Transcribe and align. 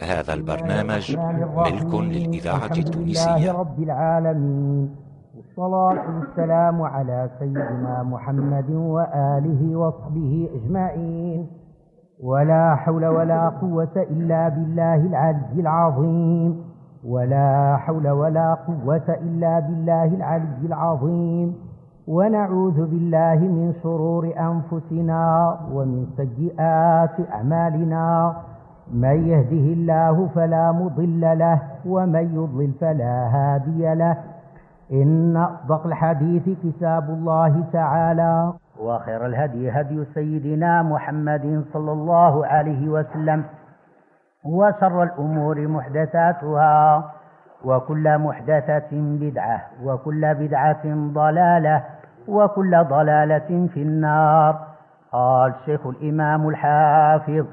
هذا 0.00 0.34
البرنامج 0.34 1.16
ملك 1.56 1.94
للإذاعة 1.94 2.56
الحمد 2.56 2.78
التونسية. 2.78 3.36
لله 3.36 3.58
رب 3.58 3.82
العالمين. 3.82 4.96
والصلاة 5.36 6.18
والسلام 6.18 6.82
على 6.82 7.30
سيدنا 7.38 8.02
محمد 8.02 8.70
وآله 8.70 9.76
وصحبه 9.76 10.48
أجمعين. 10.54 11.46
ولا 12.22 12.74
حول 12.74 13.06
ولا 13.06 13.48
قوة 13.48 13.96
إلا 13.96 14.48
بالله 14.48 14.94
العلي 14.94 15.60
العظيم. 15.60 16.64
ولا 17.04 17.76
حول 17.76 18.10
ولا 18.10 18.54
قوة 18.54 19.08
إلا 19.08 19.60
بالله 19.60 20.04
العلي 20.04 20.66
العظيم. 20.66 21.54
ونعوذ 22.06 22.86
بالله 22.86 23.34
من 23.34 23.72
شرور 23.82 24.32
أنفسنا 24.40 25.56
ومن 25.72 26.06
سيئات 26.16 27.30
أعمالنا. 27.32 28.36
من 28.92 29.28
يهده 29.28 29.66
الله 29.72 30.28
فلا 30.34 30.72
مضل 30.72 31.38
له 31.38 31.58
ومن 31.86 32.34
يضلل 32.34 32.72
فلا 32.80 33.28
هادي 33.32 33.94
له. 33.94 34.16
إن 34.92 35.36
أصدق 35.36 35.86
الحديث 35.86 36.42
كتاب 36.62 37.10
الله 37.10 37.64
تعالى. 37.72 38.52
وخير 38.80 39.26
الهدي 39.26 39.70
هدي 39.70 40.04
سيدنا 40.04 40.82
محمد 40.82 41.64
صلى 41.72 41.92
الله 41.92 42.46
عليه 42.46 42.88
وسلم 42.88 43.44
وشر 44.44 45.02
الأمور 45.02 45.68
محدثاتها 45.68 47.04
وكل 47.64 48.18
محدثة 48.18 48.90
بدعة 48.92 49.60
وكل 49.84 50.34
بدعة 50.34 50.82
ضلالة 51.14 51.82
وكل 52.28 52.84
ضلالة 52.84 53.68
في 53.74 53.82
النار. 53.82 54.58
قال 55.12 55.52
الشيخ 55.60 55.86
الإمام 55.86 56.48
الحافظ 56.48 57.46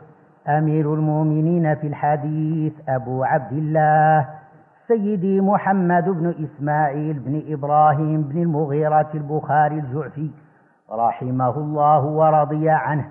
أمير 0.48 0.94
المؤمنين 0.94 1.76
في 1.76 1.88
الحديث 1.88 2.74
أبو 2.90 3.24
عبد 3.24 3.52
الله 3.52 4.26
سيدي 4.88 5.42
محمد 5.42 6.10
بن 6.10 6.34
إسماعيل 6.44 7.20
بن 7.20 7.44
إبراهيم 7.54 8.22
بن 8.22 8.42
المغيرة 8.42 9.10
البخاري 9.14 9.80
الجعفي 9.80 10.32
رحمه 10.92 11.58
الله 11.58 12.06
ورضي 12.06 12.70
عنه. 12.70 13.06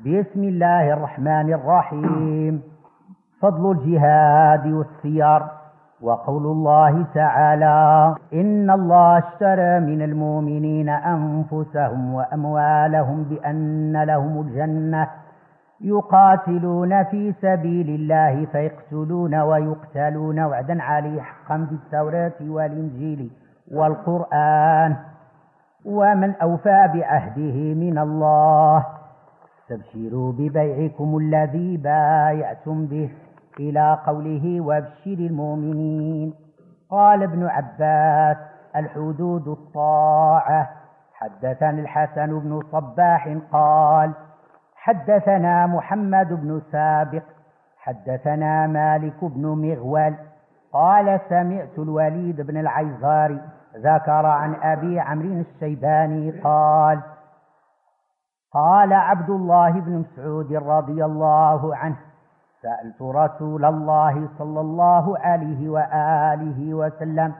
بسم 0.00 0.44
الله 0.44 0.92
الرحمن 0.92 1.52
الرحيم. 1.52 2.62
فضل 3.40 3.70
الجهاد 3.70 4.66
والسير 4.66 5.42
وقول 6.00 6.46
الله 6.46 7.04
تعالى 7.14 8.14
إن 8.34 8.70
الله 8.70 9.18
اشترى 9.18 9.80
من 9.80 10.02
المؤمنين 10.02 10.88
أنفسهم 10.88 12.14
وأموالهم 12.14 13.22
بأن 13.22 14.02
لهم 14.02 14.40
الجنة 14.40 15.08
يقاتلون 15.80 17.04
في 17.04 17.32
سبيل 17.32 17.88
الله 17.88 18.46
فيقتلون 18.46 19.34
ويقتلون. 19.34 20.40
وعدا 20.40 20.82
عليه 20.82 21.20
حقا 21.20 21.66
في 21.68 21.74
التوراة 21.74 22.32
والإنجيل 22.40 23.30
والقرآن. 23.72 24.96
ومن 25.84 26.34
أوفى 26.34 26.90
بعهده 26.94 27.74
من 27.74 27.98
الله. 27.98 28.86
استبشروا 29.62 30.32
ببيعكم 30.32 31.18
الذي 31.18 31.76
بايعتم 31.76 32.86
به. 32.86 33.10
إلى 33.60 33.98
قوله 34.06 34.60
وابشر 34.60 35.18
المؤمنين. 35.18 36.34
قال 36.90 37.22
ابن 37.22 37.46
عباس 37.46 38.36
الحدود 38.76 39.48
الطاعة. 39.48 40.70
حدثني 41.14 41.80
الحسن 41.80 42.38
بن 42.38 42.60
صباح 42.72 43.36
قال 43.52 44.12
حدثنا 44.88 45.66
محمد 45.66 46.28
بن 46.32 46.60
سابق 46.72 47.22
حدثنا 47.78 48.66
مالك 48.66 49.24
بن 49.24 49.46
مغول 49.46 50.14
قال 50.72 51.20
سمعت 51.28 51.78
الوليد 51.78 52.40
بن 52.40 52.56
العيزاري 52.56 53.40
ذكر 53.76 54.26
عن 54.26 54.54
أبي 54.54 55.00
عمرو 55.00 55.32
الشيباني 55.40 56.30
قال 56.30 57.00
قال 58.52 58.92
عبد 58.92 59.30
الله 59.30 59.70
بن 59.70 59.92
مسعود 59.98 60.52
رضي 60.52 61.04
الله 61.04 61.76
عنه 61.76 61.96
سألت 62.62 63.02
رسول 63.02 63.64
الله 63.64 64.28
صلى 64.38 64.60
الله 64.60 65.18
عليه 65.18 65.68
وآله 65.68 66.74
وسلم 66.74 67.34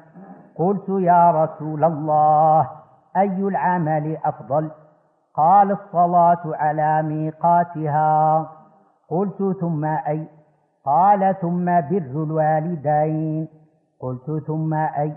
قلت 0.55 0.89
يا 0.89 1.31
رسول 1.31 1.84
الله 1.84 2.71
أي 3.17 3.41
العمل 3.43 4.17
أفضل؟ 4.25 4.71
قال 5.38 5.71
الصلاة 5.71 6.43
على 6.44 7.03
ميقاتها. 7.03 8.47
قلت 9.09 9.56
ثم 9.60 9.84
أي؟ 9.84 10.26
قال 10.84 11.34
ثم 11.41 11.65
بر 11.65 12.22
الوالدين. 12.25 13.48
قلت 14.00 14.44
ثم 14.47 14.75
أي؟ 14.75 15.12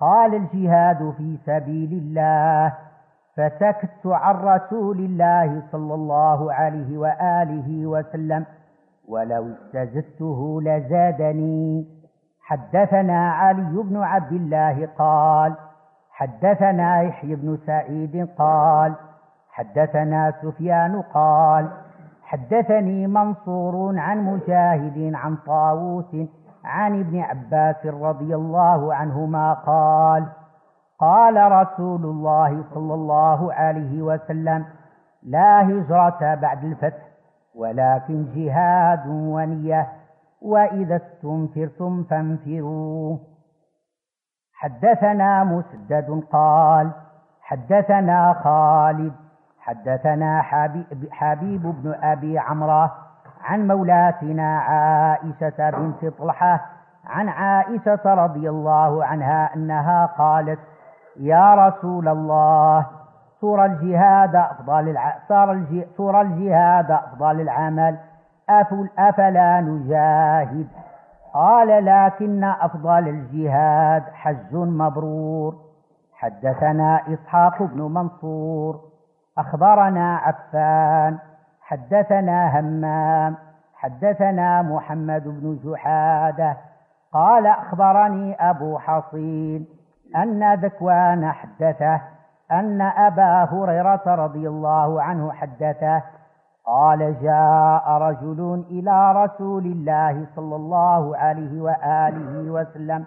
قال 0.00 0.34
الجهاد 0.34 1.14
في 1.16 1.36
سبيل 1.46 1.92
الله. 1.92 2.72
فسكت 3.36 4.06
عن 4.06 4.34
رسول 4.34 4.98
الله 4.98 5.62
صلى 5.72 5.94
الله 5.94 6.52
عليه 6.52 6.98
وآله 6.98 7.86
وسلم. 7.86 8.44
ولو 9.08 9.46
استزدته 9.52 10.62
لزادني. 10.62 11.86
حدثنا 12.40 13.30
علي 13.30 13.82
بن 13.82 13.96
عبد 13.96 14.32
الله 14.32 14.88
قال 14.98 15.54
حدثنا 16.10 17.02
يحيى 17.02 17.34
بن 17.34 17.58
سعيد 17.66 18.28
قال 18.38 18.94
حدثنا 19.60 20.32
سفيان 20.42 21.02
قال 21.02 21.68
حدثني 22.22 23.06
منصور 23.06 23.98
عن 23.98 24.18
مجاهد 24.24 25.14
عن 25.14 25.36
طاووس 25.36 26.16
عن 26.64 27.00
ابن 27.00 27.20
عباس 27.20 27.86
رضي 27.86 28.34
الله 28.34 28.94
عنهما 28.94 29.52
قال 29.52 30.26
قال 30.98 31.52
رسول 31.52 32.04
الله 32.04 32.64
صلى 32.74 32.94
الله 32.94 33.54
عليه 33.54 34.02
وسلم 34.02 34.64
لا 35.22 35.68
هجرة 35.68 36.34
بعد 36.34 36.64
الفتح 36.64 37.02
ولكن 37.54 38.26
جهاد 38.34 39.06
ونية 39.06 39.86
وإذا 40.42 40.96
استنفرتم 40.96 42.04
فانفروا. 42.04 43.18
حدثنا 44.54 45.44
مسدد 45.44 46.22
قال 46.32 46.90
حدثنا 47.40 48.32
خالد 48.32 49.12
حدثنا 49.70 50.42
حبيب, 51.10 51.62
بن 51.82 51.94
أبي 52.02 52.38
عمرة 52.38 52.92
عن 53.44 53.66
مولاتنا 53.68 54.58
عائشة 54.58 55.70
بنت 55.70 56.04
طلحة 56.18 56.60
عن 57.06 57.28
عائشة 57.28 58.00
رضي 58.04 58.50
الله 58.50 59.04
عنها 59.04 59.54
أنها 59.54 60.06
قالت 60.06 60.58
يا 61.16 61.54
رسول 61.54 62.08
الله 62.08 62.86
صور 63.40 63.64
الجهاد 63.64 64.36
أفضل. 64.36 64.98
صور 65.96 66.20
الجهاد 66.20 66.90
أفضل 66.90 67.40
العمل 67.40 67.98
أفل... 68.48 68.88
أفلا 68.98 69.60
نجاهد 69.60 70.68
قال 71.34 71.84
لكن 71.84 72.44
أفضل 72.44 73.08
الجهاد 73.08 74.02
حج 74.12 74.54
مبرور 74.54 75.54
حدثنا 76.14 77.00
إسحاق 77.14 77.62
بن 77.62 77.82
منصور 77.82 78.89
أخبرنا 79.40 80.16
عفان 80.16 81.18
حدثنا 81.60 82.60
همام 82.60 83.36
حدثنا 83.74 84.62
محمد 84.62 85.24
بن 85.24 85.58
جحادة 85.64 86.56
قال 87.12 87.46
أخبرني 87.46 88.50
أبو 88.50 88.78
حصين 88.78 89.66
أن 90.16 90.54
ذكوان 90.54 91.32
حدثه 91.32 92.00
أن 92.52 92.80
أبا 92.80 93.44
هريرة 93.44 94.02
رضي 94.06 94.48
الله 94.48 95.02
عنه 95.02 95.32
حدثه 95.32 96.02
قال 96.66 97.16
جاء 97.22 97.90
رجل 97.90 98.64
إلى 98.70 99.12
رسول 99.24 99.64
الله 99.66 100.26
صلى 100.36 100.56
الله 100.56 101.16
عليه 101.16 101.60
وآله 101.60 102.50
وسلم 102.50 103.04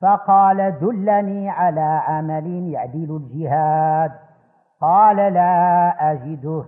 فقال 0.00 0.78
دلني 0.80 1.50
على 1.50 2.02
عمل 2.06 2.46
يعدل 2.46 3.16
الجهاد 3.16 4.12
قال 4.82 5.16
لا 5.16 5.94
أجده. 6.12 6.64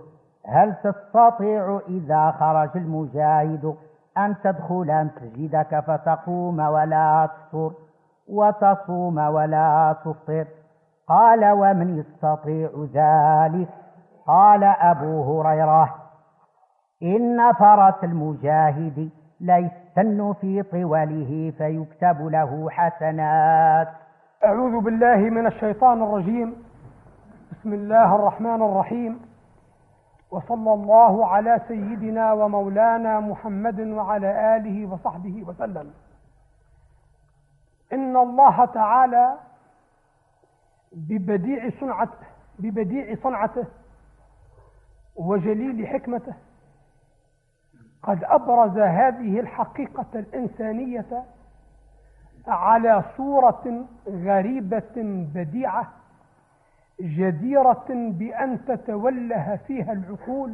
هل 0.47 0.75
تستطيع 0.83 1.79
إذا 1.87 2.31
خرج 2.31 2.69
المجاهد 2.75 3.75
أن 4.17 4.35
تدخل 4.43 5.05
مسجدك 5.05 5.79
فتقوم 5.79 6.59
ولا 6.59 7.29
تفطر؟ 7.51 7.71
وتصوم 8.29 9.17
ولا 9.17 9.95
تفطر. 10.05 10.45
قال 11.07 11.51
ومن 11.51 11.97
يستطيع 11.97 12.69
ذلك؟ 12.93 13.67
قال 14.27 14.63
أبو 14.63 15.41
هريرة 15.41 15.95
إن 17.03 17.53
فرس 17.53 18.03
المجاهد 18.03 19.09
ليستن 19.39 20.33
في 20.41 20.63
طوله 20.63 21.53
فيكتب 21.57 22.21
له 22.21 22.69
حسنات. 22.69 23.87
أعوذ 24.45 24.79
بالله 24.79 25.15
من 25.15 25.47
الشيطان 25.47 26.03
الرجيم. 26.03 26.64
بسم 27.51 27.73
الله 27.73 28.15
الرحمن 28.15 28.61
الرحيم. 28.61 29.19
وصلى 30.31 30.73
الله 30.73 31.27
على 31.27 31.61
سيدنا 31.67 32.33
ومولانا 32.33 33.19
محمد 33.19 33.79
وعلى 33.79 34.55
آله 34.55 34.85
وصحبه 34.93 35.43
وسلم. 35.43 35.93
إن 37.93 38.17
الله 38.17 38.65
تعالى 38.65 39.37
ببديع 40.91 41.69
صنعته 41.79 42.25
ببديع 42.59 43.15
صنعته 43.23 43.65
وجليل 45.15 45.87
حكمته 45.87 46.33
قد 48.03 48.23
أبرز 48.23 48.77
هذه 48.77 49.39
الحقيقة 49.39 50.05
الإنسانية 50.15 51.23
على 52.47 53.03
صورة 53.17 53.85
غريبة 54.07 54.93
بديعة 55.35 55.87
جديرة 56.99 57.85
بأن 57.89 58.65
تتوله 58.65 59.59
فيها 59.67 59.93
العقول 59.93 60.53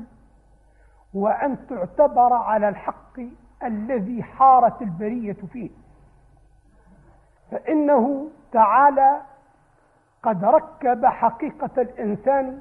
وأن 1.13 1.67
تعتبر 1.67 2.33
على 2.33 2.69
الحق 2.69 3.19
الذي 3.63 4.23
حارت 4.23 4.81
البرية 4.81 5.37
فيه. 5.53 5.69
فإنه 7.51 8.27
تعالى 8.51 9.21
قد 10.23 10.43
ركب 10.45 11.05
حقيقة 11.05 11.81
الإنسان 11.81 12.59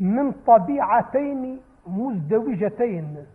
من 0.00 0.32
طبيعتين 0.32 1.60
مزدوجتين 1.86 3.26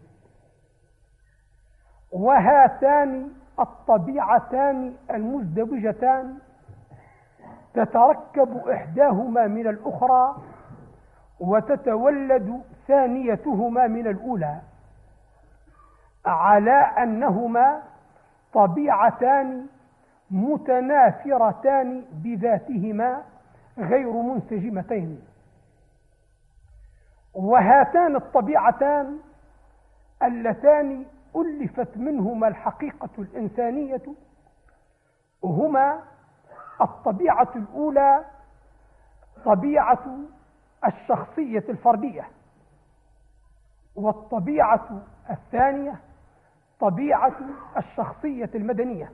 وهاتان 2.12 3.32
الطبيعتان 3.60 4.94
المزدوجتان 5.12 6.38
تتركب 7.74 8.68
إحداهما 8.68 9.48
من 9.48 9.68
الأخرى 9.68 10.36
وتتولد 11.40 12.62
ثانيتهما 12.88 13.88
من 13.88 14.08
الأولى 14.08 14.60
على 16.26 16.72
أنهما 16.74 17.82
طبيعتان 18.54 19.66
متنافرتان 20.32 22.06
بذاتهما 22.12 23.24
غير 23.78 24.12
منسجمتين. 24.12 25.22
وهاتان 27.34 28.16
الطبيعتان 28.16 29.20
اللتان 30.24 31.06
ألفت 31.36 31.98
منهما 31.98 32.48
الحقيقة 32.48 33.10
الإنسانية 33.20 34.02
هما 35.44 36.00
الطبيعة 36.82 37.50
الأولى 37.56 38.26
طبيعة 39.46 40.06
الشخصية 40.88 41.64
الفردية. 41.70 42.28
والطبيعة 43.96 45.02
الثانية 45.30 46.00
طبيعة 46.80 47.36
الشخصية 47.78 48.50
المدنية. 48.56 49.12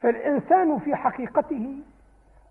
فالإنسان 0.00 0.78
في 0.78 0.96
حقيقته 0.96 1.82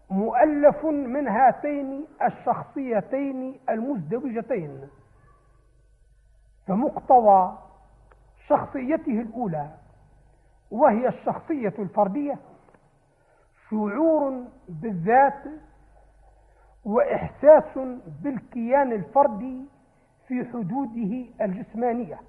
مؤلف 0.09 0.85
من 0.85 1.27
هاتين 1.27 2.05
الشخصيتين 2.21 3.59
المزدوجتين. 3.69 4.89
فمقتضى 6.67 7.57
شخصيته 8.47 9.21
الأولى 9.21 9.69
وهي 10.71 11.07
الشخصية 11.07 11.73
الفردية 11.79 12.37
شعور 13.73 14.43
بالذات 14.69 15.43
وإحساس 16.85 17.77
بالكيان 18.23 18.91
الفردي 18.91 19.65
في 20.27 20.45
حدوده 20.45 21.25
الجسمانية 21.41 22.19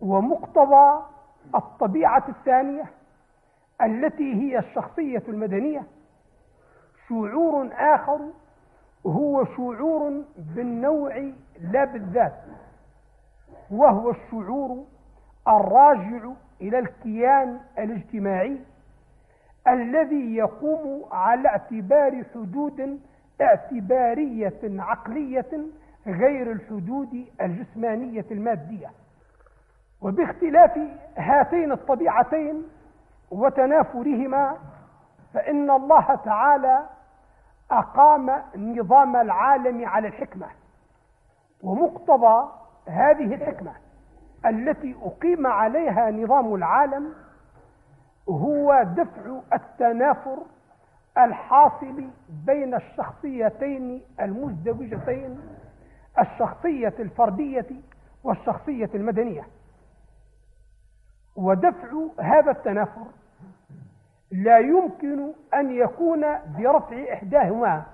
ومقتضى 0.00 1.02
الطبيعة 1.54 2.24
الثانية 2.28 2.84
التي 3.82 4.34
هي 4.34 4.58
الشخصية 4.58 5.22
المدنية. 5.28 5.82
شعور 7.08 7.68
آخر 7.72 8.20
هو 9.06 9.44
شعور 9.44 10.24
بالنوع 10.38 11.32
لا 11.60 11.84
بالذات 11.84 12.42
وهو 13.70 14.10
الشعور 14.10 14.84
الراجع 15.48 16.30
إلى 16.60 16.78
الكيان 16.78 17.60
الاجتماعي 17.78 18.58
الذي 19.68 20.36
يقوم 20.36 21.04
على 21.12 21.48
اعتبار 21.48 22.24
حدود 22.34 23.00
اعتبارية 23.40 24.60
عقلية 24.64 25.66
غير 26.06 26.52
الحدود 26.52 27.26
الجسمانية 27.40 28.24
المادية. 28.30 28.90
وباختلاف 30.00 30.78
هاتين 31.16 31.72
الطبيعتين 31.72 32.62
وتنافرهما 33.30 34.56
فإن 35.34 35.70
الله 35.70 36.14
تعالى 36.24 36.86
أقام 37.70 38.42
نظام 38.56 39.16
العالم 39.16 39.86
على 39.88 40.08
الحكمة 40.08 40.46
ومقتضى 41.62 42.48
هذه 42.88 43.34
الحكمة 43.34 43.72
التي 44.46 44.96
أقيم 45.02 45.46
عليها 45.46 46.10
نظام 46.10 46.54
العالم 46.54 47.14
هو 48.28 48.82
دفع 48.96 49.40
التنافر 49.52 50.38
الحاصل 51.18 52.04
بين 52.46 52.74
الشخصيتين 52.74 54.02
المزدوجتين 54.20 55.40
الشخصية 56.18 56.94
الفردية 56.98 57.66
والشخصية 58.24 58.90
المدنية. 58.94 59.46
ودفع 61.36 61.88
هذا 62.20 62.50
التنافر 62.50 63.06
لا 64.32 64.58
يمكن 64.58 65.32
أن 65.54 65.70
يكون 65.70 66.20
برفع 66.58 67.12
إحداهما 67.12 67.84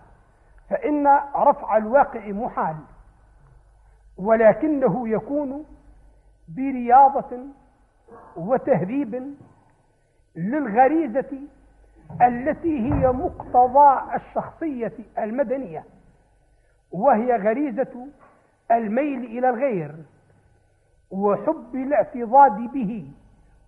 فإن 0.70 1.06
رفع 1.36 1.76
الواقع 1.76 2.28
محال 2.28 2.76
ولكنه 4.18 5.08
يكون 5.08 5.64
برياضة 6.48 7.38
وتهذيب 8.36 9.34
للغريزة 10.36 11.40
التي 12.22 12.92
هي 12.92 13.12
مقتضى 13.12 14.14
الشخصية 14.14 14.92
المدنية 15.18 15.84
وهي 16.92 17.36
غريزة 17.36 18.06
الميل 18.70 19.24
إلى 19.24 19.50
الغير 19.50 19.94
وحب 21.10 21.74
الاعتضاد 21.74 22.56
به 22.56 23.10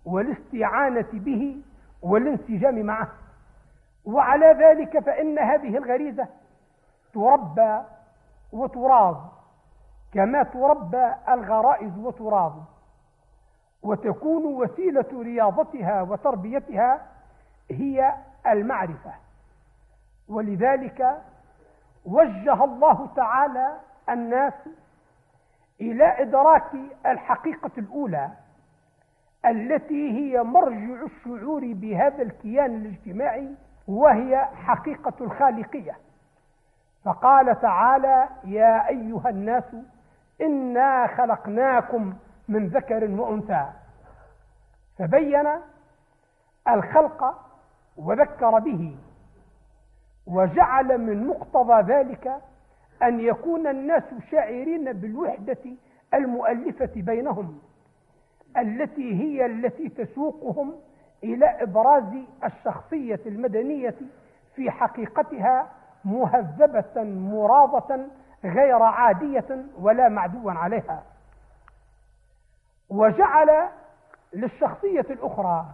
والاستعانة 0.05 1.07
به 1.13 1.61
والانسجام 2.01 2.85
معه. 2.85 3.09
وعلى 4.05 4.45
ذلك 4.45 4.99
فإن 4.99 5.39
هذه 5.39 5.77
الغريزة 5.77 6.27
تربى 7.13 7.81
وتراض 8.51 9.31
كما 10.13 10.43
تربى 10.43 11.13
الغرائز 11.29 11.97
وتراض. 11.97 12.74
وتكون 13.85 14.45
وسيلة 14.45 15.05
رياضتها 15.13 16.01
وتربيتها 16.01 17.01
هي 17.71 18.13
المعرفة. 18.47 19.13
ولذلك 20.29 21.21
وجه 22.05 22.63
الله 22.63 23.09
تعالى 23.15 23.77
الناس 24.09 24.53
إلى 25.81 26.21
إدراك 26.21 26.71
الحقيقة 27.05 27.71
الأولى 27.77 28.29
التي 29.45 30.11
هي 30.11 30.43
مرجع 30.43 31.03
الشعور 31.05 31.61
بهذا 31.73 32.21
الكيان 32.23 32.75
الاجتماعي 32.75 33.49
وهي 33.87 34.45
حقيقة 34.55 35.13
الخالقية. 35.21 35.95
فقال 37.05 37.61
تعالى 37.61 38.29
يا 38.43 38.87
أيها 38.89 39.29
الناس 39.29 39.75
إنا 40.41 41.07
خلقناكم 41.07 42.13
من 42.47 42.67
ذكر 42.67 43.11
وأنثى. 43.11 43.65
فبين 44.97 45.47
الخلق 46.67 47.45
وذكر 47.97 48.59
به 48.59 48.97
وجعل 50.27 50.97
من 50.97 51.27
مقتضى 51.27 51.93
ذلك 51.93 52.41
أن 53.03 53.19
يكون 53.19 53.67
الناس 53.67 54.03
شاعرين 54.31 54.93
بالوحدة 54.93 55.57
المؤلفة 56.13 56.91
بينهم 56.95 57.59
التي 58.57 59.13
هي 59.21 59.45
التي 59.45 59.89
تسوقهم 59.89 60.75
إلى 61.23 61.45
إبراز 61.45 62.13
الشخصية 62.43 63.19
المدنية 63.25 63.95
في 64.55 64.71
حقيقتها 64.71 65.71
مهذبة 66.05 67.03
مراضة 67.03 68.07
غير 68.43 68.83
عادية 68.83 69.65
ولا 69.79 70.09
معدوا 70.09 70.51
عليها. 70.51 71.03
وجعل 72.89 73.69
للشخصية 74.33 75.05
الأخرى 75.09 75.65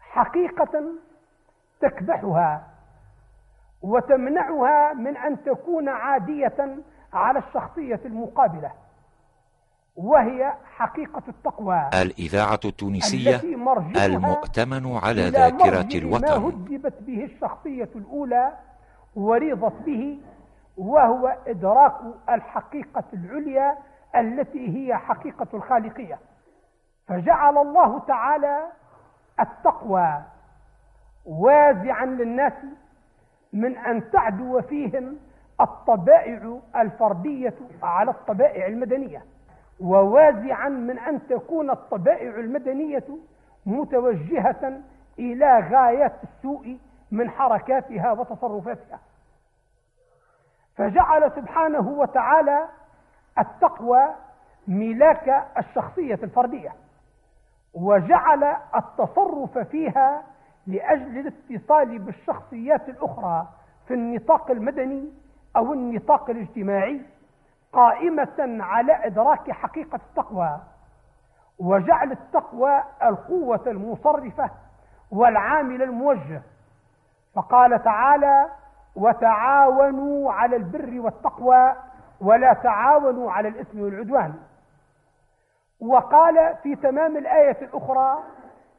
حقيقة 0.00 0.82
تكبحها 1.80 2.66
وتمنعها 3.82 4.92
من 4.92 5.16
أن 5.16 5.44
تكون 5.44 5.88
عادية 5.88 6.76
على 7.12 7.38
الشخصية 7.38 8.00
المقابلة 8.04 8.72
وهي 9.96 10.54
حقيقة 10.76 11.22
التقوى. 11.28 11.90
الإذاعة 12.02 12.60
التونسية 12.64 13.40
المؤتمن 14.06 14.96
على 14.96 15.28
ذاكرة 15.28 15.82
مرجع 15.82 16.08
ما 16.08 16.16
الوطن. 16.18 16.26
هذبت 16.26 17.02
به 17.02 17.24
الشخصية 17.24 17.88
الأولى 17.96 18.52
وريضت 19.16 19.72
به 19.86 20.20
وهو 20.76 21.36
إدراك 21.46 21.94
الحقيقة 22.28 23.04
العليا 23.12 23.78
التي 24.16 24.76
هي 24.76 24.96
حقيقة 24.96 25.46
الخالقية. 25.54 26.18
فجعل 27.08 27.58
الله 27.58 27.98
تعالى 27.98 28.62
التقوى 29.40 30.22
وازعا 31.26 32.04
للناس 32.06 32.52
من 33.52 33.76
أن 33.76 34.10
تعدو 34.10 34.60
فيهم 34.60 35.16
الطبائع 35.60 36.58
الفردية 36.76 37.54
على 37.82 38.10
الطبائع 38.10 38.66
المدنية 38.66 39.24
ووازعا 39.80 40.68
من 40.68 40.98
أن 40.98 41.26
تكون 41.26 41.70
الطبائع 41.70 42.34
المدنية 42.34 43.04
متوجهة 43.66 44.80
إلى 45.18 45.58
غايات 45.72 46.12
السوء 46.22 46.78
من 47.10 47.30
حركاتها 47.30 48.12
وتصرفاتها. 48.12 49.00
فجعل 50.76 51.32
سبحانه 51.36 51.88
وتعالى 51.88 52.68
التقوى 53.38 54.02
ملاك 54.68 55.46
الشخصية 55.58 56.14
الفردية 56.22 56.72
وجعل 57.74 58.56
التصرف 58.76 59.58
فيها 59.58 60.22
لأجل 60.66 61.18
الاتصال 61.18 61.98
بالشخصيات 61.98 62.88
الأخرى 62.88 63.48
في 63.88 63.94
النطاق 63.94 64.50
المدني 64.50 65.12
أو 65.56 65.72
النطاق 65.72 66.30
الاجتماعي 66.30 67.00
قائمة 67.72 68.58
على 68.60 69.06
إدراك 69.06 69.50
حقيقة 69.50 69.96
التقوى 69.96 70.60
وجعل 71.58 72.12
التقوى 72.12 72.82
القوة 73.02 73.62
المصرفة 73.66 74.50
والعامل 75.10 75.82
الموجه. 75.82 76.42
فقال 77.34 77.82
تعالى 77.82 78.46
وتعاونوا 78.96 80.32
على 80.32 80.56
البر 80.56 81.00
والتقوى 81.00 81.72
ولا 82.20 82.52
تعاونوا 82.52 83.32
على 83.32 83.48
الإثم 83.48 83.80
والعدوان. 83.80 84.34
وقال 85.80 86.56
في 86.62 86.76
تمام 86.76 87.16
الآية 87.16 87.62
الأخرى 87.62 88.18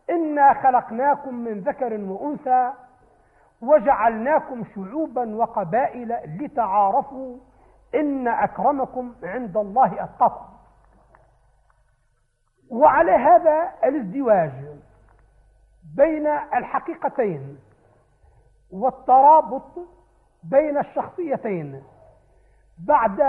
إنا 0.10 0.54
خلقناكم 0.54 1.36
من 1.36 1.60
ذكر 1.60 1.94
وأنثى 1.94 2.74
وجعلناكم 3.62 4.64
شعوبا 4.76 5.36
وقبائل 5.36 6.18
لتعارفوا 6.40 7.38
إن 7.96 8.28
أكرمكم 8.28 9.14
عند 9.24 9.58
الله 9.58 10.04
أتقاكم. 10.04 10.46
وعلى 12.70 13.12
هذا 13.12 13.72
الازدواج 13.84 14.52
بين 15.96 16.28
الحقيقتين 16.28 17.60
والترابط 18.72 19.72
بين 20.44 20.78
الشخصيتين. 20.78 21.84
بعد 22.78 23.22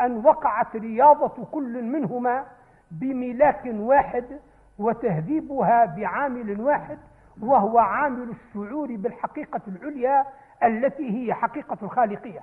أن 0.00 0.26
وقعت 0.26 0.76
رياضة 0.76 1.44
كل 1.44 1.82
منهما 1.82 2.44
بملاك 2.90 3.62
واحد 3.66 4.40
وتهذيبها 4.78 5.84
بعامل 5.84 6.60
واحد 6.60 6.98
وهو 7.42 7.78
عامل 7.78 8.30
الشعور 8.30 8.96
بالحقيقة 8.96 9.60
العليا 9.68 10.26
التي 10.62 11.10
هي 11.10 11.34
حقيقة 11.34 11.78
الخالقية. 11.82 12.40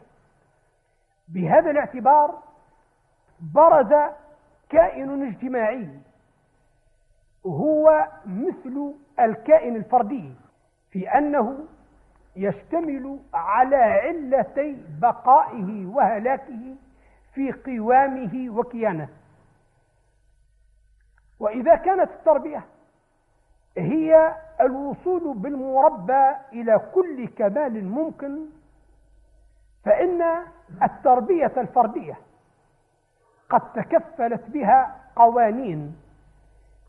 بهذا 1.28 1.72
الاعتبار 1.72 2.40
برز 3.54 3.94
كائن 4.70 5.28
اجتماعي 5.28 5.90
هو 7.46 8.08
مثل 8.26 8.94
الكائن 9.20 9.76
الفردي 9.76 10.34
في 10.92 11.10
أنه 11.10 11.66
يشتمل 12.38 13.20
على 13.34 13.76
علتي 13.76 14.78
بقائه 15.02 15.86
وهلاكه 15.86 16.76
في 17.34 17.52
قوامه 17.52 18.50
وكيانه. 18.60 19.10
وإذا 21.40 21.76
كانت 21.76 22.12
التربية 22.12 22.64
هي 23.78 24.36
الوصول 24.62 25.38
بالمربى 25.38 26.30
إلى 26.54 26.80
كل 26.96 27.28
كمال 27.28 27.86
ممكن 27.86 28.46
فإن 29.86 30.22
التربية 30.84 31.54
الفردية 31.58 32.18
قد 33.50 33.74
تكفلت 33.74 34.50
بها 34.50 34.96
قوانين. 35.16 35.96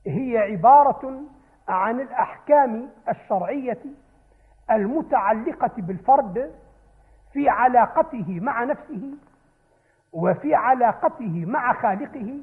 هي 0.06 0.38
عبارة 0.38 1.20
عن 1.68 2.00
الأحكام 2.00 2.90
الشرعية 3.08 3.78
المتعلقة 4.70 5.70
بالفرد 5.76 6.52
في 7.32 7.48
علاقته 7.48 8.40
مع 8.40 8.64
نفسه 8.64 9.12
وفي 10.12 10.54
علاقته 10.54 11.44
مع 11.46 11.72
خالقه 11.72 12.38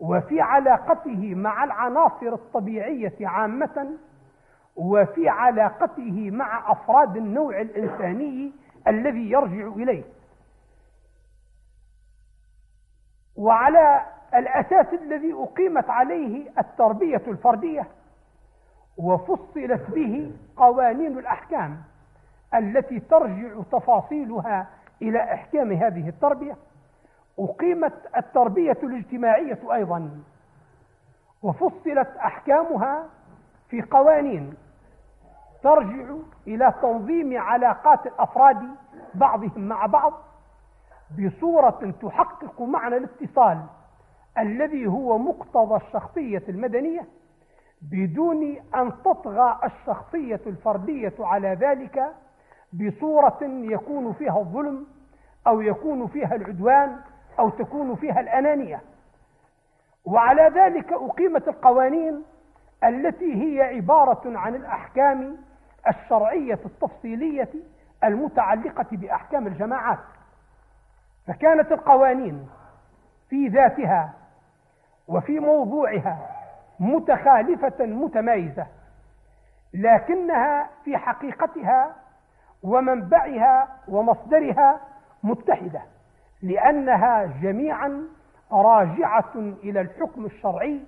وفي 0.00 0.40
علاقته 0.40 1.34
مع 1.34 1.64
العناصر 1.64 2.32
الطبيعية 2.32 3.14
عامة 3.20 3.90
وفي 4.76 5.28
علاقته 5.28 6.30
مع 6.30 6.72
أفراد 6.72 7.16
النوع 7.16 7.60
الإنساني 7.60 8.52
الذي 8.88 9.30
يرجع 9.30 9.66
إليه. 9.66 10.04
وعلى 13.36 14.02
الأساس 14.34 14.86
الذي 14.94 15.32
أقيمت 15.32 15.90
عليه 15.90 16.50
التربية 16.58 17.22
الفردية 17.28 17.86
وفصلت 18.98 19.90
به 19.90 20.32
قوانين 20.56 21.18
الأحكام 21.18 21.82
التي 22.54 23.00
ترجع 23.00 23.62
تفاصيلها 23.72 24.66
إلى 25.02 25.34
إحكام 25.34 25.72
هذه 25.72 26.08
التربية. 26.08 26.56
أقيمت 27.38 27.92
التربية 28.16 28.78
الاجتماعية 28.82 29.58
أيضا. 29.72 30.10
وفصلت 31.42 32.16
أحكامها 32.16 33.06
في 33.68 33.82
قوانين 33.82 34.54
ترجع 35.62 36.14
إلى 36.46 36.74
تنظيم 36.82 37.38
علاقات 37.40 38.06
الأفراد 38.06 38.68
بعضهم 39.14 39.60
مع 39.68 39.86
بعض 39.86 40.12
بصورة 41.18 41.94
تحقق 42.02 42.60
معنى 42.62 42.96
الاتصال 42.96 43.60
الذي 44.38 44.86
هو 44.86 45.18
مقتضى 45.18 45.76
الشخصية 45.86 46.42
المدنية 46.48 47.06
بدون 47.90 48.56
أن 48.74 48.92
تطغى 49.04 49.60
الشخصية 49.64 50.40
الفردية 50.46 51.14
على 51.20 51.48
ذلك 51.48 52.02
بصورة 52.72 53.38
يكون 53.42 54.12
فيها 54.12 54.38
الظلم 54.38 54.86
أو 55.46 55.60
يكون 55.60 56.06
فيها 56.06 56.34
العدوان 56.34 56.96
أو 57.38 57.50
تكون 57.50 57.94
فيها 57.94 58.20
الأنانية. 58.20 58.80
وعلى 60.04 60.42
ذلك 60.54 60.92
أقيمت 60.92 61.48
القوانين 61.48 62.22
التي 62.84 63.34
هي 63.34 63.62
عبارة 63.62 64.38
عن 64.38 64.54
الأحكام 64.54 65.36
الشرعية 65.88 66.60
التفصيلية 66.64 67.50
المتعلقة 68.04 68.86
بأحكام 68.92 69.46
الجماعات. 69.46 69.98
فكانت 71.26 71.72
القوانين 71.72 72.48
في 73.28 73.48
ذاتها 73.48 74.12
وفي 75.08 75.40
موضوعها 75.40 76.33
متخالفة 76.80 77.86
متمايزة 77.86 78.66
لكنها 79.74 80.70
في 80.84 80.96
حقيقتها 80.96 81.96
ومنبعها 82.62 83.68
ومصدرها 83.88 84.80
متحدة 85.22 85.82
لأنها 86.42 87.24
جميعا 87.42 88.04
راجعة 88.52 89.32
إلى 89.36 89.80
الحكم 89.80 90.24
الشرعي 90.26 90.80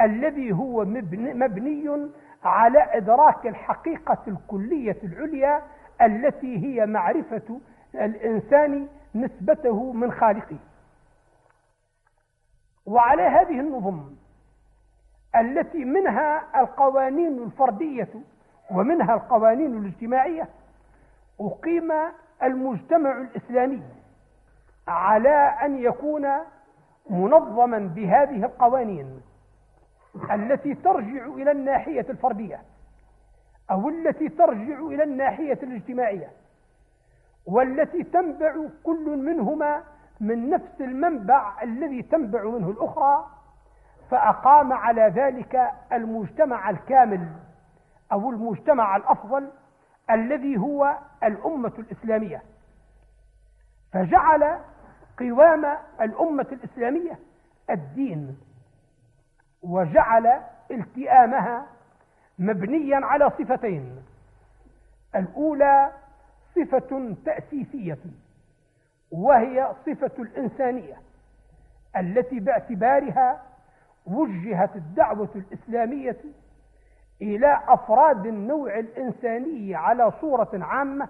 الذي 0.00 0.52
هو 0.52 0.84
مبني 0.84 2.10
على 2.44 2.96
إدراك 2.96 3.46
الحقيقة 3.46 4.18
الكلية 4.28 4.96
العليا 5.04 5.62
التي 6.02 6.66
هي 6.66 6.86
معرفة 6.86 7.60
الإنسان 7.94 8.88
نسبته 9.14 9.92
من 9.92 10.12
خالقه. 10.12 10.56
وعلى 12.86 13.22
هذه 13.22 13.60
النظم 13.60 14.04
التي 15.36 15.84
منها 15.84 16.60
القوانين 16.60 17.42
الفردية 17.42 18.08
ومنها 18.70 19.14
القوانين 19.14 19.78
الاجتماعية 19.78 20.48
أقيم 21.40 21.92
المجتمع 22.42 23.18
الإسلامي 23.20 23.82
على 24.88 25.36
أن 25.62 25.78
يكون 25.78 26.28
منظما 27.10 27.78
بهذه 27.78 28.44
القوانين 28.44 29.20
التي 30.30 30.74
ترجع 30.74 31.26
إلى 31.26 31.50
الناحية 31.50 32.06
الفردية 32.10 32.60
أو 33.70 33.88
التي 33.88 34.28
ترجع 34.28 34.78
إلى 34.80 35.02
الناحية 35.02 35.58
الاجتماعية 35.62 36.28
والتي 37.46 38.02
تنبع 38.02 38.54
كل 38.84 39.16
منهما 39.16 39.82
من 40.20 40.50
نفس 40.50 40.80
المنبع 40.80 41.62
الذي 41.62 42.02
تنبع 42.02 42.44
منه 42.44 42.70
الأخرى 42.70 43.26
فأقام 44.10 44.72
على 44.72 45.02
ذلك 45.02 45.70
المجتمع 45.92 46.70
الكامل 46.70 47.28
أو 48.12 48.30
المجتمع 48.30 48.96
الأفضل 48.96 49.50
الذي 50.10 50.56
هو 50.56 50.98
الأمة 51.24 51.72
الإسلامية. 51.78 52.42
فجعل 53.92 54.58
قوام 55.18 55.76
الأمة 56.00 56.46
الإسلامية 56.52 57.18
الدين 57.70 58.38
وجعل 59.62 60.40
التئامها 60.70 61.66
مبنيا 62.38 63.06
على 63.06 63.30
صفتين. 63.30 64.02
الأولى 65.16 65.90
صفة 66.54 67.14
تأسيسية 67.24 67.98
وهي 69.10 69.72
صفة 69.86 70.22
الإنسانية 70.22 70.96
التي 71.96 72.40
باعتبارها 72.40 73.42
وجهت 74.06 74.76
الدعوة 74.76 75.28
الإسلامية 75.34 76.16
إلى 77.22 77.60
أفراد 77.68 78.26
النوع 78.26 78.78
الإنساني 78.78 79.74
على 79.74 80.12
صورة 80.20 80.50
عامة 80.54 81.08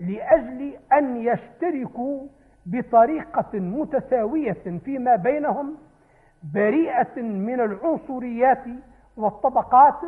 لأجل 0.00 0.74
أن 0.92 1.16
يشتركوا 1.16 2.26
بطريقة 2.66 3.58
متساوية 3.58 4.78
فيما 4.84 5.16
بينهم 5.16 5.74
بريئة 6.54 7.22
من 7.22 7.60
العنصريات 7.60 8.64
والطبقات 9.16 10.00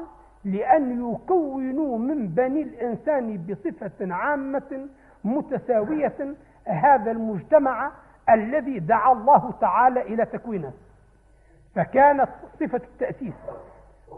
لأن 0.44 1.12
يكونوا 1.12 1.98
من 1.98 2.28
بني 2.28 2.62
الإنسان 2.62 3.36
بصفة 3.36 4.14
عامة 4.14 4.88
متساوية 5.24 6.34
هذا 6.66 7.10
المجتمع 7.10 7.90
الذي 8.30 8.78
دعا 8.78 9.12
الله 9.12 9.54
تعالى 9.60 10.02
إلى 10.02 10.24
تكوينه. 10.24 10.72
فكانت 11.74 12.28
صفة 12.60 12.76
التأسيس 12.84 13.34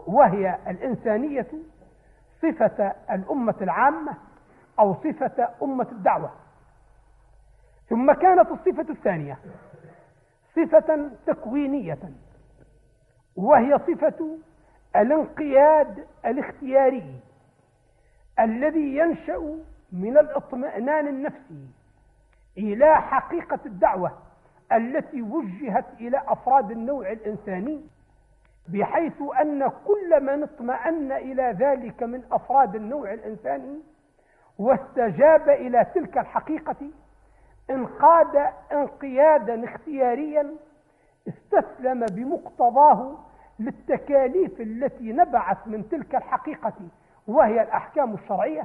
وهي 0.07 0.57
الإنسانية 0.67 1.47
صفة 2.41 2.93
الأمة 3.11 3.55
العامة 3.61 4.17
أو 4.79 4.93
صفة 4.93 5.49
أمة 5.63 5.87
الدعوة. 5.91 6.31
ثم 7.89 8.11
كانت 8.11 8.51
الصفة 8.51 8.85
الثانية 8.89 9.37
صفة 10.55 11.09
تكوينية 11.25 11.99
وهي 13.35 13.79
صفة 13.79 14.37
الانقياد 14.95 16.07
الاختياري 16.25 17.19
الذي 18.39 18.97
ينشأ 18.97 19.59
من 19.91 20.17
الاطمئنان 20.17 21.07
النفسي 21.07 21.67
إلى 22.57 22.95
حقيقة 23.01 23.59
الدعوة. 23.65 24.11
التي 24.73 25.21
وجهت 25.21 25.85
إلى 25.99 26.21
أفراد 26.27 26.71
النوع 26.71 27.11
الإنساني 27.11 27.81
بحيث 28.67 29.21
أن 29.41 29.67
كل 29.87 30.23
من 30.23 30.43
اطمأن 30.43 31.11
إلى 31.11 31.55
ذلك 31.59 32.03
من 32.03 32.23
أفراد 32.31 32.75
النوع 32.75 33.13
الإنساني 33.13 33.79
واستجاب 34.59 35.49
إلى 35.49 35.85
تلك 35.95 36.17
الحقيقة 36.17 36.75
انقاد 37.69 38.51
انقيادا 38.71 39.65
اختياريا 39.65 40.47
استسلم 41.27 42.05
بمقتضاه 42.05 43.17
للتكاليف 43.59 44.61
التي 44.61 45.11
نبعت 45.13 45.67
من 45.67 45.89
تلك 45.89 46.15
الحقيقة 46.15 46.73
وهي 47.27 47.61
الأحكام 47.63 48.13
الشرعية 48.13 48.63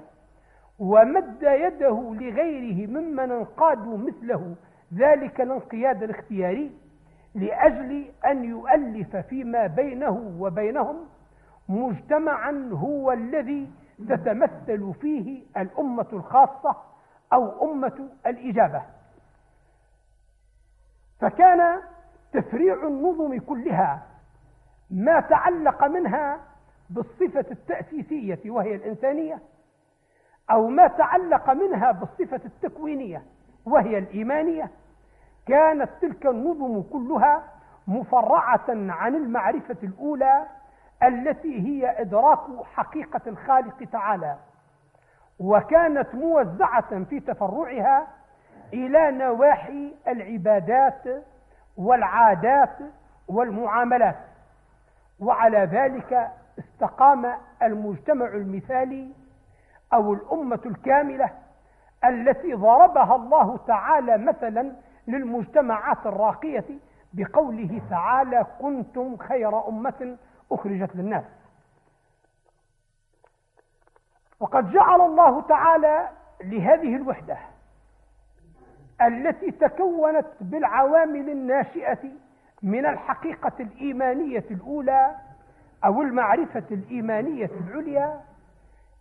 ومد 0.78 1.42
يده 1.42 2.14
لغيره 2.20 2.90
ممن 2.90 3.30
انقادوا 3.30 3.98
مثله 3.98 4.54
ذلك 4.94 5.40
الانقياد 5.40 6.02
الاختياري 6.02 6.70
لأجل 7.34 8.10
أن 8.26 8.44
يؤلف 8.44 9.16
فيما 9.16 9.66
بينه 9.66 10.36
وبينهم 10.38 10.96
مجتمعا 11.68 12.70
هو 12.72 13.12
الذي 13.12 13.70
تتمثل 14.08 14.94
فيه 15.00 15.42
الأمة 15.56 16.06
الخاصة 16.12 16.76
أو 17.32 17.72
أمة 17.72 18.08
الإجابة. 18.26 18.82
فكان 21.20 21.80
تفريع 22.32 22.74
النظم 22.86 23.38
كلها 23.38 24.06
ما 24.90 25.20
تعلق 25.20 25.84
منها 25.84 26.40
بالصفة 26.90 27.44
التأسيسية 27.50 28.50
وهي 28.50 28.74
الإنسانية 28.74 29.38
أو 30.50 30.68
ما 30.68 30.86
تعلق 30.86 31.50
منها 31.50 31.92
بالصفة 31.92 32.40
التكوينية 32.44 33.22
وهي 33.66 33.98
الإيمانية 33.98 34.70
كانت 35.46 35.90
تلك 36.02 36.26
النظم 36.26 36.82
كلها 36.82 37.42
مفرعة 37.86 38.64
عن 38.68 39.14
المعرفة 39.14 39.76
الأولى 39.82 40.46
التي 41.02 41.60
هي 41.68 42.00
إدراك 42.00 42.38
حقيقة 42.74 43.20
الخالق 43.26 43.84
تعالى 43.92 44.36
وكانت 45.40 46.14
موزعة 46.14 47.04
في 47.04 47.20
تفرعها 47.20 48.06
إلى 48.72 49.10
نواحي 49.10 49.94
العبادات 50.08 51.02
والعادات 51.76 52.78
والمعاملات 53.28 54.16
وعلى 55.20 55.58
ذلك 55.58 56.30
استقام 56.58 57.32
المجتمع 57.62 58.26
المثالي 58.26 59.12
أو 59.94 60.12
الأمة 60.14 60.60
الكاملة 60.66 61.30
التي 62.04 62.52
ضربها 62.54 63.16
الله 63.16 63.56
تعالى 63.66 64.18
مثلا 64.18 64.72
للمجتمعات 65.06 66.06
الراقية 66.06 66.64
بقوله 67.12 67.82
تعالى 67.90 68.46
كنتم 68.60 69.16
خير 69.16 69.68
أمة 69.68 70.16
أخرجت 70.52 70.96
للناس. 70.96 71.24
وقد 74.40 74.70
جعل 74.70 75.00
الله 75.00 75.42
تعالى 75.42 76.08
لهذه 76.44 76.96
الوحدة 76.96 77.38
التي 79.02 79.50
تكونت 79.50 80.26
بالعوامل 80.40 81.30
الناشئة 81.30 82.10
من 82.62 82.86
الحقيقة 82.86 83.52
الإيمانية 83.60 84.44
الأولى 84.50 85.16
أو 85.84 86.02
المعرفة 86.02 86.64
الإيمانية 86.70 87.50
العليا 87.60 88.20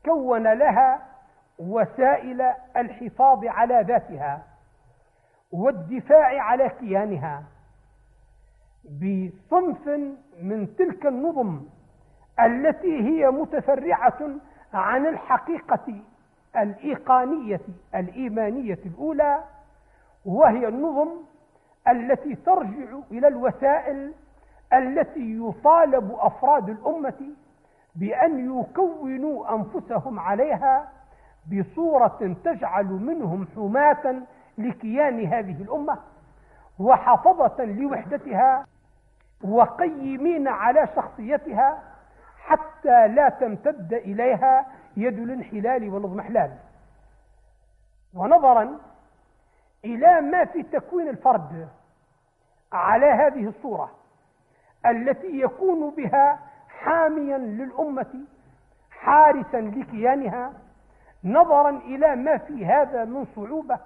كون 0.05 0.43
لها 0.53 1.07
وسائل 1.59 2.41
الحفاظ 2.77 3.45
على 3.45 3.81
ذاتها. 3.87 4.43
والدفاع 5.51 6.41
على 6.41 6.69
كيانها. 6.69 7.43
بصنف 8.85 9.87
من 10.41 10.75
تلك 10.77 11.05
النظم 11.05 11.61
التي 12.39 12.99
هي 13.01 13.31
متفرعة 13.31 14.19
عن 14.73 15.05
الحقيقة 15.07 15.95
الإيقانية 16.57 17.61
الإيمانية 17.95 18.79
الأولى 18.85 19.43
وهي 20.25 20.67
النظم 20.67 21.09
التي 21.87 22.35
ترجع 22.35 22.99
إلى 23.11 23.27
الوسائل 23.27 24.13
التي 24.73 25.37
يطالب 25.39 26.11
أفراد 26.19 26.69
الأمة 26.69 27.29
بأن 27.95 28.59
يكونوا 28.59 29.55
أنفسهم 29.55 30.19
عليها 30.19 30.89
بصورة 31.51 32.35
تجعل 32.45 32.85
منهم 32.85 33.47
حماة 33.55 34.15
لكيان 34.67 35.25
هذه 35.25 35.61
الأمة 35.61 35.97
وحفظة 36.79 37.63
لوحدتها 37.63 38.65
وقيمين 39.43 40.47
على 40.47 40.87
شخصيتها 40.95 41.83
حتى 42.37 43.07
لا 43.07 43.29
تمتد 43.29 43.93
إليها 43.93 44.65
يد 44.97 45.19
الانحلال 45.19 45.89
والاضمحلال 45.89 46.51
ونظرا 48.13 48.79
إلى 49.85 50.21
ما 50.21 50.45
في 50.45 50.63
تكوين 50.63 51.09
الفرد 51.09 51.69
على 52.73 53.05
هذه 53.05 53.47
الصورة 53.47 53.91
التي 54.85 55.41
يكون 55.41 55.89
بها 55.89 56.39
حاميا 56.69 57.37
للأمة 57.37 58.25
حارسا 58.91 59.57
لكيانها 59.57 60.53
نظرا 61.23 61.69
إلى 61.69 62.15
ما 62.15 62.37
في 62.37 62.65
هذا 62.65 63.05
من 63.05 63.25
صعوبة 63.35 63.79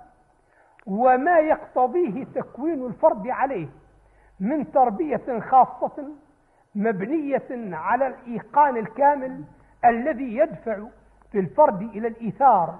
وما 0.85 1.39
يقتضيه 1.39 2.23
تكوين 2.23 2.85
الفرد 2.85 3.27
عليه 3.27 3.67
من 4.39 4.71
تربية 4.71 5.39
خاصة 5.39 6.09
مبنية 6.75 7.75
على 7.75 8.07
الإيقان 8.07 8.77
الكامل 8.77 9.43
الذي 9.85 10.37
يدفع 10.37 10.79
في 11.31 11.39
الفرد 11.39 11.81
إلى 11.81 12.07
الإيثار 12.07 12.75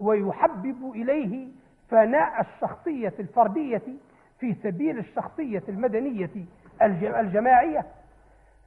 ويحبب 0.00 0.92
إليه 0.94 1.48
فناء 1.88 2.40
الشخصية 2.40 3.14
الفردية 3.18 3.82
في 4.38 4.54
سبيل 4.54 4.98
الشخصية 4.98 5.62
المدنية 5.68 6.30
الجماعية. 6.82 7.86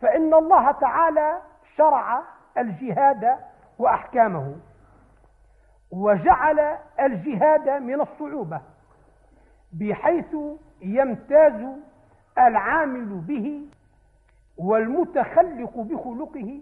فإن 0.01 0.33
الله 0.33 0.71
تعالى 0.71 1.39
شرع 1.77 2.21
الجهاد 2.57 3.35
وأحكامه. 3.79 4.55
وجعل 5.93 6.77
الجهاد 6.99 7.69
من 7.69 8.01
الصعوبة 8.01 8.62
بحيث 9.73 10.36
يمتاز 10.82 11.65
العامل 12.38 13.06
به 13.27 13.65
والمتخلق 14.58 15.77
بخلقه 15.77 16.62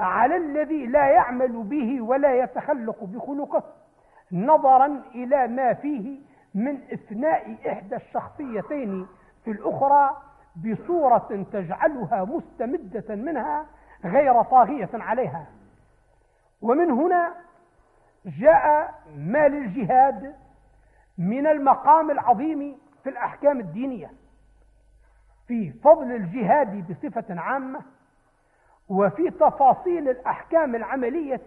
على 0.00 0.36
الذي 0.36 0.86
لا 0.86 1.06
يعمل 1.06 1.62
به 1.62 2.00
ولا 2.00 2.34
يتخلق 2.34 3.04
بخلقه 3.04 3.62
نظرا 4.32 5.02
إلى 5.14 5.46
ما 5.46 5.74
فيه 5.74 6.18
من 6.54 6.78
إفناء 6.92 7.56
إحدى 7.72 7.96
الشخصيتين 7.96 9.06
في 9.44 9.50
الأخرى 9.50 10.16
بصورة 10.56 11.46
تجعلها 11.52 12.24
مستمدة 12.24 13.14
منها 13.14 13.66
غير 14.04 14.42
طاغية 14.42 14.90
عليها. 14.94 15.46
ومن 16.62 16.90
هنا 16.90 17.34
جاء 18.26 18.94
ما 19.16 19.48
للجهاد 19.48 20.34
من 21.18 21.46
المقام 21.46 22.10
العظيم 22.10 22.76
في 23.04 23.10
الأحكام 23.10 23.60
الدينية 23.60 24.10
في 25.48 25.72
فضل 25.84 26.12
الجهاد 26.12 26.88
بصفة 26.90 27.40
عامة 27.40 27.80
وفي 28.88 29.30
تفاصيل 29.30 30.08
الأحكام 30.08 30.74
العملية 30.74 31.40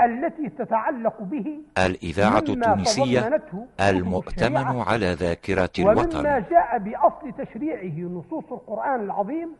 التي 0.00 0.48
تتعلق 0.48 1.22
به 1.22 1.60
الإذاعة 1.86 2.38
التونسية 2.38 3.42
المؤتمن 3.80 4.80
على 4.80 5.12
ذاكرة 5.14 5.70
الوطن. 5.78 6.18
ومما 6.18 6.38
جاء 6.38 6.78
بأصل 6.78 7.32
تشريعه 7.32 8.08
نصوص 8.08 8.52
القرآن 8.52 9.00
العظيم 9.00 9.56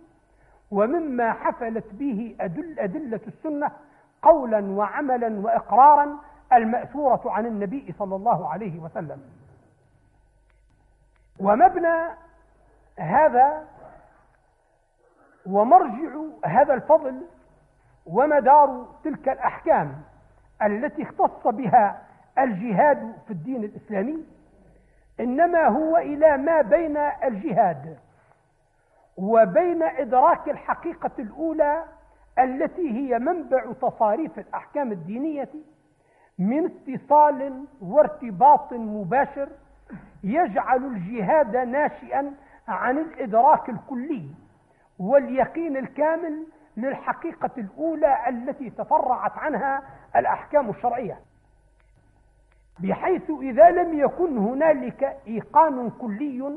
ومما 0.70 1.32
حفلت 1.32 1.84
به 1.92 2.36
أدل 2.40 2.78
أدلة 2.78 3.20
السنة 3.26 3.70
قولا 4.22 4.60
وعملا 4.60 5.40
وإقرارا 5.40 6.18
المأثورة 6.52 7.22
عن 7.26 7.46
النبي 7.46 7.94
صلى 7.98 8.16
الله 8.16 8.48
عليه 8.48 8.78
وسلم. 8.78 9.22
ومبنى 11.40 12.08
هذا 12.98 13.64
ومرجع 15.46 16.16
هذا 16.44 16.74
الفضل 16.74 17.22
ومدار 18.06 18.86
تلك 19.04 19.28
الأحكام 19.28 20.02
التي 20.62 21.02
اختص 21.02 21.46
بها 21.46 22.02
الجهاد 22.38 23.12
في 23.26 23.30
الدين 23.32 23.64
الإسلامي 23.64 24.24
إنما 25.20 25.66
هو 25.66 25.96
إلى 25.96 26.36
ما 26.36 26.60
بين 26.62 26.96
الجهاد 26.96 27.98
وبين 29.16 29.82
إدراك 29.82 30.48
الحقيقة 30.48 31.10
الأولى 31.18 31.84
التي 32.38 32.90
هي 32.90 33.18
منبع 33.18 33.72
تصاريف 33.82 34.38
الأحكام 34.38 34.92
الدينية 34.92 35.48
من 36.38 36.64
اتصال 36.88 37.64
وارتباط 37.80 38.72
مباشر 38.72 39.48
يجعل 40.24 40.84
الجهاد 40.84 41.56
ناشئا 41.56 42.34
عن 42.68 42.98
الإدراك 42.98 43.68
الكلي 43.68 44.26
واليقين 44.98 45.76
الكامل 45.76 46.46
للحقيقة 46.76 47.50
الأولى 47.58 48.28
التي 48.28 48.70
تفرعت 48.70 49.38
عنها 49.38 49.82
الأحكام 50.16 50.70
الشرعية. 50.70 51.18
بحيث 52.80 53.30
إذا 53.30 53.70
لم 53.70 53.98
يكن 53.98 54.38
هنالك 54.38 55.16
إيقان 55.26 55.90
كلي 55.90 56.52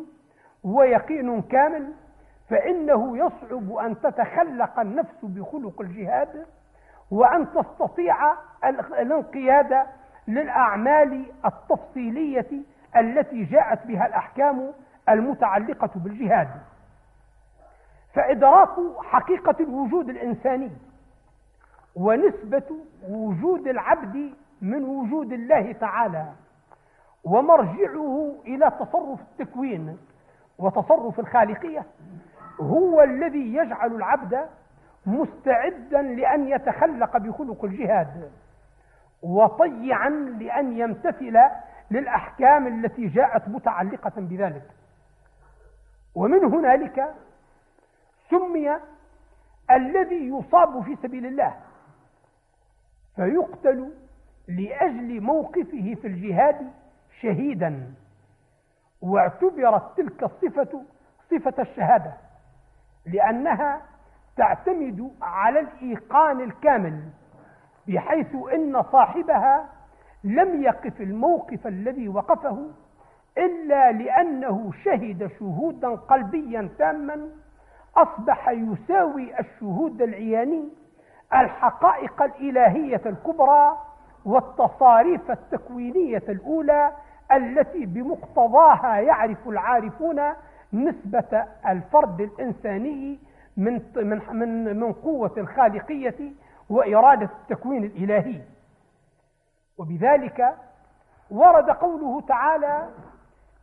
ويقين 0.64 1.42
كامل 1.42 1.94
فإنه 2.50 3.18
يصعب 3.18 3.72
أن 3.72 4.02
تتخلق 4.02 4.80
النفس 4.80 5.18
بخلق 5.24 5.82
الجهاد 5.82 6.46
وأن 7.12 7.48
تستطيع 7.54 8.16
الانقياد 9.00 9.84
للأعمال 10.28 11.26
التفصيلية 11.46 12.50
التي 12.98 13.44
جاءت 13.44 13.88
بها 13.88 14.08
الأحكام 14.08 14.72
المتعلقة 15.10 15.90
بالجهاد. 15.96 16.48
فإدراك 18.14 18.70
حقيقة 19.04 19.56
الوجود 19.60 20.10
الإنساني 20.10 20.72
ونسبة 21.96 22.64
وجود 23.10 23.68
العبد 23.68 24.34
من 24.62 24.84
وجود 24.84 25.34
الله 25.34 25.72
تعالى 25.72 26.26
ومرجعه 27.24 28.34
إلى 28.46 28.72
تصرف 28.80 29.20
التكوين 29.22 29.98
وتصرف 30.60 31.20
الخالقية 31.20 31.86
هو 32.62 33.02
الذي 33.04 33.54
يجعل 33.54 33.96
العبد 33.96 34.46
مستعدا 35.08 36.02
لأن 36.02 36.48
يتخلق 36.48 37.18
بخلق 37.18 37.66
الجهاد 37.66 38.32
وطيعا 39.24 40.10
لأن 40.10 40.78
يمتثل 40.78 41.38
للأحكام 41.92 42.68
التي 42.68 43.08
جاءت 43.08 43.48
متعلقة 43.48 44.12
بذلك. 44.18 44.70
ومن 46.16 46.44
هنالك 46.46 47.16
سمي 48.30 48.78
الذي 49.72 50.28
يصاب 50.28 50.84
في 50.84 50.96
سبيل 50.96 51.26
الله 51.26 51.56
فيقتل 53.16 53.94
لأجل 54.48 55.22
موقفه 55.22 55.96
في 56.02 56.08
الجهاد 56.08 56.72
شهيدا. 57.22 57.94
واعتبرت 59.02 59.98
تلك 59.98 60.24
الصفة 60.24 60.82
صفة 61.32 61.62
الشهادة 61.62 62.14
لأنها 63.06 63.82
تعتمد 64.38 65.12
على 65.22 65.60
الإيقان 65.60 66.42
الكامل 66.42 67.00
بحيث 67.88 68.36
إن 68.54 68.84
صاحبها 68.92 69.66
لم 70.24 70.64
يقف 70.64 71.02
الموقف 71.02 71.68
الذي 71.68 72.10
وقفه 72.10 72.68
إلا 73.38 73.92
لأنه 73.92 74.72
شهد 74.84 75.30
شهودا 75.40 75.90
قلبيا 75.90 76.70
تاما 76.78 77.30
أصبح 77.98 78.50
يساوي 78.50 79.40
الشهود 79.40 80.02
العياني 80.02 80.70
الحقائق 81.34 82.22
الإلهية 82.22 83.02
الكبرى 83.06 83.78
والتصاريف 84.26 85.32
التكوينية 85.32 86.24
الأولى 86.30 86.92
التي 87.32 87.86
بمقتضاها 87.86 89.00
يعرف 89.00 89.48
العارفون 89.48 90.22
نسبة 90.74 91.46
الفرد 91.68 92.22
الإنساني 92.22 93.20
من 93.58 93.82
من 93.96 94.22
من 94.34 94.80
من 94.80 94.94
قوة 94.94 95.34
الخالقية 95.38 96.32
وإرادة 96.70 97.30
التكوين 97.42 97.84
الإلهي. 97.84 98.42
وبذلك 99.78 100.56
ورد 101.30 101.70
قوله 101.70 102.22
تعالى 102.22 102.90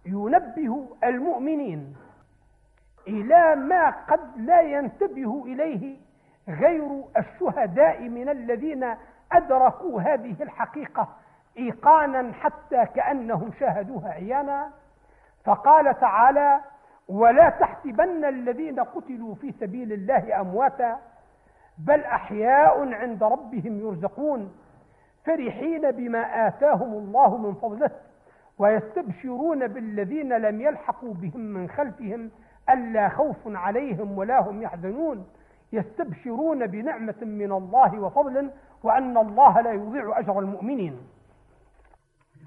ينبه 0.07 0.89
المؤمنين 1.05 1.97
إلى 3.09 3.55
ما 3.55 3.91
قد 3.91 4.21
لا 4.37 4.61
ينتبه 4.61 5.45
إليه 5.45 5.97
غير 6.49 7.05
الشهداء 7.17 8.09
من 8.09 8.29
الذين 8.29 8.95
أدركوا 9.33 10.01
هذه 10.01 10.43
الحقيقة 10.43 11.09
إيقانا 11.59 12.33
حتى 12.33 12.87
كأنهم 12.87 13.51
شاهدوها 13.61 14.09
عيانا. 14.09 14.71
فقال 15.45 16.01
تعالى 16.01 16.61
ولا 17.09 17.49
تحسبن 17.49 18.25
الذين 18.25 18.81
قتلوا 18.81 19.35
في 19.35 19.53
سبيل 19.61 19.93
الله 19.93 20.41
أمواتا 20.41 20.99
بل 21.79 22.01
أحياء 22.01 22.95
عند 22.95 23.23
ربهم 23.23 23.81
يرزقون 23.81 24.53
فرحين 25.25 25.91
بما 25.91 26.47
آتاهم 26.47 26.93
الله 26.93 27.37
من 27.37 27.55
فضله 27.55 27.91
ويستبشرون 28.59 29.67
بالذين 29.67 30.33
لم 30.33 30.61
يلحقوا 30.61 31.15
بهم 31.15 31.41
من 31.41 31.69
خلفهم 31.69 32.31
ألا 32.71 33.09
خوف 33.09 33.37
عليهم 33.47 34.19
ولا 34.19 34.41
هم 34.41 34.63
يحزنون 34.63 35.27
يستبشرون 35.73 36.67
بنعمة 36.67 37.15
من 37.23 37.53
الله 37.53 38.01
وفضل 38.01 38.51
وأن 38.83 39.17
الله 39.17 39.61
لا 39.61 39.73
يضيع 39.73 40.19
أجر 40.19 40.39
المؤمنين. 40.39 40.99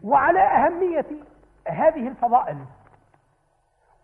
وعلى 0.03 0.39
أهمية 0.39 1.05
هذه 1.67 2.07
الفضائل 2.07 2.57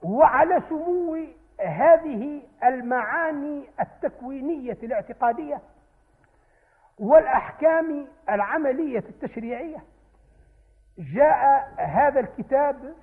وعلى 0.04 0.62
سمو 0.70 1.18
هذه 1.60 2.42
المعاني 2.64 3.64
التكوينية 3.80 4.78
الاعتقادية 4.84 5.62
والأحكام 7.00 8.08
العملية 8.30 9.00
التشريعية. 9.10 9.78
جاء 10.98 11.74
هذا 11.78 12.20
الكتاب 12.20 12.94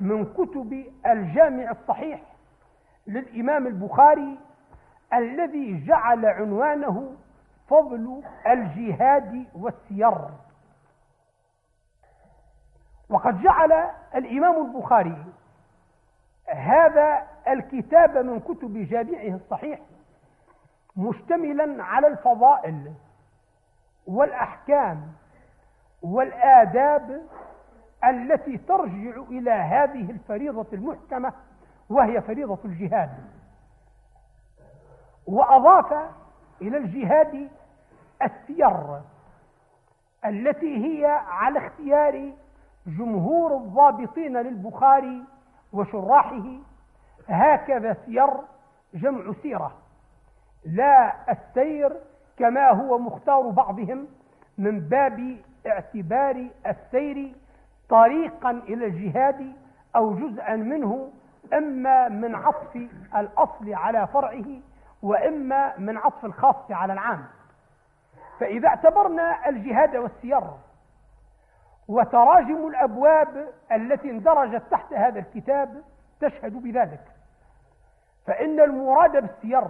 من 0.00 0.24
كتب 0.24 0.84
الجامع 1.06 1.70
الصحيح 1.70 2.20
للإمام 3.06 3.66
البخاري 3.66 4.38
الذي 5.14 5.84
جعل 5.86 6.26
عنوانه 6.26 7.16
فضل 7.68 8.22
الجهاد 8.46 9.46
والسير. 9.54 10.18
وقد 13.10 13.42
جعل 13.42 13.90
الإمام 14.14 14.66
البخاري 14.66 15.24
هذا 16.54 17.26
الكتاب 17.48 18.16
من 18.16 18.40
كتب 18.40 18.88
جامعه 18.90 19.36
الصحيح 19.36 19.80
مشتملا 20.96 21.84
على 21.84 22.06
الفضائل 22.06 22.92
والأحكام 24.06 25.12
والآداب 26.02 27.22
التي 28.04 28.58
ترجع 28.58 29.20
إلى 29.30 29.50
هذه 29.50 30.10
الفريضة 30.10 30.66
المحكمة 30.72 31.32
وهي 31.90 32.20
فريضة 32.20 32.58
الجهاد. 32.64 33.10
وأضاف 35.26 35.92
إلى 36.62 36.76
الجهاد 36.76 37.48
السير 38.22 39.00
التي 40.24 40.76
هي 40.86 41.06
على 41.28 41.66
اختيار 41.66 42.32
جمهور 42.86 43.56
الضابطين 43.56 44.36
للبخاري 44.36 45.24
وشراحه 45.72 46.44
هكذا 47.28 47.96
سير 48.06 48.30
جمع 48.94 49.32
سيرة. 49.42 49.72
لا 50.64 51.14
السير 51.32 51.92
كما 52.38 52.70
هو 52.70 52.98
مختار 52.98 53.50
بعضهم 53.50 54.06
من 54.58 54.80
باب 54.80 55.36
اعتبار 55.66 56.48
السير 56.66 57.34
طريقا 57.88 58.50
إلى 58.50 58.86
الجهاد 58.86 59.52
أو 59.96 60.14
جزءا 60.14 60.56
منه 60.56 61.10
إما 61.54 62.08
من 62.08 62.34
عطف 62.34 62.76
الأصل 63.16 63.74
على 63.74 64.06
فرعه 64.06 64.46
وإما 65.02 65.78
من 65.78 65.96
عطف 65.96 66.24
الخاص 66.24 66.70
على 66.70 66.92
العام. 66.92 67.24
فإذا 68.40 68.68
اعتبرنا 68.68 69.48
الجهاد 69.48 69.96
والسير 69.96 70.40
وتراجم 71.88 72.66
الأبواب 72.66 73.48
التي 73.72 74.10
اندرجت 74.10 74.62
تحت 74.70 74.92
هذا 74.92 75.18
الكتاب 75.18 75.82
تشهد 76.20 76.52
بذلك. 76.62 77.04
فإن 78.26 78.60
المراد 78.60 79.12
بالسير 79.12 79.64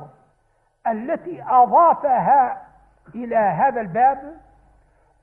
التي 0.87 1.43
أضافها 1.43 2.63
إلى 3.15 3.37
هذا 3.37 3.81
الباب 3.81 4.37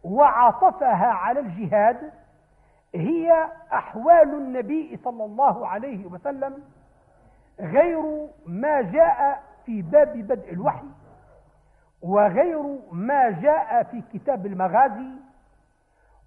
وعطفها 0.04 1.08
على 1.08 1.40
الجهاد 1.40 2.12
هي 2.96 3.48
أحوال 3.74 4.34
النبي 4.34 5.00
صلى 5.04 5.26
الله 5.26 5.68
عليه 5.68 6.06
وسلم 6.06 6.64
غير 7.60 8.28
ما 8.46 8.82
جاء 8.82 9.44
في 9.66 9.82
باب 9.82 10.18
بدء 10.18 10.54
الوحي 10.54 10.88
وغير 12.02 12.80
ما 12.92 13.30
جاء 13.30 13.84
في 13.84 14.04
كتاب 14.14 14.46
المغازي 14.46 15.10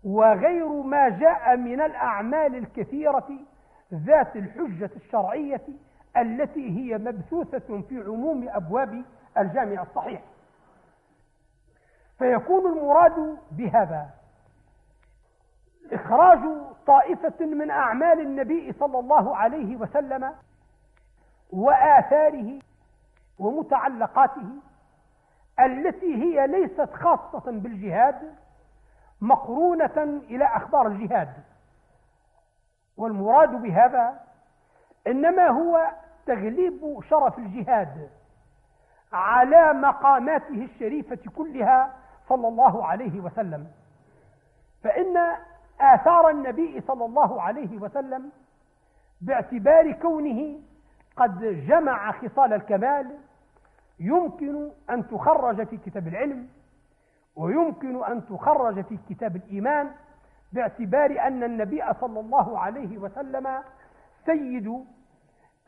وغير 0.05 0.69
ما 0.69 1.09
جاء 1.09 1.57
من 1.57 1.81
الأعمال 1.81 2.55
الكثيرة 2.57 3.29
ذات 3.95 4.37
الحجة 4.37 4.91
الشرعية 4.97 5.61
التي 6.17 6.71
هي 6.79 6.99
مبثوثة 6.99 7.83
في 7.89 8.03
عموم 8.07 8.49
أبواب 8.49 9.05
الجامع 9.39 9.83
الصحيح. 9.83 10.23
فيكون 12.19 12.73
المراد 12.73 13.37
بهذا 13.51 14.07
إخراج 15.93 16.39
طائفة 16.87 17.47
من 17.47 17.71
أعمال 17.71 18.21
النبي 18.21 18.73
صلى 18.73 18.99
الله 18.99 19.37
عليه 19.37 19.77
وسلم 19.77 20.33
وآثاره 21.51 22.59
ومتعلقاته 23.39 24.49
التي 25.61 26.15
هي 26.15 26.47
ليست 26.47 26.95
خاصة 26.95 27.43
بالجهاد 27.51 28.35
مقرونة 29.21 30.21
إلى 30.31 30.45
أخبار 30.45 30.87
الجهاد. 30.87 31.33
والمراد 32.97 33.63
بهذا 33.63 34.21
إنما 35.07 35.49
هو 35.49 35.91
تغليب 36.27 37.01
شرف 37.11 37.39
الجهاد 37.39 38.11
على 39.13 39.73
مقاماته 39.73 40.65
الشريفة 40.75 41.19
كلها 41.37 41.95
صلى 42.29 42.49
الله 42.49 42.87
عليه 42.87 43.21
وسلم. 43.21 43.67
فإن 44.83 45.17
آثار 45.81 46.29
النبي 46.31 46.81
صلى 46.81 47.05
الله 47.05 47.43
عليه 47.43 47.79
وسلم 47.79 48.31
باعتبار 49.21 49.93
كونه 49.93 50.61
قد 51.17 51.41
جمع 51.67 52.13
خصال 52.13 52.53
الكمال 52.53 53.19
يمكن 54.01 54.71
أن 54.91 55.09
تخرج 55.09 55.67
في 55.67 55.77
كتاب 55.77 56.09
العلم 56.09 56.49
ويمكن 57.39 58.05
أن 58.05 58.27
تخرج 58.27 58.81
في 58.85 58.99
كتاب 59.09 59.37
الإيمان 59.37 59.91
باعتبار 60.53 61.21
أن 61.27 61.45
النبي 61.45 61.83
صلى 62.01 62.21
الله 62.21 62.59
عليه 62.59 62.99
وسلم 62.99 63.63
سيد 64.27 64.85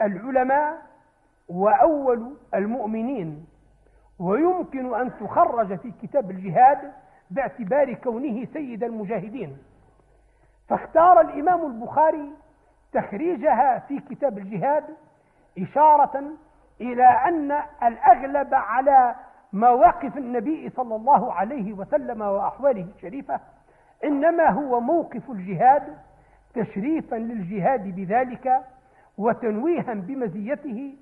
العلماء 0.01 0.83
وأول 1.49 2.37
المؤمنين. 2.55 3.47
ويمكن 4.19 4.95
أن 4.95 5.11
تخرج 5.21 5.79
في 5.79 5.91
كتاب 6.03 6.31
الجهاد 6.31 6.93
باعتبار 7.31 7.95
كونه 7.95 8.45
سيد 8.53 8.85
المجاهدين. 8.85 9.59
فاختار 10.69 11.21
الإمام 11.21 11.67
البخاري 11.67 12.33
تخريجها 12.93 13.79
في 13.79 14.01
كتاب 14.01 14.39
الجهاد 14.39 14.85
إشارة 15.59 16.23
إلى 16.81 17.05
أن 17.05 17.63
الأغلب 17.83 18.55
على 18.55 19.15
مواقف 19.53 20.17
النبي 20.17 20.71
صلى 20.71 20.97
الله 20.97 21.33
عليه 21.33 21.73
وسلم 21.73 22.21
وأحواله 22.23 22.87
الشريفة 22.97 23.41
إنما 24.05 24.51
هو 24.51 24.81
موقف 24.81 25.31
الجهاد 25.31 25.97
تشريفا 26.55 27.17
للجهاد 27.17 27.95
بذلك 27.97 28.61
وتنويها 29.19 29.95
بمزيته 29.95 30.95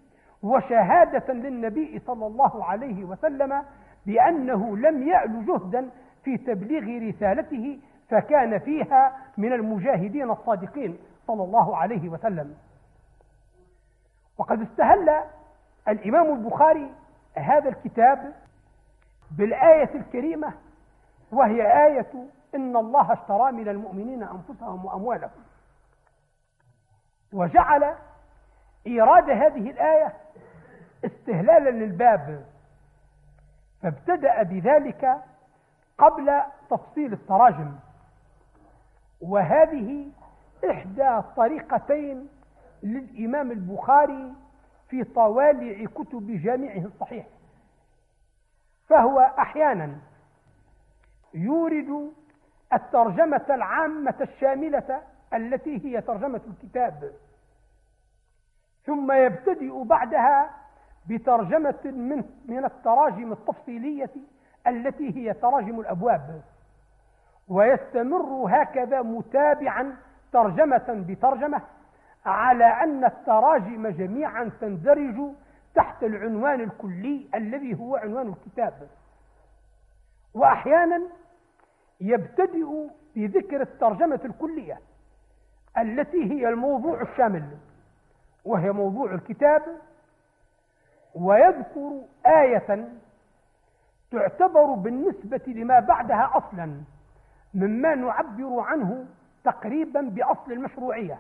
وشهادة 0.43 1.33
للنبي 1.35 1.99
صلى 2.07 2.27
الله 2.27 2.65
عليه 2.65 3.05
وسلم 3.05 3.63
بأنه 4.07 4.77
لم 4.77 5.09
يأل 5.09 5.47
جهدا 5.47 5.91
في 6.25 6.37
تبليغ 6.37 7.09
رسالته 7.09 7.79
فكان 8.09 8.59
فيها 8.59 9.17
من 9.39 9.53
المجاهدين 9.53 10.31
الصادقين 10.31 10.99
صلى 11.27 11.45
الله 11.45 11.77
عليه 11.77 12.09
وسلم. 12.09 12.55
وقد 14.39 14.61
استهل 14.63 15.11
الإمام 15.89 16.33
البخاري 16.33 16.91
هذا 17.37 17.69
الكتاب 17.69 18.33
بالآية 19.31 19.95
الكريمة 19.95 20.53
وهي 21.33 21.87
آية 21.87 22.13
إن 22.55 22.77
الله 22.77 23.13
اشترى 23.13 23.53
من 23.53 23.69
المؤمنين 23.69 24.23
أنفسهم 24.23 24.85
وأموالهم. 24.85 25.45
وجعل 27.33 27.95
إيراد 28.87 29.31
هذه 29.31 29.71
الآية 29.71 30.13
استهلالا 31.05 31.71
للباب. 31.71 32.45
فابتدأ 33.83 34.43
بذلك 34.43 35.17
قبل 35.99 36.43
تفصيل 36.71 37.13
التراجم. 37.13 37.73
وهذه 39.21 40.07
إحدى 40.71 41.23
طريقتين 41.37 42.29
للإمام 42.83 43.51
البخاري 43.51 44.33
في 44.89 45.05
طوالع 45.05 45.85
كتب 45.85 46.27
جامعه 46.43 46.85
الصحيح. 46.87 47.27
فهو 48.89 49.21
أحيانا 49.39 49.97
يورد 51.35 52.13
الترجمة 52.73 53.45
العامة 53.51 54.15
الشاملة 54.21 55.03
التي 55.35 55.85
هي 55.87 56.01
ترجمة 56.01 56.41
الكتاب 56.47 57.13
ثم 58.85 59.13
يبتدئ 59.13 59.83
بعدها 59.85 60.51
بترجمة 61.09 61.81
من, 61.85 62.25
من 62.45 62.65
التراجم 62.65 63.33
التفصيلية 63.33 64.11
التي 64.67 65.17
هي 65.17 65.35
تراجم 65.35 65.81
الأبواب 65.81 66.43
ويستمر 67.49 68.47
هكذا 68.63 69.03
متابعا 69.03 69.97
ترجمة 70.33 71.05
بترجمة 71.09 71.63
على 72.29 72.65
أن 72.65 73.05
التراجم 73.05 73.89
جميعا 73.89 74.51
تندرج 74.61 75.33
تحت 75.75 76.05
العنوان 76.05 76.61
الكلي 76.61 77.29
الذي 77.35 77.79
هو 77.79 77.97
عنوان 77.97 78.29
الكتاب. 78.29 78.89
وأحيانا 80.35 81.03
يبتدئ 82.01 82.67
بذكر 83.17 83.61
الترجمة 83.63 84.21
الكلية 84.25 84.79
التي 85.79 86.33
هي 86.33 86.49
الموضوع 86.49 87.03
الشامل 87.03 87.57
وهي 88.45 88.73
موضوع 88.73 89.15
الكتاب 89.15 89.63
ويذكر 91.15 92.01
آية 92.27 92.89
تعتبر 94.11 94.65
بالنسبة 94.65 95.41
لما 95.47 95.81
بعدها 95.81 96.31
أصلا 96.35 96.81
مما 97.55 97.95
نعبر 97.95 98.61
عنه 98.61 99.07
تقريبا 99.45 100.01
بأصل 100.01 100.53
المشروعية. 100.53 101.19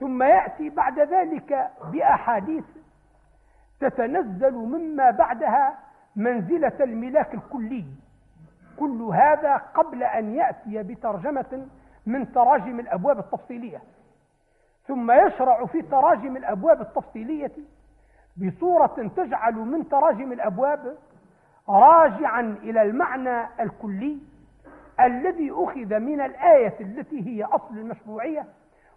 ثم 0.00 0.22
يأتي 0.22 0.70
بعد 0.70 0.98
ذلك 0.98 1.70
بأحاديث 1.92 2.64
تتنزل 3.80 4.54
مما 4.54 5.10
بعدها 5.10 5.78
منزلة 6.16 6.72
الملاك 6.80 7.34
الكلي. 7.34 7.84
كل 8.78 9.02
هذا 9.02 9.56
قبل 9.56 10.02
أن 10.02 10.34
يأتي 10.34 10.82
بترجمة 10.82 11.66
من 12.06 12.32
تراجم 12.32 12.80
الأبواب 12.80 13.18
التفصيلية. 13.18 13.82
ثم 14.86 15.10
يشرع 15.10 15.66
في 15.66 15.82
تراجم 15.82 16.36
الأبواب 16.36 16.80
التفصيلية 16.80 17.52
بصورة 18.36 19.10
تجعل 19.16 19.54
من 19.54 19.88
تراجم 19.88 20.32
الأبواب 20.32 20.96
راجعا 21.68 22.40
إلى 22.62 22.82
المعنى 22.82 23.46
الكلي 23.60 24.18
الذي 25.00 25.50
أخذ 25.50 25.98
من 25.98 26.20
الآية 26.20 26.74
التي 26.80 27.26
هي 27.26 27.44
أصل 27.44 27.78
المشروعية 27.78 28.44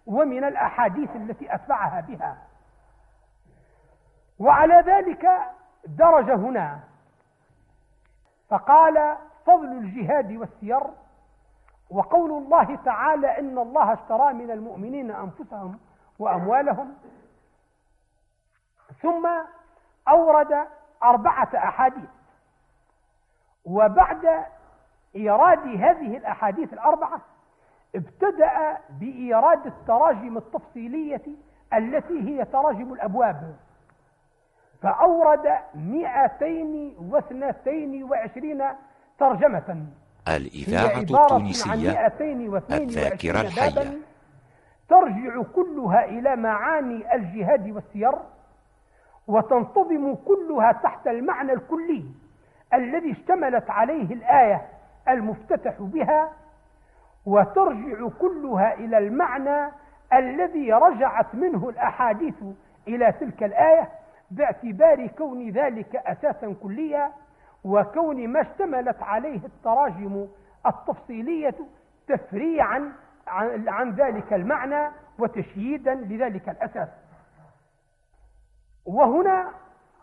ومن 0.07 0.43
الأحاديث 0.43 1.15
التي 1.15 1.55
أتبعها 1.55 2.01
بها. 2.01 2.37
وعلى 4.39 4.83
ذلك 4.85 5.29
درج 5.87 6.31
هنا. 6.31 6.79
فقال 8.49 9.17
فضل 9.45 9.71
الجهاد 9.71 10.31
والسير 10.31 10.81
وقول 11.89 12.43
الله 12.43 12.75
تعالى 12.75 13.39
إن 13.39 13.57
الله 13.57 13.93
اشترى 13.93 14.33
من 14.33 14.51
المؤمنين 14.51 15.11
أنفسهم 15.11 15.79
وأموالهم. 16.19 16.95
ثم 19.01 19.29
أورد 20.07 20.67
أربعة 21.03 21.49
أحاديث. 21.55 22.09
وبعد 23.65 24.45
إيراد 25.15 25.67
هذه 25.67 26.17
الأحاديث 26.17 26.73
الأربعة 26.73 27.21
ابتدأ 27.95 28.77
بإيراد 28.99 29.65
التراجم 29.65 30.37
التفصيلية 30.37 31.21
التي 31.73 32.21
هي 32.29 32.45
تراجم 32.45 32.93
الأبواب. 32.93 33.55
فأورد 34.81 35.57
مئتين 35.75 36.95
واثنتين 37.11 38.03
وعشرين 38.03 38.63
ترجمة. 39.19 39.85
الإذاعة 40.27 40.99
التونسية 40.99 42.07
الذاكرة 42.71 43.41
الحية. 43.41 43.97
ترجع 44.89 45.41
كلها 45.55 46.05
إلى 46.05 46.35
معاني 46.35 47.15
الجهاد 47.15 47.69
والسير 47.69 48.11
وتنتظم 49.27 50.15
كلها 50.15 50.71
تحت 50.71 51.07
المعنى 51.07 51.53
الكلي 51.53 52.05
الذي 52.73 53.11
اشتملت 53.11 53.69
عليه 53.69 54.13
الآية 54.13 54.67
المفتتح 55.09 55.75
بها 55.79 56.31
وترجع 57.29 58.07
كلها 58.19 58.73
إلى 58.73 58.97
المعنى 58.97 59.71
الذي 60.13 60.73
رجعت 60.73 61.35
منه 61.35 61.69
الأحاديث 61.69 62.43
إلى 62.87 63.11
تلك 63.11 63.43
الآية 63.43 63.89
باعتبار 64.31 65.07
كون 65.07 65.49
ذلك 65.49 65.95
أساسا 65.95 66.55
كليا 66.63 67.11
وكون 67.63 68.27
ما 68.27 68.41
اشتملت 68.41 69.03
عليه 69.03 69.45
التراجم 69.45 70.27
التفصيلية 70.65 71.55
تفريعا 72.07 72.93
عن 73.67 73.91
ذلك 73.91 74.33
المعنى 74.33 74.91
وتشييدا 75.19 75.95
لذلك 75.95 76.49
الأساس. 76.49 76.89
وهنا 78.85 79.51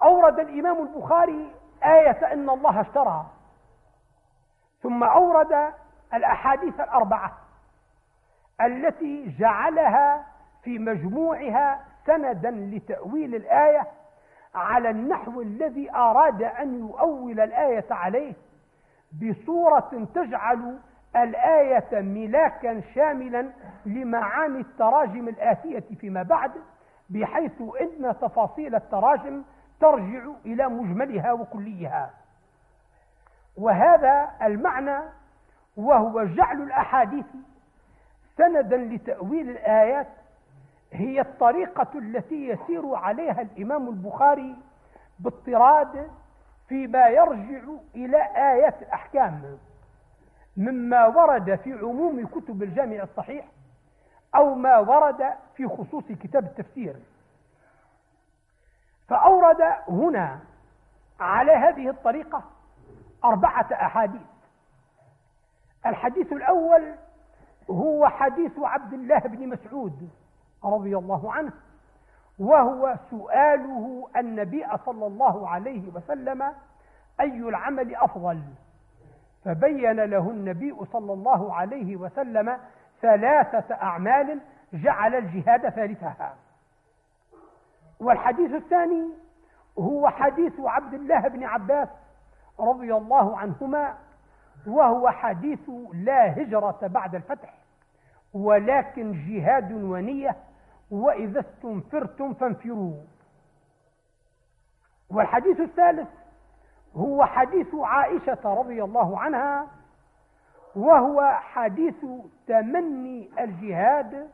أورد 0.03 0.39
الإمام 0.39 0.83
البخاري 0.83 1.51
آية 1.85 2.33
إن 2.33 2.51
الله 2.51 2.81
اشترى. 2.81 3.27
ثم 4.83 5.05
أورد 5.05 5.73
الأحاديث 6.15 6.81
الأربعة 6.81 7.33
التي 8.61 9.35
جعلها 9.39 10.27
في 10.63 10.79
مجموعها 10.79 11.81
سندا 12.07 12.51
لتأويل 12.51 13.35
الآية 13.35 13.87
على 14.55 14.91
النحو 14.91 15.41
الذي 15.41 15.95
أراد 15.95 16.43
أن 16.43 16.79
يؤول 16.79 17.41
الآية 17.41 17.87
عليه 17.91 18.35
بصورة 19.23 20.07
تجعل 20.15 20.79
الآية 21.17 22.01
ملاكا 22.01 22.81
شاملا 22.95 23.51
لمعاني 23.87 24.61
التراجم 24.61 25.29
الآتية 25.29 25.85
فيما 26.01 26.23
بعد 26.23 26.51
بحيث 27.11 27.63
إن 27.81 28.15
تفاصيل 28.21 28.75
التراجم 28.75 29.43
ترجع 29.81 30.25
إلى 30.47 30.69
مجملها 30.69 31.33
وكليها. 31.33 32.11
وهذا 33.57 34.31
المعنى 34.43 34.99
وهو 35.77 36.25
جعل 36.25 36.63
الأحاديث 36.63 37.27
سندا 38.37 38.77
لتأويل 38.77 39.51
الآيات 39.51 40.09
هي 40.93 41.21
الطريقة 41.21 41.99
التي 41.99 42.49
يسير 42.49 42.95
عليها 42.95 43.43
الإمام 43.43 43.89
البخاري 43.89 44.57
باضطراد 45.19 46.11
فيما 46.69 47.07
يرجع 47.09 47.63
إلى 47.95 48.23
آيات 48.37 48.83
الأحكام 48.83 49.59
مما 50.57 51.07
ورد 51.07 51.55
في 51.55 51.73
عموم 51.73 52.27
كتب 52.27 52.63
الجامع 52.63 53.03
الصحيح 53.03 53.45
أو 54.35 54.55
ما 54.55 54.79
ورد 54.79 55.33
في 55.55 55.69
خصوص 55.69 56.05
كتاب 56.05 56.45
التفسير. 56.45 56.97
فأورد 59.09 59.61
هنا 59.89 60.39
على 61.21 61.53
هذه 61.53 61.89
الطريقة 61.89 62.43
أربعة 63.25 63.69
أحاديث. 63.73 64.36
الحديث 65.87 66.33
الأول 66.33 66.95
هو 67.71 68.09
حديث 68.09 68.53
عبد 68.59 68.93
الله 68.93 69.19
بن 69.19 69.49
مسعود 69.49 70.11
رضي 70.65 70.97
الله 70.97 71.33
عنه 71.33 71.53
وهو 72.39 72.97
سؤاله 73.11 74.09
النبي 74.17 74.67
صلى 74.87 75.07
الله 75.07 75.49
عليه 75.49 75.93
وسلم 75.95 76.43
أي 77.21 77.39
العمل 77.39 77.97
أفضل؟ 77.97 78.43
فبين 79.45 80.01
له 80.01 80.31
النبي 80.31 80.75
صلى 80.93 81.13
الله 81.13 81.55
عليه 81.55 81.97
وسلم 81.97 82.59
ثلاثة 83.03 83.75
أعمال 83.75 84.41
جعل 84.73 85.15
الجهاد 85.15 85.69
ثالثها. 85.69 86.35
والحديث 88.01 88.53
الثاني 88.53 89.09
هو 89.79 90.09
حديث 90.09 90.61
عبد 90.61 90.95
الله 90.95 91.21
بن 91.21 91.45
عباس 91.45 91.89
رضي 92.61 92.95
الله 92.95 93.39
عنهما 93.39 93.95
وهو 94.67 95.09
حديث 95.09 95.71
لا 95.95 96.43
هجرة 96.43 96.79
بعد 96.83 97.15
الفتح 97.15 97.55
ولكن 98.35 99.13
جهاد 99.29 99.73
ونية 99.73 100.37
وإذا 100.91 101.41
استنفرتم 101.41 102.35
فانفروا. 102.35 102.95
والحديث 105.11 105.61
الثالث 105.61 106.09
هو 106.97 107.25
حديث 107.25 107.75
عائشة 107.75 108.39
رضي 108.45 108.85
الله 108.85 109.19
عنها 109.21 109.67
وهو 110.77 111.39
حديث 111.41 112.05
تمني 112.47 113.31
الجهاد 113.41 114.31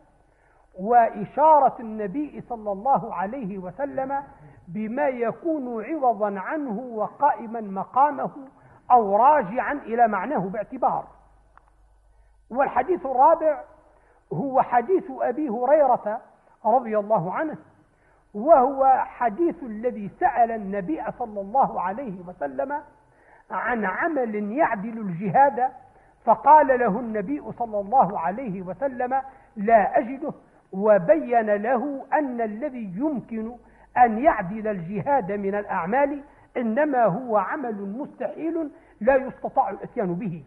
وإشارة 0.80 1.76
النبي 1.80 2.40
صلى 2.48 2.72
الله 2.72 3.14
عليه 3.14 3.58
وسلم 3.58 4.22
بما 4.68 5.08
يكون 5.08 5.84
عوضا 5.84 6.40
عنه 6.40 6.78
وقائما 6.80 7.60
مقامه 7.60 8.30
أو 8.90 9.16
راجعا 9.16 9.72
إلى 9.72 10.08
معناه 10.08 10.38
باعتبار. 10.38 11.04
والحديث 12.50 13.06
الرابع 13.06 13.60
هو 14.32 14.62
حديث 14.62 15.04
أبي 15.10 15.48
هريرة 15.48 16.20
رضي 16.64 16.98
الله 16.98 17.32
عنه 17.34 17.56
وهو 18.34 19.04
حديث 19.06 19.62
الذي 19.62 20.10
سأل 20.20 20.50
النبي 20.50 21.02
صلى 21.18 21.40
الله 21.40 21.80
عليه 21.80 22.20
وسلم 22.28 22.82
عن 23.50 23.84
عمل 23.84 24.52
يعدل 24.52 24.98
الجهاد 24.98 25.68
فقال 26.24 26.66
له 26.66 27.00
النبي 27.00 27.52
صلى 27.58 27.80
الله 27.80 28.18
عليه 28.18 28.62
وسلم 28.62 29.22
لا 29.56 29.98
أجده. 29.98 30.32
وبين 30.72 31.50
له 31.50 32.04
أن 32.12 32.40
الذي 32.40 32.92
يمكن 32.96 33.52
أن 33.96 34.18
يعدل 34.18 34.68
الجهاد 34.68 35.32
من 35.32 35.54
الأعمال 35.54 36.22
إنما 36.56 37.04
هو 37.04 37.36
عمل 37.36 37.82
مستحيل 37.82 38.70
لا 39.00 39.16
يستطاع 39.16 39.70
الإتيان 39.70 40.14
به. 40.14 40.44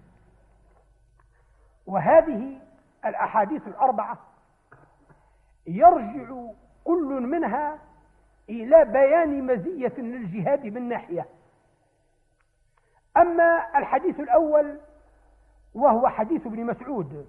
وهذه 1.88 2.62
الأحاديث 3.06 3.68
الأربعة 3.68 4.18
يرجع 5.68 6.52
كل 6.84 7.22
منها 7.22 7.80
إلى 8.50 8.86
بيان 8.86 9.44
مزية 9.46 9.94
للجهاد 9.98 10.65
من 10.65 10.89
ناحية. 10.89 11.26
أما 13.18 13.78
الحديث 13.78 14.20
الأول 14.20 14.80
وهو 15.74 16.08
حديث 16.08 16.48
ابن 16.48 16.65
مسعود 16.65 17.28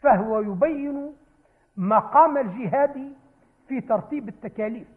فهو 0.00 0.40
يبين 0.40 1.16
مقام 1.76 2.38
الجهاد 2.38 3.12
في 3.68 3.80
ترتيب 3.80 4.28
التكاليف. 4.28 4.88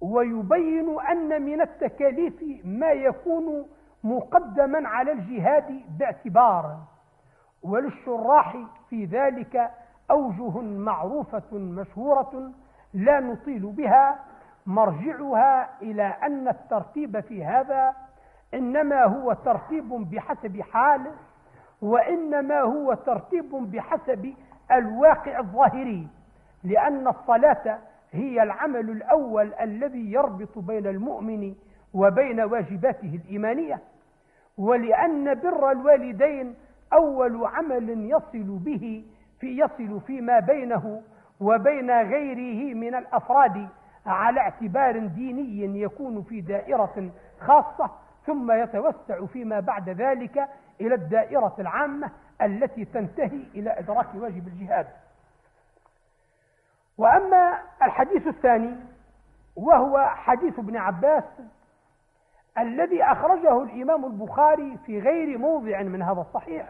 ويبين 0.00 1.00
أن 1.00 1.42
من 1.42 1.60
التكاليف 1.60 2.44
ما 2.64 2.90
يكون 2.90 3.66
مقدما 4.04 4.88
على 4.88 5.12
الجهاد 5.12 5.80
باعتبار. 5.98 6.78
وللشراح 7.62 8.56
في 8.90 9.04
ذلك 9.04 9.70
أوجه 10.10 10.60
معروفة 10.60 11.58
مشهورة 11.58 12.50
لا 12.94 13.20
نطيل 13.20 13.66
بها 13.66 14.18
مرجعها 14.66 15.68
إلى 15.82 16.02
أن 16.02 16.48
الترتيب 16.48 17.20
في 17.20 17.44
هذا 17.44 17.94
إنما 18.54 19.04
هو 19.04 19.32
ترتيب 19.32 19.88
بحسب 19.88 20.60
حال 20.60 21.12
وإنما 21.82 22.60
هو 22.60 22.94
ترتيب 22.94 23.50
بحسب 23.50 24.34
الواقع 24.72 25.38
الظاهري 25.38 26.08
لأن 26.64 27.08
الصلاة 27.08 27.78
هي 28.12 28.42
العمل 28.42 28.90
الأول 28.90 29.54
الذي 29.54 30.12
يربط 30.12 30.58
بين 30.58 30.86
المؤمن 30.86 31.54
وبين 31.94 32.40
واجباته 32.40 33.20
الإيمانية 33.24 33.80
ولأن 34.58 35.34
بر 35.34 35.70
الوالدين 35.70 36.54
أول 36.92 37.46
عمل 37.46 38.10
يصل 38.10 38.58
به 38.58 39.04
في 39.40 39.46
يصل 39.58 40.00
فيما 40.00 40.40
بينه 40.40 41.02
وبين 41.40 41.90
غيره 41.90 42.74
من 42.74 42.94
الأفراد 42.94 43.68
على 44.06 44.40
اعتبار 44.40 45.06
ديني 45.06 45.80
يكون 45.80 46.22
في 46.22 46.40
دائرة 46.40 47.10
خاصة 47.40 47.90
ثم 48.26 48.52
يتوسع 48.52 49.26
فيما 49.26 49.60
بعد 49.60 49.88
ذلك 49.88 50.48
إلى 50.80 50.94
الدائرة 50.94 51.54
العامة 51.58 52.10
التي 52.42 52.84
تنتهي 52.84 53.42
إلى 53.54 53.70
إدراك 53.78 54.14
واجب 54.14 54.46
الجهاد. 54.48 54.86
وأما 56.98 57.58
الحديث 57.82 58.26
الثاني 58.26 58.76
وهو 59.56 59.98
حديث 60.08 60.58
ابن 60.58 60.76
عباس 60.76 61.24
الذي 62.58 63.02
أخرجه 63.02 63.62
الإمام 63.62 64.04
البخاري 64.04 64.78
في 64.86 64.98
غير 65.00 65.38
موضع 65.38 65.82
من 65.82 66.02
هذا 66.02 66.20
الصحيح 66.20 66.68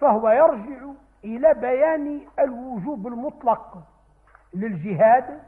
فهو 0.00 0.30
يرجع 0.30 0.86
إلى 1.24 1.54
بيان 1.54 2.20
الوجوب 2.38 3.06
المطلق 3.06 3.78
للجهاد 4.54 5.40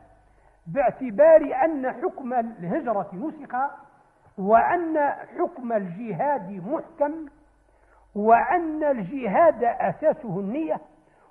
باعتبار 0.67 1.65
أن 1.65 1.93
حكم 1.93 2.33
الهجرة 2.33 3.11
نسخ 3.13 3.57
وأن 4.39 4.99
حكم 5.39 5.73
الجهاد 5.73 6.63
محكم 6.67 7.27
وأن 8.15 8.85
الجهاد 8.85 9.65
أساسه 9.65 10.41
النية 10.41 10.81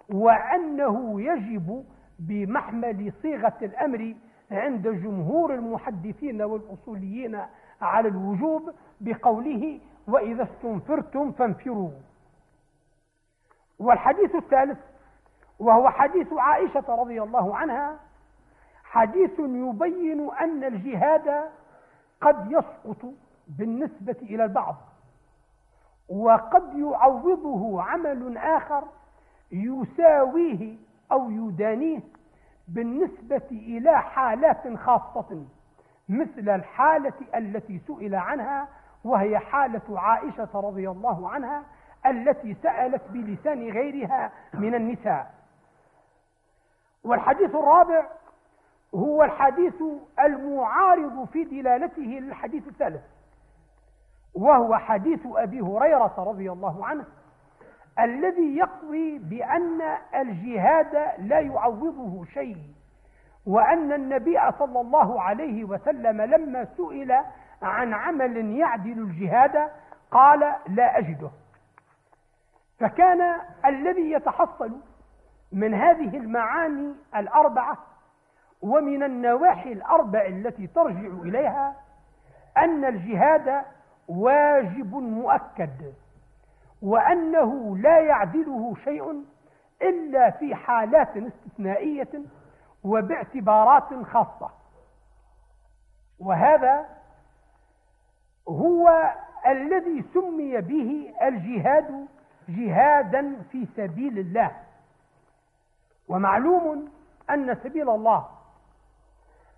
وأنه 0.10 1.22
يجب 1.22 1.86
بمحمل 2.20 3.14
صيغة 3.22 3.58
الأمر 3.62 4.16
عند 4.52 4.88
جمهور 4.88 5.54
المحدثين 5.54 6.42
والأصوليين 6.42 7.42
على 7.82 8.08
الوجوب 8.08 8.72
بقوله 9.02 9.80
وإذا 10.08 10.44
استنفرتم 10.44 11.32
فانفروا. 11.32 11.92
والحديث 13.80 14.36
الثالث 14.36 14.78
وهو 15.60 15.90
حديث 15.90 16.34
عائشة 16.34 16.86
رضي 16.96 17.22
الله 17.22 17.58
عنها 17.58 18.00
حديث 18.84 19.40
يبين 19.40 20.30
أن 20.30 20.64
الجهاد 20.64 21.44
قد 22.22 22.52
يسقط 22.52 23.06
بالنسبة 23.48 24.16
إلى 24.22 24.44
البعض 24.44 24.76
وقد 26.10 26.74
يعوضه 26.76 27.82
عمل 27.84 28.38
آخر 28.38 28.84
يساويه 29.52 30.78
أو 31.14 31.30
يدانيه 31.32 32.00
بالنسبة 32.68 33.48
إلى 33.52 34.02
حالات 34.02 34.78
خاصة 34.78 35.46
مثل 36.10 36.50
الحالة 36.50 37.14
التي 37.36 37.80
سئل 37.88 38.16
عنها 38.16 38.68
وهي 39.04 39.40
حالة 39.40 40.00
عائشة 40.00 40.50
رضي 40.54 40.90
الله 40.90 41.30
عنها 41.30 41.64
التي 42.06 42.54
سألت 42.54 43.02
بلسان 43.10 43.70
غيرها 43.70 44.32
من 44.54 44.76
النساء. 44.76 45.34
والحديث 47.04 47.50
الرابع 47.50 48.06
هو 48.96 49.24
الحديث 49.24 49.84
المعارض 50.20 51.28
في 51.28 51.44
دلالته 51.44 52.02
للحديث 52.02 52.68
الثالث 52.68 53.02
وهو 54.36 54.78
حديث 54.78 55.20
أبي 55.26 55.62
هريرة 55.62 56.14
رضي 56.18 56.52
الله 56.52 56.86
عنه 56.86 57.06
الذي 58.00 58.58
يقضي 58.58 59.18
بأن 59.18 59.82
الجهاد 60.16 60.96
لا 61.18 61.40
يعوضه 61.40 62.26
شيء 62.26 62.58
وأن 63.46 63.94
النبي 63.94 64.40
صلى 64.60 64.82
الله 64.82 65.22
عليه 65.22 65.64
وسلم 65.64 66.22
لما 66.22 66.66
سئل 66.78 67.12
عن 67.62 67.94
عمل 67.94 68.58
يعدل 68.58 69.00
الجهاد 69.00 69.70
قال 70.12 70.40
لا 70.68 70.98
أجده. 71.00 71.32
فكان 72.80 73.36
الذي 73.66 74.12
يتحصل 74.12 74.72
من 75.52 75.74
هذه 75.74 76.18
المعاني 76.18 76.96
الأربعة 77.16 77.78
ومن 78.62 79.04
النواحي 79.04 79.72
الأربع 79.72 80.26
التي 80.26 80.68
ترجع 80.68 81.08
إليها 81.24 81.76
أن 82.58 82.86
الجهاد 82.86 83.66
واجب 84.08 84.94
مؤكد. 84.96 85.94
وأنه 86.84 87.78
لا 87.78 88.00
يعدله 88.00 88.76
شيء 88.84 89.24
إلا 89.82 90.30
في 90.30 90.56
حالات 90.56 91.18
استثنائية 91.18 92.22
وباعتبارات 92.84 94.06
خاصة. 94.06 94.50
وهذا 96.20 96.86
هو 98.48 99.14
الذي 99.48 100.04
سمي 100.14 100.62
به 100.62 101.14
الجهاد 101.22 102.08
جهادا 102.50 103.42
في 103.52 103.68
سبيل 103.76 104.20
الله. 104.20 104.52
ومعلوم 106.08 106.90
أن 107.30 107.56
سبيل 107.64 107.90
الله 107.90 108.28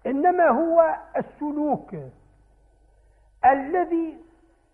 إنما 0.05 0.47
هو 0.47 0.95
السلوك 1.17 1.95
الذي 3.45 4.17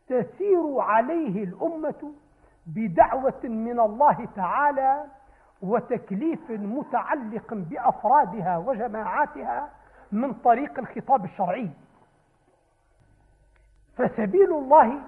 تسير 0.07 0.79
عليه 0.79 1.43
الأمة 1.43 2.13
بدعوة 2.75 3.41
من 3.43 3.79
الله 3.79 4.27
تعالى 4.35 5.05
وتكليف 5.61 6.49
متعلق 6.49 7.53
بأفرادها 7.53 8.57
وجماعاتها 8.57 9.69
من 10.11 10.33
طريق 10.33 10.79
الخطاب 10.79 11.25
الشرعي. 11.25 11.69
فسبيل 13.97 14.53
الله 14.53 14.99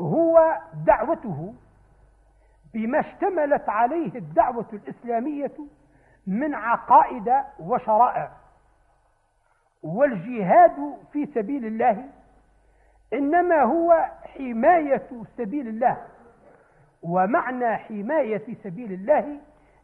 هو 0.00 0.58
دعوته 0.86 1.54
بما 2.74 3.00
اشتملت 3.00 3.68
عليه 3.68 4.14
الدعوة 4.14 4.66
الإسلامية 4.72 5.52
من 6.26 6.54
عقائد 6.54 7.32
وشرائع 7.58 8.30
والجهاد 9.82 10.96
في 11.12 11.26
سبيل 11.26 11.66
الله 11.66 12.08
إنما 13.12 13.62
هو 13.62 14.10
حماية 14.24 15.08
سبيل 15.36 15.68
الله. 15.68 15.96
ومعنى 17.02 17.76
حماية 17.76 18.54
سبيل 18.64 18.92
الله 18.92 19.40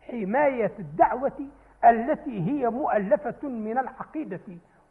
حماية 0.08 0.72
الدعوة 0.78 1.46
التي 1.84 2.50
هي 2.50 2.70
مؤلفة 2.70 3.48
من 3.48 3.78
العقيدة 3.78 4.40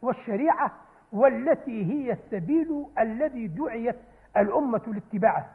والشريعة 0.02 0.72
والتي 1.12 1.84
هي 1.92 2.12
السبيل 2.12 2.86
الذي 2.98 3.46
دعيت 3.46 3.96
الأمة 4.36 4.82
لاتباعه. 4.86 5.46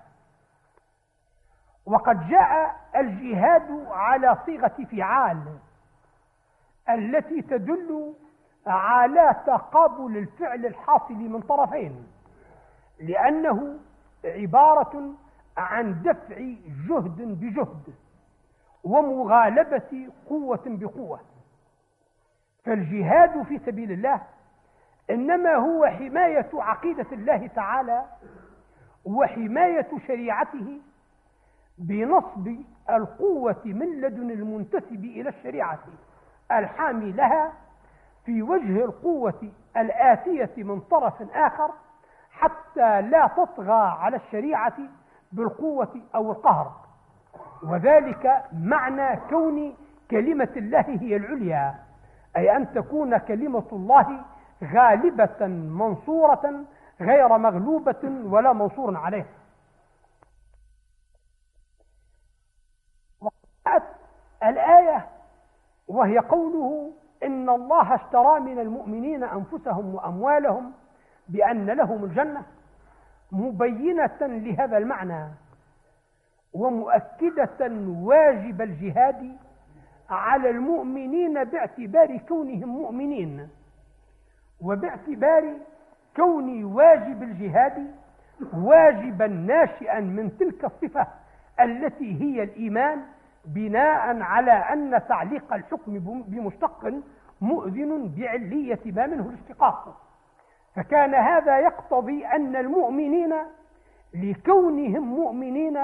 وقد 1.85 2.27
جاء 2.29 2.75
الجهاد 2.95 3.85
على 3.89 4.37
صيغة 4.45 4.75
فعال 4.91 5.43
التي 6.89 7.41
تدل 7.41 8.13
على 8.67 9.35
تقابل 9.47 10.17
الفعل 10.17 10.65
الحاصل 10.65 11.13
من 11.13 11.41
طرفين. 11.41 12.07
لأنه 12.99 13.79
عبارة 14.25 15.13
عن 15.57 16.01
دفع 16.03 16.37
جهد 16.89 17.21
بجهد 17.21 17.93
ومغالبة 18.83 20.09
قوة 20.29 20.63
بقوة. 20.65 21.19
فالجهاد 22.63 23.43
في 23.43 23.59
سبيل 23.65 23.91
الله 23.91 24.21
إنما 25.09 25.55
هو 25.55 25.85
حماية 25.85 26.49
عقيدة 26.53 27.05
الله 27.11 27.47
تعالى 27.47 28.05
وحماية 29.05 29.87
شريعته 30.07 30.79
بنصب 31.77 32.55
القوة 32.89 33.61
من 33.65 34.01
لدن 34.01 34.31
المنتسب 34.31 35.05
إلى 35.05 35.29
الشريعة 35.29 35.79
الحامي 36.51 37.11
لها 37.11 37.53
في 38.25 38.41
وجه 38.41 38.85
القوة 38.85 39.51
الآتية 39.77 40.63
من 40.63 40.79
طرف 40.79 41.21
آخر 41.35 41.71
حتى 42.39 43.01
لا 43.01 43.27
تطغى 43.27 43.81
على 43.99 44.17
الشريعة 44.17 44.77
بالقوة 45.31 46.01
أو 46.15 46.31
القهر. 46.31 46.71
وذلك 47.63 48.43
معنى 48.53 49.19
كون 49.29 49.75
كلمة 50.11 50.49
الله 50.55 50.85
هي 51.01 51.15
العليا 51.15 51.75
أي 52.37 52.57
أن 52.57 52.73
تكون 52.73 53.17
كلمة 53.17 53.67
الله 53.71 54.21
غالبة 54.63 55.47
منصورة 55.47 56.63
غير 57.01 57.37
مغلوبة 57.37 58.03
ولا 58.03 58.53
منصور 58.53 58.97
عليه. 58.97 59.25
وقعت 63.21 63.83
الآية 64.43 65.09
وهي 65.87 66.19
قوله 66.19 66.91
إن 67.23 67.49
الله 67.49 67.95
اشترى 67.95 68.39
من 68.39 68.59
المؤمنين 68.59 69.23
أنفسهم 69.23 69.95
وأموالهم 69.95 70.73
بأن 71.29 71.65
لهم 71.65 72.03
الجنة 72.03 72.43
مبينة 73.31 74.17
لهذا 74.21 74.77
المعنى 74.77 75.27
ومؤكدة 76.53 77.71
واجب 77.87 78.61
الجهاد 78.61 79.37
على 80.09 80.49
المؤمنين 80.49 81.43
باعتبار 81.43 82.17
كونهم 82.17 82.69
مؤمنين 82.69 83.49
وباعتبار 84.61 85.53
كون 86.15 86.63
واجب 86.63 87.23
الجهاد 87.23 87.95
واجبا 88.53 89.27
ناشئا 89.27 89.99
من 89.99 90.37
تلك 90.37 90.65
الصفة 90.65 91.07
التي 91.59 92.21
هي 92.21 92.43
الإيمان 92.43 93.01
بناء 93.45 94.21
على 94.21 94.51
أن 94.51 95.01
تعليق 95.09 95.53
الحكم 95.53 95.99
بمشتق 96.27 96.93
مؤذن 97.41 98.13
بعلية 98.17 98.79
ما 98.85 99.07
منه 99.07 99.29
الاشتقاق. 99.29 100.06
فكان 100.77 101.15
هذا 101.15 101.59
يقتضي 101.59 102.25
أن 102.25 102.55
المؤمنين 102.55 103.35
لكونهم 104.13 105.03
مؤمنين 105.03 105.79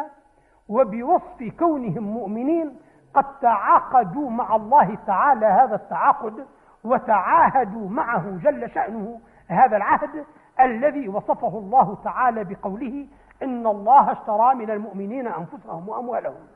وبوصف 0.70 1.44
كونهم 1.60 2.04
مؤمنين 2.04 2.80
قد 3.14 3.40
تعاقدوا 3.40 4.30
مع 4.30 4.56
الله 4.56 4.98
تعالى 5.08 5.46
هذا 5.46 5.76
التعاقد 5.76 6.48
وتعاهدوا 6.84 7.90
معه 7.90 8.40
جل 8.44 8.70
شأنه 8.70 9.22
هذا 9.48 9.78
العهد 9.78 10.26
الذي 10.60 11.10
وصفه 11.10 11.58
الله 11.58 11.98
تعالى 12.04 12.44
بقوله 12.44 13.08
إن 13.44 13.68
الله 13.68 14.12
اشترى 14.12 14.56
من 14.56 14.72
المؤمنين 14.72 15.28
أنفسهم 15.28 15.90
وأموالهم. 15.90 16.48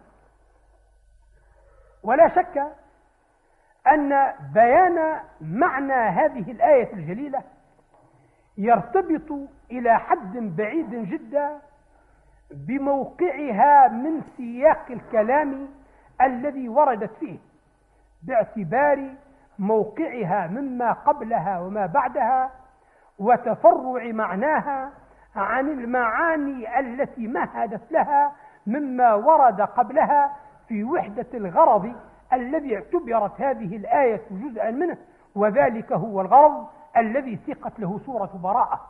ولا 2.03 2.27
شك 2.27 2.63
أن 3.93 4.33
بيان 4.53 5.19
معنى 5.41 5.93
هذه 5.93 6.51
الآية 6.51 6.93
الجليلة 6.93 7.56
يرتبط 8.57 9.49
إلى 9.71 9.99
حد 9.99 10.37
بعيد 10.37 10.89
جدا 10.89 11.57
بموقعها 12.51 13.87
من 13.87 14.21
سياق 14.37 14.85
الكلام 14.89 15.67
الذي 16.21 16.69
وردت 16.69 17.11
فيه 17.19 17.37
باعتبار 18.23 19.09
موقعها 19.59 20.47
مما 20.47 20.91
قبلها 20.91 21.59
وما 21.59 21.85
بعدها 21.85 22.51
وتفرع 23.19 24.11
معناها 24.11 24.91
عن 25.35 25.69
المعاني 25.69 26.79
التي 26.79 27.27
مهدت 27.27 27.91
لها 27.91 28.31
مما 28.67 29.13
ورد 29.13 29.61
قبلها 29.61 30.35
في 30.67 30.83
وحدة 30.83 31.27
الغرض 31.33 31.95
الذي 32.33 32.75
اعتبرت 32.75 33.41
هذه 33.41 33.75
الآية 33.75 34.21
جزءا 34.31 34.71
منه 34.71 34.97
وذلك 35.35 35.91
هو 35.91 36.21
الغرض 36.21 36.67
الذي 36.99 37.39
سيقت 37.45 37.79
له 37.79 37.99
سورة 38.05 38.31
براءة. 38.33 38.87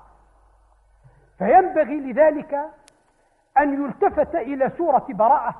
فينبغي 1.37 1.99
لذلك 1.99 2.53
أن 3.57 3.83
يلتفت 3.83 4.35
إلى 4.35 4.71
سورة 4.77 5.05
براءة 5.09 5.55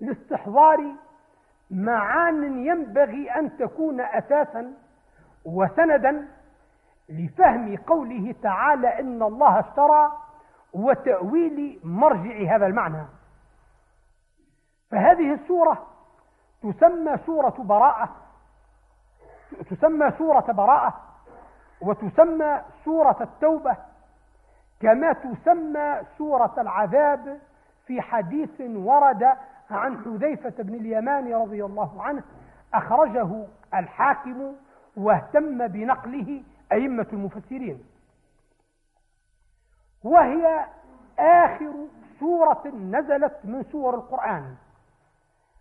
لاستحضار 0.00 0.94
معان 1.70 2.66
ينبغي 2.66 3.30
أن 3.30 3.56
تكون 3.56 4.00
أساسا 4.00 4.74
وسندا 5.44 6.28
لفهم 7.08 7.76
قوله 7.76 8.34
تعالى 8.42 9.00
إن 9.00 9.22
الله 9.22 9.60
اشترى 9.60 10.12
وتأويل 10.72 11.80
مرجع 11.84 12.56
هذا 12.56 12.66
المعنى. 12.66 13.06
فهذه 14.90 15.34
السورة 15.34 15.86
تسمى 16.62 17.18
سورة 17.26 17.54
براءة 17.58 18.08
تسمى 19.70 20.12
سورة 20.18 20.52
براءة 20.52 21.00
وتسمى 21.84 22.62
سورة 22.84 23.16
التوبة 23.20 23.76
كما 24.80 25.12
تسمى 25.12 26.00
سورة 26.18 26.54
العذاب 26.58 27.40
في 27.86 28.00
حديث 28.00 28.60
ورد 28.60 29.36
عن 29.70 30.04
حذيفة 30.04 30.62
بن 30.62 30.74
اليمان 30.74 31.34
رضي 31.34 31.64
الله 31.64 32.02
عنه 32.02 32.22
أخرجه 32.74 33.46
الحاكم 33.74 34.54
واهتم 34.96 35.66
بنقله 35.66 36.42
أئمة 36.72 37.06
المفسرين. 37.12 37.84
وهي 40.04 40.66
آخر 41.18 41.72
سورة 42.20 42.62
نزلت 42.66 43.38
من 43.44 43.64
سور 43.72 43.94
القرآن 43.94 44.54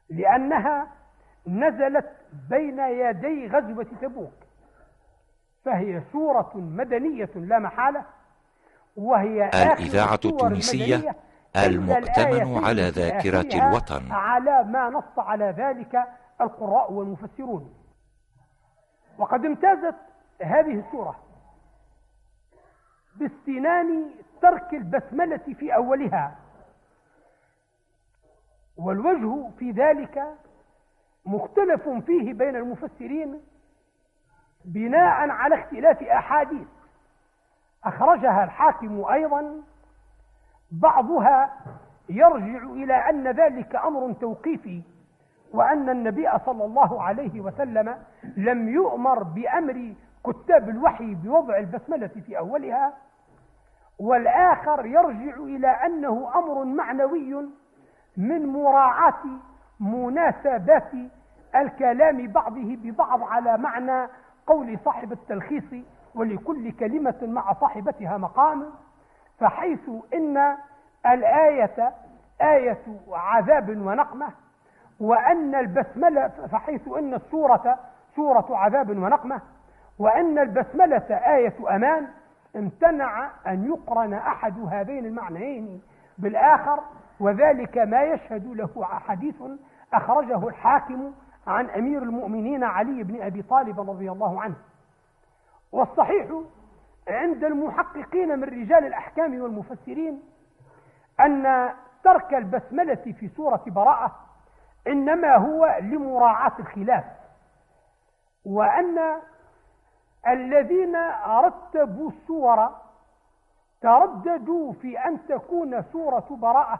لأنها 0.09 0.88
نزلت 1.47 2.11
بين 2.49 2.80
يدي 2.80 3.47
غزوة 3.47 3.88
تبوك. 4.01 4.43
فهي 5.66 6.01
سورة 6.11 6.51
مدنية 6.55 7.30
لا 7.36 7.59
محالة 7.59 8.05
وهي 8.95 9.49
الإذاعة 9.49 10.20
التونسية 10.26 11.16
المؤتمن 11.55 12.66
على 12.66 12.89
ذاكرة 12.89 13.68
الوطن. 13.68 14.11
على 14.11 14.64
ما 14.64 14.89
نص 14.89 15.20
على 15.20 15.45
ذلك 15.45 16.07
القراء 16.41 16.91
والمفسرون. 16.91 17.74
وقد 19.18 19.45
امتازت 19.45 19.95
هذه 20.41 20.80
السورة 20.80 21.20
باستنان 23.16 24.09
ترك 24.41 24.74
البسملة 24.74 25.55
في 25.59 25.76
أولها 25.76 26.36
والوجه 28.78 29.49
في 29.59 29.72
ذلك 29.72 30.24
مختلف 31.26 31.89
فيه 31.89 32.34
بين 32.34 32.55
المفسرين 32.55 33.41
بناء 34.66 35.30
على 35.30 35.55
اختلاف 35.55 36.03
أحاديث. 36.03 36.68
أخرجها 37.86 38.43
الحاكم 38.43 39.05
أيضا. 39.05 39.61
بعضها 40.72 41.53
يرجع 42.09 42.64
إلى 42.64 42.93
أن 42.93 43.28
ذلك 43.28 43.76
أمر 43.76 44.14
توقيفي 44.14 44.82
وأن 45.53 45.89
النبي 45.89 46.30
صلى 46.45 46.66
الله 46.66 47.03
عليه 47.03 47.41
وسلم 47.41 47.97
لم 48.38 48.70
يؤمر 48.70 49.24
بأمر 49.24 49.93
كتاب 50.26 50.70
الوحي 50.70 51.16
بوضع 51.16 51.57
البسملة 51.57 52.07
في 52.07 52.38
أولها. 52.38 52.93
والآخر 53.99 54.86
يرجع 54.86 55.36
إلى 55.36 55.68
أنه 55.68 56.32
أمر 56.36 56.64
معنوي 56.64 57.49
من 58.18 58.45
مراعاة 58.45 59.24
مناسبات 59.80 60.91
الكلام 61.55 62.28
بعضه 62.28 62.76
ببعض 62.76 63.24
على 63.24 63.57
معنى 63.57 64.07
قول 64.48 64.80
صاحب 64.86 65.12
التلخيص 65.12 65.86
ولكل 66.16 66.72
كلمة 66.72 67.16
مع 67.22 67.54
صاحبتها 67.54 68.18
مقام 68.18 68.66
فحيث 69.39 69.89
إن 70.14 70.56
الآية 71.06 71.94
آية 72.41 72.78
عذاب 73.12 73.70
ونقمة 73.70 74.28
وأن 75.00 75.56
البسملة 75.56 76.28
فحيث 76.28 76.88
إن 76.88 77.14
السورة 77.14 77.80
سورة 78.16 78.46
عذاب 78.50 78.89
ونقمة 78.89 79.41
وأن 80.00 80.39
البسملة 80.39 81.06
آية 81.36 81.54
أمان 81.76 82.08
امتنع 82.56 83.30
أن 83.48 83.66
يقرن 83.66 84.14
أحد 84.14 84.60
هذين 84.72 85.06
المعنيين 85.06 85.82
بالآخر 86.18 86.80
وذلك 87.20 87.78
ما 87.78 88.04
يشهد 88.04 88.48
له 88.48 88.86
حديث 88.86 89.36
أخرجه 89.94 90.48
الحاكم 90.48 91.12
عن 91.48 91.70
أمير 91.70 92.04
المؤمنين 92.04 92.64
علي 92.64 93.04
بن 93.04 93.22
أبي 93.22 93.41
طالب 93.41 93.89
رضي 93.89 94.12
الله 94.12 94.41
عنه. 94.41 94.56
والصحيح 95.72 96.41
عند 97.08 97.44
المحققين 97.44 98.39
من 98.39 98.44
رجال 98.44 98.86
الأحكام 98.86 99.41
والمفسرين 99.41 100.22
أن 101.20 101.70
ترك 102.04 102.34
البسملة 102.34 102.96
في 103.20 103.28
سورة 103.28 103.64
براءة 103.68 104.16
إنما 104.88 105.36
هو 105.36 105.78
لمراعاة 105.82 106.52
الخلاف 106.60 107.04
وأن 108.46 109.20
الذين 110.28 110.96
رتبوا 111.28 112.10
السور 112.10 112.70
ترددوا 113.82 114.74
في 114.74 115.00
أن 115.00 115.26
تكون 115.28 115.84
سورة 115.84 116.28
براءة 116.32 116.80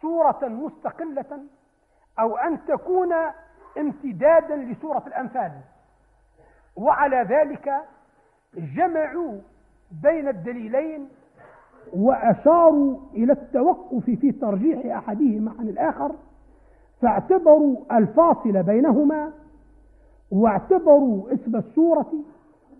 سورة 0.00 0.38
مستقلة 0.42 1.44
أو 2.20 2.36
أن 2.36 2.64
تكون 2.66 3.14
امتدادا 3.78 4.56
لسورة 4.56 5.02
الأنفال. 5.06 5.52
وعلى 6.76 7.26
ذلك 7.30 7.72
جمعوا 8.54 9.38
بين 10.02 10.28
الدليلين 10.28 11.08
وأشاروا 11.92 12.98
إلى 13.14 13.32
التوقف 13.32 14.04
في 14.04 14.32
ترجيح 14.32 14.96
أحدهما 14.96 15.52
عن 15.58 15.68
الآخر 15.68 16.14
فاعتبروا 17.00 17.76
الفاصل 17.92 18.62
بينهما 18.62 19.32
واعتبروا 20.30 21.34
اسم 21.34 21.56
السورة 21.56 22.12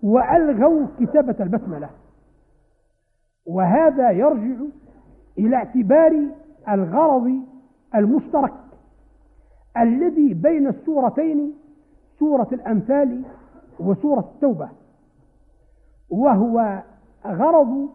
وألغوا 0.03 0.87
كتابة 1.01 1.37
البسملة. 1.41 1.91
وهذا 3.47 4.11
يرجع 4.11 4.65
إلى 5.39 5.57
اعتبار 5.57 6.27
الغرض 6.69 7.43
المشترك 7.95 8.55
الذي 9.79 10.35
بين 10.35 10.67
السورتين 10.69 11.55
سورة 12.19 12.49
الأنفال 12.53 13.23
وسورة 13.81 14.31
التوبة 14.35 14.69
وهو 16.11 16.83
غرض 17.27 17.89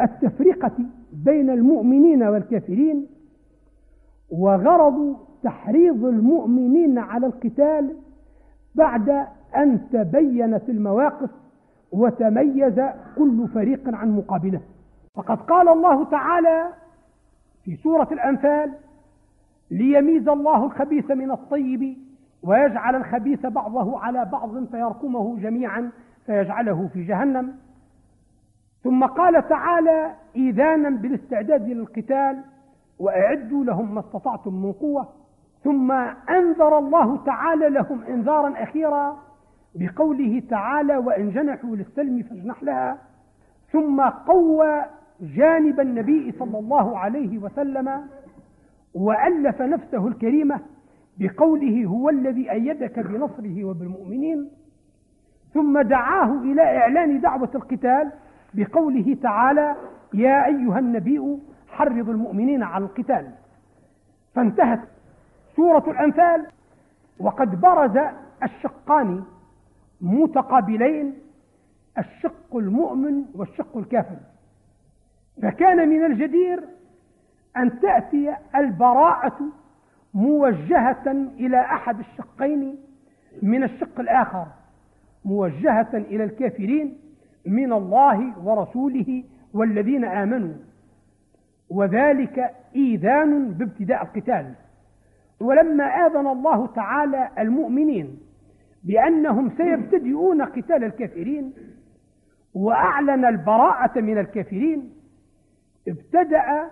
التفرقة 0.00 0.72
بين 1.12 1.50
المؤمنين 1.50 2.22
والكافرين 2.22 3.06
وغرض 4.30 5.16
تحريض 5.42 6.04
المؤمنين 6.04 6.98
على 6.98 7.26
القتال 7.26 7.96
بعد 8.74 9.26
أن 9.56 9.80
تبينت 9.92 10.68
المواقف 10.68 11.30
وتميز 11.92 12.80
كل 13.16 13.48
فريق 13.54 13.94
عن 13.94 14.16
مقابله. 14.16 14.60
فقد 15.14 15.38
قال 15.40 15.68
الله 15.68 16.04
تعالى 16.04 16.68
في 17.64 17.76
سورة 17.76 18.08
الأنفال 18.12 18.72
ليميز 19.72 20.28
الله 20.28 20.64
الخبيث 20.64 21.10
من 21.10 21.30
الطيب 21.30 21.96
ويجعل 22.42 22.96
الخبيث 22.96 23.46
بعضه 23.46 23.98
على 23.98 24.24
بعض 24.24 24.64
فيركمه 24.64 25.38
جميعا 25.38 25.90
فيجعله 26.26 26.88
في 26.92 27.04
جهنم. 27.04 27.54
ثم 28.82 29.04
قال 29.04 29.48
تعالى 29.48 30.14
إيذانا 30.36 30.90
بالاستعداد 30.90 31.68
للقتال 31.68 32.44
وأعدوا 32.98 33.64
لهم 33.64 33.94
ما 33.94 34.00
استطعتم 34.00 34.54
من 34.62 34.72
قوة. 34.72 35.08
ثم 35.64 35.92
أنذر 36.30 36.78
الله 36.78 37.24
تعالى 37.24 37.68
لهم 37.68 38.02
إنذارا 38.02 38.62
أخيرا 38.62 39.18
بقوله 39.74 40.42
تعالى 40.50 40.96
وإن 40.96 41.30
جنحوا 41.30 41.76
للسلم 41.76 42.22
فاجنح 42.22 42.62
لها. 42.62 42.98
ثم 43.72 44.00
قوى 44.00 44.82
جانب 45.20 45.80
النبي 45.80 46.32
صلى 46.32 46.58
الله 46.58 46.98
عليه 46.98 47.38
وسلم 47.38 48.02
وألف 48.94 49.62
نفسه 49.62 50.08
الكريمة 50.08 50.60
بقوله 51.18 51.84
هو 51.84 52.08
الذي 52.10 52.50
أيدك 52.50 52.98
بنصره 52.98 53.64
وبالمؤمنين 53.64 54.50
ثم 55.54 55.80
دعاه 55.80 56.32
إلى 56.42 56.62
إعلان 56.62 57.20
دعوة 57.20 57.50
القتال 57.54 58.12
بقوله 58.54 59.16
تعالى 59.22 59.76
يا 60.14 60.46
أيها 60.46 60.78
النبي 60.78 61.38
حرض 61.68 62.08
المؤمنين 62.08 62.62
على 62.62 62.84
القتال 62.84 63.30
فانتهت 64.34 64.80
سورة 65.56 65.90
الأنفال 65.90 66.46
وقد 67.20 67.60
برز 67.60 67.98
الشقان 68.42 69.24
متقابلين 70.00 71.14
الشق 71.98 72.56
المؤمن 72.56 73.24
والشق 73.34 73.76
الكافر. 73.76 74.16
فكان 75.42 75.88
من 75.88 76.04
الجدير 76.04 76.64
أن 77.56 77.80
تأتي 77.80 78.34
البراءة 78.56 79.38
موجهة 80.14 81.12
إلى 81.40 81.60
أحد 81.60 81.98
الشقين 81.98 82.76
من 83.42 83.62
الشق 83.62 84.00
الآخر 84.00 84.46
موجهة 85.24 85.90
إلى 85.94 86.24
الكافرين 86.24 86.98
من 87.46 87.72
الله 87.72 88.38
ورسوله 88.38 89.24
والذين 89.54 90.04
آمنوا. 90.04 90.54
وذلك 91.70 92.50
إيذان 92.76 93.48
بابتداء 93.48 94.02
القتال. 94.02 94.54
ولما 95.40 95.84
آذن 95.84 96.26
الله 96.26 96.66
تعالى 96.66 97.28
المؤمنين 97.38 98.18
بأنهم 98.84 99.50
سيبتدئون 99.56 100.42
قتال 100.42 100.84
الكافرين 100.84 101.52
وأعلن 102.54 103.24
البراءة 103.24 104.00
من 104.00 104.18
الكافرين 104.18 104.92
ابتدأ 105.88 106.70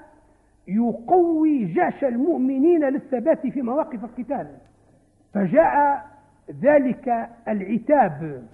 يقوي 0.68 1.64
جيش 1.64 2.04
المؤمنين 2.04 2.84
للثبات 2.84 3.46
في 3.46 3.62
مواقف 3.62 4.04
القتال. 4.04 4.46
فجاء 5.34 6.06
ذلك 6.62 7.28
العتاب 7.48 8.44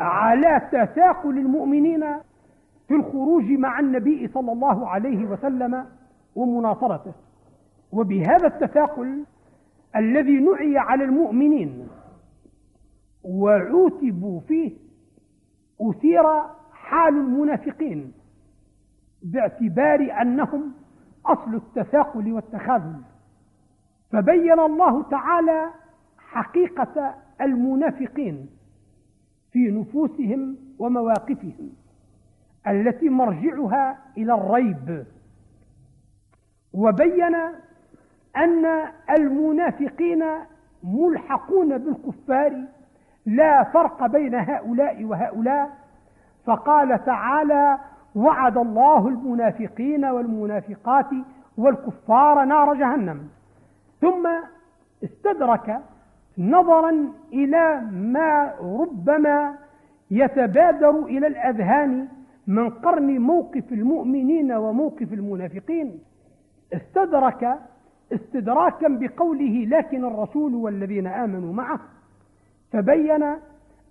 على 0.00 0.68
تثاقل 0.72 1.38
المؤمنين 1.38 2.04
في 2.88 2.94
الخروج 2.94 3.44
مع 3.44 3.80
النبي 3.80 4.28
صلى 4.28 4.52
الله 4.52 4.88
عليه 4.88 5.24
وسلم 5.24 5.86
ومناصرته. 6.34 7.12
وبهذا 7.92 8.46
التثاقل 8.46 9.24
الذي 9.96 10.38
نعي 10.38 10.78
على 10.78 11.04
المؤمنين 11.04 11.88
وعوتبوا 13.24 14.40
فيه 14.40 14.72
أثير 15.80 16.22
حال 16.72 17.14
المنافقين 17.14 18.12
باعتبار 19.22 20.22
أنهم 20.22 20.72
أصل 21.26 21.54
التثاقل 21.54 22.32
والتخاذل. 22.32 23.00
فبين 24.12 24.60
الله 24.60 25.02
تعالى 25.02 25.70
حقيقة 26.18 27.14
المنافقين 27.40 28.50
في 29.52 29.70
نفوسهم 29.70 30.56
ومواقفهم 30.78 31.70
التي 32.66 33.08
مرجعها 33.08 33.98
إلى 34.16 34.34
الريب. 34.34 35.04
وبين 36.72 37.34
أن 38.36 38.66
المنافقين 39.10 40.24
ملحقون 40.82 41.78
بالكفار 41.78 42.64
لا 43.26 43.64
فرق 43.64 44.06
بين 44.06 44.34
هؤلاء 44.34 45.04
وهؤلاء. 45.04 45.82
فقال 46.44 47.04
تعالى 47.04 47.78
وعد 48.14 48.56
الله 48.56 49.08
المنافقين 49.08 50.04
والمنافقات 50.04 51.10
والكفار 51.58 52.44
نار 52.44 52.74
جهنم. 52.74 53.28
ثم 54.00 54.28
استدرك 55.04 55.80
نظرا 56.38 57.12
إلى 57.32 57.80
ما 57.92 58.54
ربما 58.60 59.54
يتبادر 60.10 61.04
إلى 61.04 61.26
الأذهان 61.26 62.08
من 62.46 62.70
قرن 62.70 63.18
موقف 63.18 63.72
المؤمنين 63.72 64.52
وموقف 64.52 65.12
المنافقين. 65.12 65.98
استدرك 66.72 67.58
استدراكا 68.12 68.88
بقوله 68.88 69.66
لكن 69.70 70.04
الرسول 70.04 70.54
والذين 70.54 71.06
آمنوا 71.06 71.52
معه. 71.52 71.80
فبين 72.72 73.22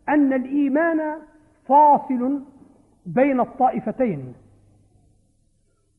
أن 0.09 0.33
الإيمان 0.33 1.15
فاصل 1.67 2.41
بين 3.05 3.39
الطائفتين. 3.39 4.33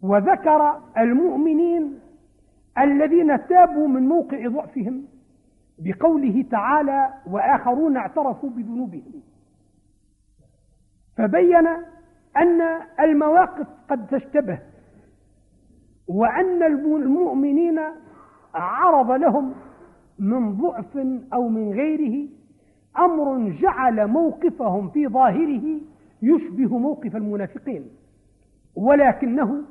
وذكر 0.02 0.80
المؤمنين 0.98 1.98
الذين 2.78 3.46
تابوا 3.46 3.88
من 3.88 4.08
موقع 4.08 4.48
ضعفهم 4.48 5.04
بقوله 5.78 6.44
تعالى 6.50 7.14
وآخرون 7.26 7.96
اعترفوا 7.96 8.50
بذنوبهم 8.50 9.22
فبين 11.16 11.66
أن 12.36 12.60
المواقف 13.00 13.66
قد 13.90 14.06
تشتبه 14.06 14.58
وأن 16.08 16.62
المؤمنين 16.62 17.80
عرض 18.54 19.10
لهم 19.10 19.54
من 20.18 20.56
ضعف 20.56 20.96
أو 21.32 21.48
من 21.48 21.72
غيره 21.72 22.28
أمر 22.98 23.50
جعل 23.50 24.06
موقفهم 24.06 24.90
في 24.90 25.08
ظاهره 25.08 25.80
يشبه 26.22 26.78
موقف 26.78 27.16
المنافقين 27.16 27.84
ولكنه 28.76 29.62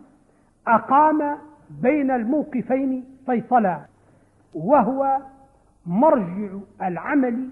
أقام 0.68 1.38
بين 1.82 2.12
الموقفين 2.12 3.06
فيصلا 3.26 3.80
وهو 4.54 5.18
مرجع 5.86 6.50
العمل 6.82 7.50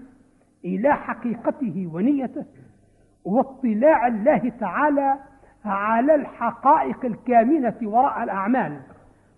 إلى 0.64 0.94
حقيقته 0.94 1.90
ونيته 1.92 2.44
واطلاع 3.24 4.06
الله 4.06 4.52
تعالى 4.60 5.14
على 5.64 6.14
الحقائق 6.14 7.04
الكامنة 7.04 7.74
وراء 7.82 8.22
الأعمال. 8.22 8.80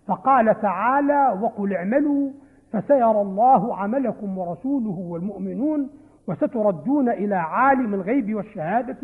فقال 0.06 0.60
تعالى 0.60 1.38
وقل 1.42 1.72
اعملوا 1.72 2.30
فسيرى 2.72 3.20
الله 3.20 3.76
عملكم 3.76 4.38
ورسوله 4.38 4.98
والمؤمنون 4.98 5.90
وستردون 6.26 7.08
إلى 7.08 7.34
عالم 7.34 7.94
الغيب 7.94 8.34
والشهادة 8.34 8.96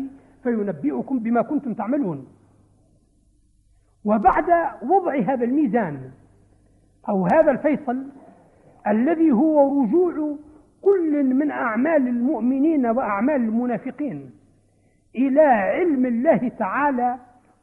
فينبئكم 0.43 1.19
بما 1.19 1.41
كنتم 1.41 1.73
تعملون. 1.73 2.27
وبعد 4.05 4.45
وضع 4.81 5.15
هذا 5.15 5.45
الميزان 5.45 6.11
أو 7.09 7.25
هذا 7.25 7.51
الفيصل 7.51 8.05
الذي 8.87 9.31
هو 9.31 9.81
رجوع 9.81 10.35
كل 10.81 11.23
من 11.23 11.51
أعمال 11.51 12.07
المؤمنين 12.07 12.85
وأعمال 12.85 13.35
المنافقين 13.35 14.31
إلى 15.15 15.41
علم 15.41 16.05
الله 16.05 16.51
تعالى 16.59 17.17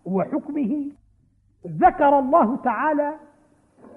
وحكمه 0.04 0.90
ذكر 1.66 2.18
الله 2.18 2.56
تعالى 2.56 3.14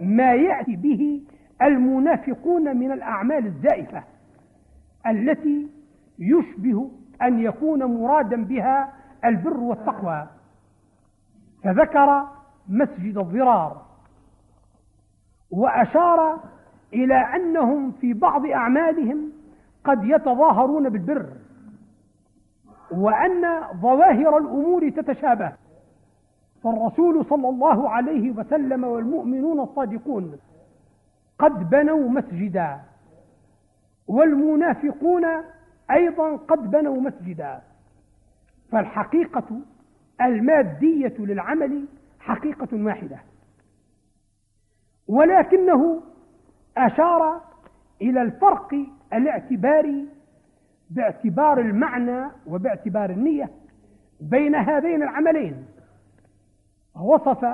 ما 0.02 0.34
يأتي 0.34 0.76
به 0.76 1.22
المنافقون 1.62 2.78
من 2.78 2.92
الأعمال 2.92 3.46
الزائفة 3.46 4.04
التي 5.08 5.68
يشبه 6.20 6.92
أن 7.22 7.40
يكون 7.40 7.84
مرادا 7.84 8.44
بها 8.46 8.94
البر 9.26 9.58
والتقوى. 9.58 10.28
فذكر 11.64 12.28
مسجد 12.70 13.18
الضرار 13.18 13.82
وأشار 15.52 16.40
إلى 16.94 17.16
أنهم 17.16 17.92
في 17.92 18.14
بعض 18.14 18.46
أعمالهم 18.46 19.32
قد 19.84 20.04
يتظاهرون 20.04 20.90
بالبر 20.90 21.30
وأن 22.92 23.62
ظواهر 23.82 24.38
الأمور 24.38 24.90
تتشابه. 24.90 25.52
فالرسول 26.64 27.26
صلى 27.26 27.50
الله 27.50 27.90
عليه 27.90 28.32
وسلم 28.32 28.84
والمؤمنون 28.84 29.60
الصادقون 29.60 30.38
قد 31.40 31.70
بنوا 31.70 32.10
مسجدا 32.10 32.80
والمنافقون 34.08 35.26
أيضا 35.92 36.36
قد 36.36 36.72
بنوا 36.72 37.02
مسجدا. 37.02 37.62
فالحقيقة 38.72 39.62
المادية 40.22 41.16
للعمل 41.20 41.86
حقيقة 42.20 42.68
واحدة. 42.74 43.20
ولكنه 45.08 46.04
أشار 46.78 47.42
إلى 48.02 48.22
الفرق 48.22 48.86
الاعتباري 49.14 50.08
باعتبار 50.90 51.60
المعنى 51.60 52.32
وباعتبار 52.48 53.10
النية 53.10 53.50
بين 54.22 54.56
هذين 54.56 55.04
العملين. 55.04 55.66
وصف 56.96 57.46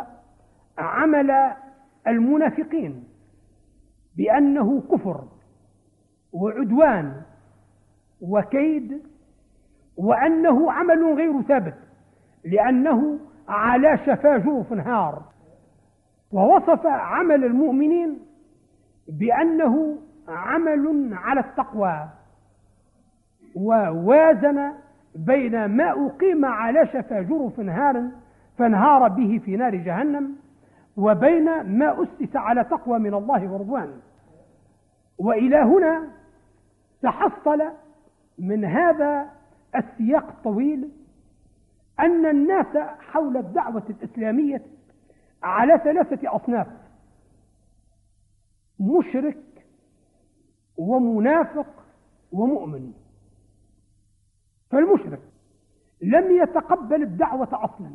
عمل 0.78 1.52
المنافقين 2.08 3.04
بأنه 4.18 4.82
كفر 4.82 5.28
وعدوان 6.34 7.22
وكيد 8.22 9.02
وأنه 9.98 10.72
عمل 10.72 11.14
غير 11.14 11.42
ثابت 11.42 11.76
لأنه 12.46 13.20
على 13.48 13.98
شفا 13.98 14.38
جوف 14.38 14.74
نهار. 14.74 15.22
ووصف 16.32 16.86
عمل 16.86 17.46
المؤمنين 17.46 18.20
بأنه 19.08 19.98
عمل 20.28 21.14
على 21.14 21.40
التقوى 21.40 22.10
ووازن 23.56 24.72
بين 25.16 25.66
ما 25.66 25.92
أقيم 26.08 26.46
على 26.46 26.88
شفا 26.88 27.22
جرف 27.22 27.60
نهار 27.60 28.04
فانهار 28.58 29.08
به 29.08 29.42
في 29.46 29.58
نار 29.58 29.76
جهنم 29.76 30.36
وبين 30.98 31.78
ما 31.78 32.04
أسس 32.04 32.36
على 32.36 32.64
تقوى 32.64 33.00
من 33.00 33.14
الله 33.14 33.52
ورضوان. 33.52 33.94
وإلى 35.20 35.58
هنا 35.58 36.08
تحصل 37.02 37.64
من 38.38 38.66
هذا 38.66 39.32
السياق 39.76 40.28
الطويل 40.28 40.92
أن 42.00 42.26
الناس 42.26 42.78
حول 43.00 43.38
الدعوة 43.38 43.84
الإسلامية 43.90 44.62
على 45.44 45.82
ثلاثة 45.84 46.36
أصناف 46.36 46.68
مشرك 48.80 49.66
ومنافق 50.78 51.68
ومؤمن. 52.32 52.94
فالمشرك 54.70 55.22
لم 56.02 56.42
يتقبل 56.44 57.04
الدعوة 57.04 57.50
أصلا 57.52 57.92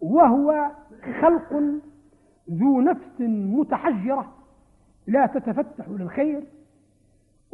وهو 0.00 0.70
خلق 1.20 1.52
ذو 2.50 2.80
نفس 2.80 3.20
متحجرة 3.20 4.34
لا 5.06 5.26
تتفتح 5.26 5.88
للخير. 5.88 6.44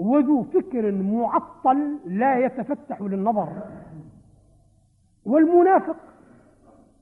وذو 0.01 0.43
فكر 0.43 0.93
معطل 0.93 1.99
لا 2.07 2.39
يتفتح 2.39 3.01
للنظر. 3.01 3.49
والمنافق 5.25 5.97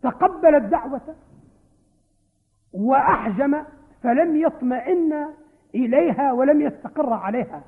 تقبل 0.03 0.55
الدعوة 0.55 1.14
وأحجم 2.72 3.64
فلم 4.03 4.36
يطمئن 4.36 5.26
إليها 5.74 6.32
ولم 6.32 6.61
يستقر 6.61 7.12
عليها. 7.12 7.64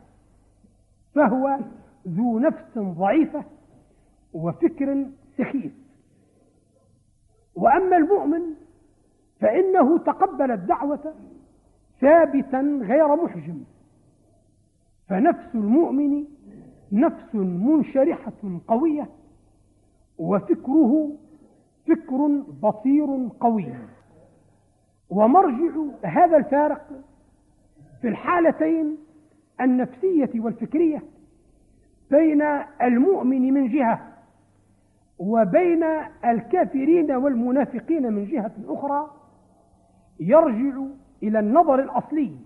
فهو 1.15 1.59
ذو 2.09 2.39
نفس 2.39 2.79
ضعيفة 2.79 3.45
وفكر 4.33 5.07
سخيف. 5.39 5.73
وأما 7.55 7.97
المؤمن 7.97 8.43
فإنه 9.41 9.99
تقبل 9.99 10.51
الدعوة 10.51 11.15
ثابتا 12.01 12.61
غير 12.83 13.17
محجم. 13.25 13.65
فنفس 15.11 15.55
المؤمن 15.55 16.25
نفس 16.93 17.35
منشرحة 17.35 18.33
قوية 18.69 19.09
وفكره 20.19 21.13
فكر 21.89 22.43
بصير 22.63 23.29
قوي. 23.41 23.75
ومرجع 25.11 25.73
هذا 26.05 26.37
الفارق 26.37 26.87
في 28.01 28.09
الحالتين 28.09 28.97
النفسية 29.61 30.31
والفكرية 30.35 31.03
بين 32.11 32.43
المؤمن 32.83 33.55
من 33.55 33.69
جهة 33.69 34.07
وبين 35.19 35.85
الكافرين 36.25 37.13
والمنافقين 37.13 38.13
من 38.13 38.25
جهة 38.25 38.53
أخرى 38.69 39.11
يرجع 40.21 40.83
إلى 41.23 41.39
النظر 41.39 41.83
الأصلي. 41.83 42.37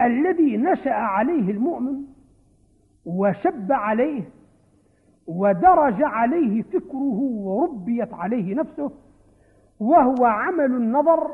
الذي 0.00 0.56
نشأ 0.56 0.92
عليه 0.92 1.50
المؤمن 1.50 2.02
وشب 3.06 3.72
عليه 3.72 4.22
ودرج 5.26 6.02
عليه 6.02 6.62
فكره 6.62 7.18
وربيت 7.20 8.14
عليه 8.14 8.54
نفسه 8.54 8.90
وهو 9.80 10.24
عمل 10.24 10.64
النظر 10.64 11.30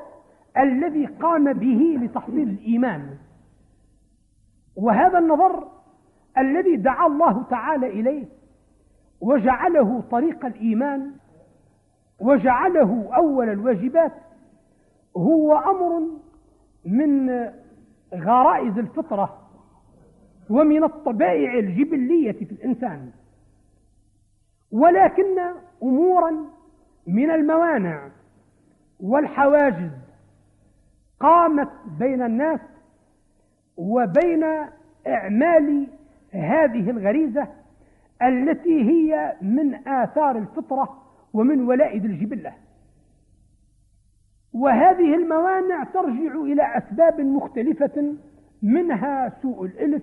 الذي 0.59 1.07
قام 1.07 1.53
به 1.53 1.99
لتحصيل 2.03 2.49
الإيمان. 2.49 3.17
وهذا 4.77 5.19
النظر 5.19 5.69
الذي 6.39 6.77
دعا 6.77 7.07
الله 7.07 7.43
تعالى 7.43 7.87
إليه 7.87 8.25
وجعله 9.21 10.03
طريق 10.11 10.45
الإيمان 10.45 11.13
وجعله 12.21 13.09
أول 13.17 13.49
الواجبات 13.49 14.13
هو 15.17 15.57
أمر 15.59 16.09
من 16.85 17.31
غرائز 18.15 18.79
الفطرة 18.79 19.39
ومن 20.51 20.85
الطبائع 20.85 21.55
الجبلية 21.55 22.33
في 22.33 22.53
الإنسان. 22.53 23.11
ولكن 24.73 25.39
أمورا 25.83 26.31
من 27.07 27.31
الموانع 27.31 28.09
والحواجز 29.01 29.91
قامت 31.21 31.71
بين 31.99 32.23
الناس 32.23 32.61
وبين 33.77 34.45
إعمال 35.07 35.87
هذه 36.33 36.91
الغريزة 36.91 37.49
التي 38.23 38.91
هي 38.91 39.37
من 39.43 39.89
آثار 39.89 40.39
الفطرة 40.39 41.03
ومن 41.33 41.61
ولائد 41.61 42.05
الجبلة. 42.05 42.53
وهذه 44.55 45.15
الموانع 45.15 45.85
ترجع 45.85 46.35
إلى 46.35 46.63
أسباب 46.79 47.21
مختلفة 47.21 48.15
منها 48.63 49.33
سوء 49.43 49.65
الإلف 49.65 50.03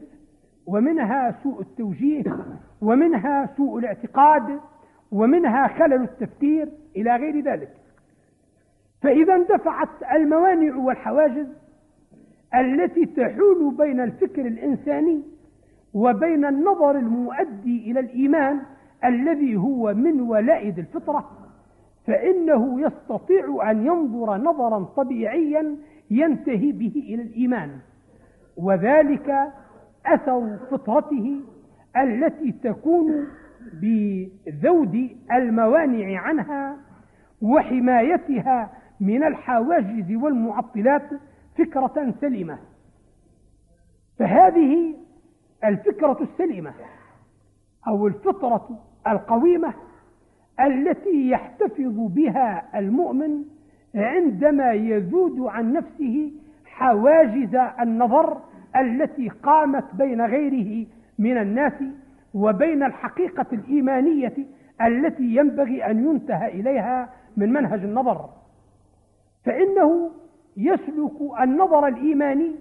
ومنها 0.67 1.35
سوء 1.43 1.61
التوجيه 1.61 2.23
ومنها 2.81 3.49
سوء 3.57 3.79
الاعتقاد 3.79 4.59
ومنها 5.11 5.67
خلل 5.67 6.01
التفكير 6.01 6.69
إلى 6.95 7.15
غير 7.15 7.43
ذلك. 7.43 7.69
فإذا 9.01 9.35
اندفعت 9.35 9.89
الموانع 10.15 10.75
والحواجز 10.75 11.47
التي 12.55 13.05
تحول 13.05 13.75
بين 13.77 13.99
الفكر 13.99 14.41
الإنساني 14.41 15.23
وبين 15.93 16.45
النظر 16.45 16.91
المؤدي 16.91 17.91
إلى 17.91 17.99
الإيمان 17.99 18.61
الذي 19.05 19.55
هو 19.55 19.93
من 19.93 20.21
ولائد 20.21 20.79
الفطرة. 20.79 21.46
فإنه 22.07 22.81
يستطيع 22.81 23.71
أن 23.71 23.85
ينظر 23.85 24.37
نظرا 24.37 24.83
طبيعيا 24.83 25.75
ينتهي 26.11 26.71
به 26.71 26.93
إلى 26.95 27.21
الإيمان. 27.21 27.79
وذلك 28.57 29.53
أثر 30.05 30.57
فطرته 30.71 31.41
التي 31.97 32.51
تكون 32.51 33.27
بذود 33.73 35.09
الموانع 35.31 36.19
عنها 36.21 36.77
وحمايتها 37.41 38.69
من 38.99 39.23
الحواجز 39.23 40.11
والمعطلات 40.11 41.09
فكرة 41.57 42.13
سليمة. 42.21 42.57
فهذه 44.19 44.95
الفكرة 45.63 46.17
السليمة 46.21 46.73
أو 47.87 48.07
الفطرة 48.07 48.79
القويمة 49.07 49.73
التي 50.59 51.29
يحتفظ 51.29 51.95
بها 51.97 52.79
المؤمن 52.79 53.43
عندما 53.95 54.73
يذود 54.73 55.39
عن 55.39 55.73
نفسه 55.73 56.31
حواجز 56.65 57.55
النظر 57.81 58.37
التي 58.75 59.29
قامت 59.29 59.95
بين 59.95 60.21
غيره 60.21 60.87
من 61.19 61.37
الناس 61.37 61.73
وبين 62.33 62.83
الحقيقة 62.83 63.45
الإيمانية 63.53 64.33
التي 64.81 65.23
ينبغي 65.35 65.85
أن 65.85 66.05
ينتهى 66.05 66.47
إليها 66.59 67.09
من 67.37 67.53
منهج 67.53 67.83
النظر. 67.83 68.29
فإنه 69.45 70.11
يسلك 70.57 71.21
النظر 71.41 71.87
الإيماني 71.87 72.55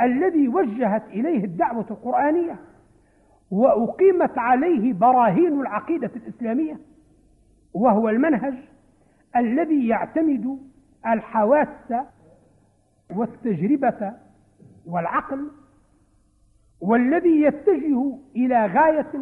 الذي 0.00 0.48
وجهت 0.48 1.02
إليه 1.10 1.44
الدعوة 1.44 1.86
القرآنية 1.90 2.56
وأقيمت 3.50 4.38
عليه 4.38 4.92
براهين 4.92 5.60
العقيدة 5.60 6.10
الإسلامية 6.16 6.76
وهو 7.74 8.08
المنهج 8.08 8.54
الذي 9.36 9.88
يعتمد 9.88 10.58
الحواس 11.06 11.92
والتجربة 13.10 14.12
والعقل 14.86 15.50
والذي 16.80 17.42
يتجه 17.42 18.12
إلى 18.36 18.66
غاية 18.66 19.12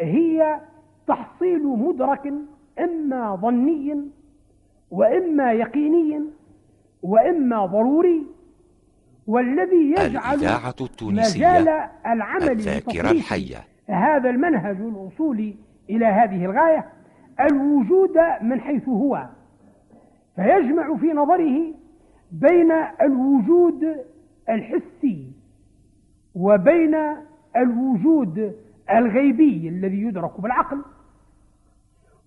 هي 0.00 0.60
تحصيل 1.06 1.66
مدرك 1.66 2.32
إما 2.78 3.36
ظني 3.36 4.10
وإما 4.90 5.52
يقيني 5.52 6.20
وإما 7.02 7.66
ضروري 7.66 8.26
والذي 9.26 9.90
يجعل 9.98 10.38
مجال 11.02 11.68
العمل 12.06 12.50
الذاكرة 12.50 13.10
الحية. 13.10 13.56
هذا 13.88 14.30
المنهج 14.30 14.76
الوصولي 14.76 15.56
إلى 15.90 16.06
هذه 16.06 16.44
الغاية. 16.44 16.86
الوجود 17.40 18.18
من 18.42 18.60
حيث 18.60 18.88
هو 18.88 19.26
فيجمع 20.36 20.96
في 20.96 21.12
نظره 21.12 21.74
بين 22.32 22.72
الوجود 23.02 23.96
الحسي 24.48 25.32
وبين 26.34 26.96
الوجود 27.56 28.54
الغيبي 28.90 29.68
الذي 29.68 30.02
يدرك 30.02 30.40
بالعقل 30.40 30.82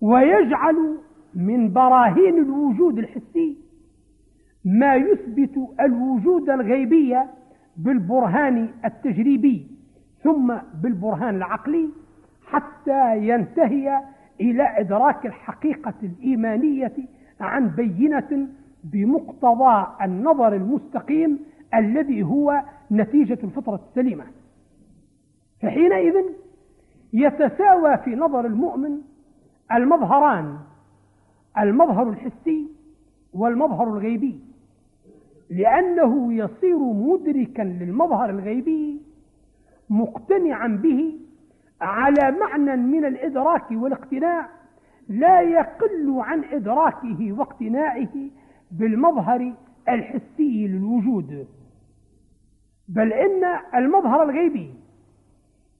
ويجعل 0.00 0.98
من 1.34 1.72
براهين 1.72 2.38
الوجود 2.38 2.98
الحسي 2.98 3.56
ما 4.64 4.94
يثبت 4.94 5.68
الوجود 5.80 6.50
الغيبي 6.50 7.18
بالبرهان 7.76 8.68
التجريبي 8.84 9.66
ثم 10.22 10.54
بالبرهان 10.82 11.36
العقلي 11.36 11.88
حتى 12.46 13.16
ينتهي 13.28 14.00
إلى 14.40 14.80
إدراك 14.80 15.26
الحقيقة 15.26 15.94
الإيمانية 16.02 16.92
عن 17.40 17.68
بينة 17.68 18.48
بمقتضى 18.84 19.86
النظر 20.02 20.54
المستقيم 20.54 21.38
الذي 21.74 22.22
هو 22.22 22.62
نتيجة 22.90 23.38
الفطرة 23.44 23.80
السليمة. 23.88 24.24
فحينئذ 25.62 26.14
يتساوى 27.12 27.96
في 27.96 28.14
نظر 28.14 28.46
المؤمن 28.46 28.98
المظهران 29.72 30.58
المظهر 31.58 32.10
الحسي 32.10 32.68
والمظهر 33.34 33.88
الغيبي. 33.88 34.40
لأنه 35.50 36.32
يصير 36.32 36.78
مدركا 36.78 37.62
للمظهر 37.62 38.30
الغيبي 38.30 39.00
مقتنعا 39.90 40.68
به 40.68 41.18
على 41.80 42.36
معنى 42.40 42.76
من 42.76 43.04
الإدراك 43.04 43.70
والاقتناع 43.70 44.48
لا 45.08 45.40
يقل 45.40 46.14
عن 46.18 46.44
إدراكه 46.44 47.32
واقتناعه 47.32 48.14
بالمظهر 48.70 49.52
الحسي 49.88 50.68
للوجود 50.68 51.46
بل 52.88 53.12
إن 53.12 53.44
المظهر 53.74 54.22
الغيبي 54.22 54.74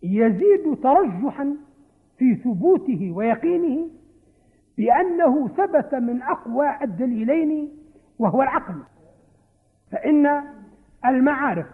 يزيد 0.02 0.76
ترجحا 0.82 1.56
في 2.18 2.34
ثبوته 2.34 3.12
ويقينه 3.14 3.88
بأنه 4.78 5.48
ثبت 5.48 5.94
من 5.94 6.22
أقوى 6.22 6.76
الدليلين 6.82 7.68
وهو 8.18 8.42
العقل. 8.42 8.74
فإن 9.92 10.42
المعارف 11.06 11.66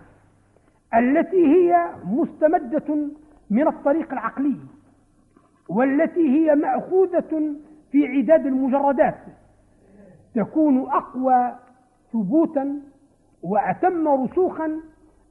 التي 0.95 1.47
هي 1.47 1.91
مستمدة 2.05 3.09
من 3.51 3.69
الطريق 3.69 4.13
العقلي 4.13 4.57
والتي 5.69 6.29
هي 6.29 6.55
مأخوذة 6.55 7.55
في 7.93 8.07
عداد 8.07 8.47
المجردات. 8.47 9.19
تكون 10.35 10.79
أقوى 10.79 11.53
ثبوتا 12.13 12.81
وأتم 13.43 14.09
رسوخا 14.09 14.81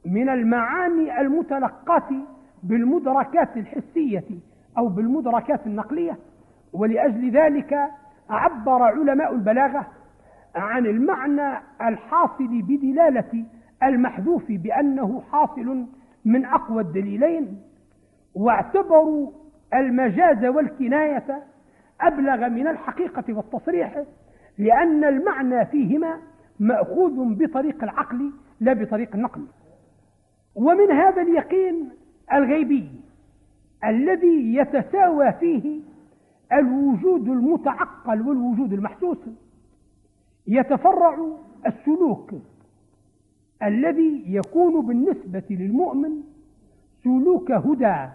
من 0.05 0.29
المعاني 0.29 1.21
المتلقاة 1.21 2.09
بالمدركات 2.63 3.57
الحسية 3.57 4.23
أو 4.77 4.87
بالمدركات 4.87 5.67
النقلية. 5.67 6.17
ولأجل 6.73 7.31
ذلك 7.31 7.73
عبر 8.29 8.83
علماء 8.83 9.33
البلاغة 9.33 9.87
عن 10.55 10.85
المعنى 10.85 11.59
الحاصل 11.81 12.61
بدلالة 12.61 13.45
المحذوف 13.83 14.43
بأنه 14.49 15.21
حاصل 15.31 15.85
من 16.25 16.45
أقوى 16.45 16.81
الدليلين. 16.81 17.61
واعتبروا 18.35 19.31
المجاز 19.73 20.45
والكناية 20.45 21.43
أبلغ 22.01 22.49
من 22.49 22.67
الحقيقة 22.67 23.23
والتصريح 23.33 24.03
لأن 24.57 25.03
المعنى 25.03 25.65
فيهما 25.65 26.19
مأخوذ 26.59 27.35
بطريق 27.35 27.83
العقل 27.83 28.31
لا 28.59 28.73
بطريق 28.73 29.15
النقل. 29.15 29.45
ومن 30.55 30.91
هذا 30.91 31.21
اليقين 31.21 31.89
الغيبي 32.33 32.89
الذي 33.83 34.55
يتساوى 34.55 35.31
فيه 35.31 35.79
الوجود 36.53 37.27
المتعقل 37.27 38.21
والوجود 38.21 38.73
المحسوس 38.73 39.17
يتفرع 40.47 41.27
السلوك 41.67 42.33
الذي 43.63 44.23
يكون 44.27 44.85
بالنسبة 44.85 45.43
للمؤمن 45.49 46.21
سلوك 47.03 47.51
هدى. 47.51 48.07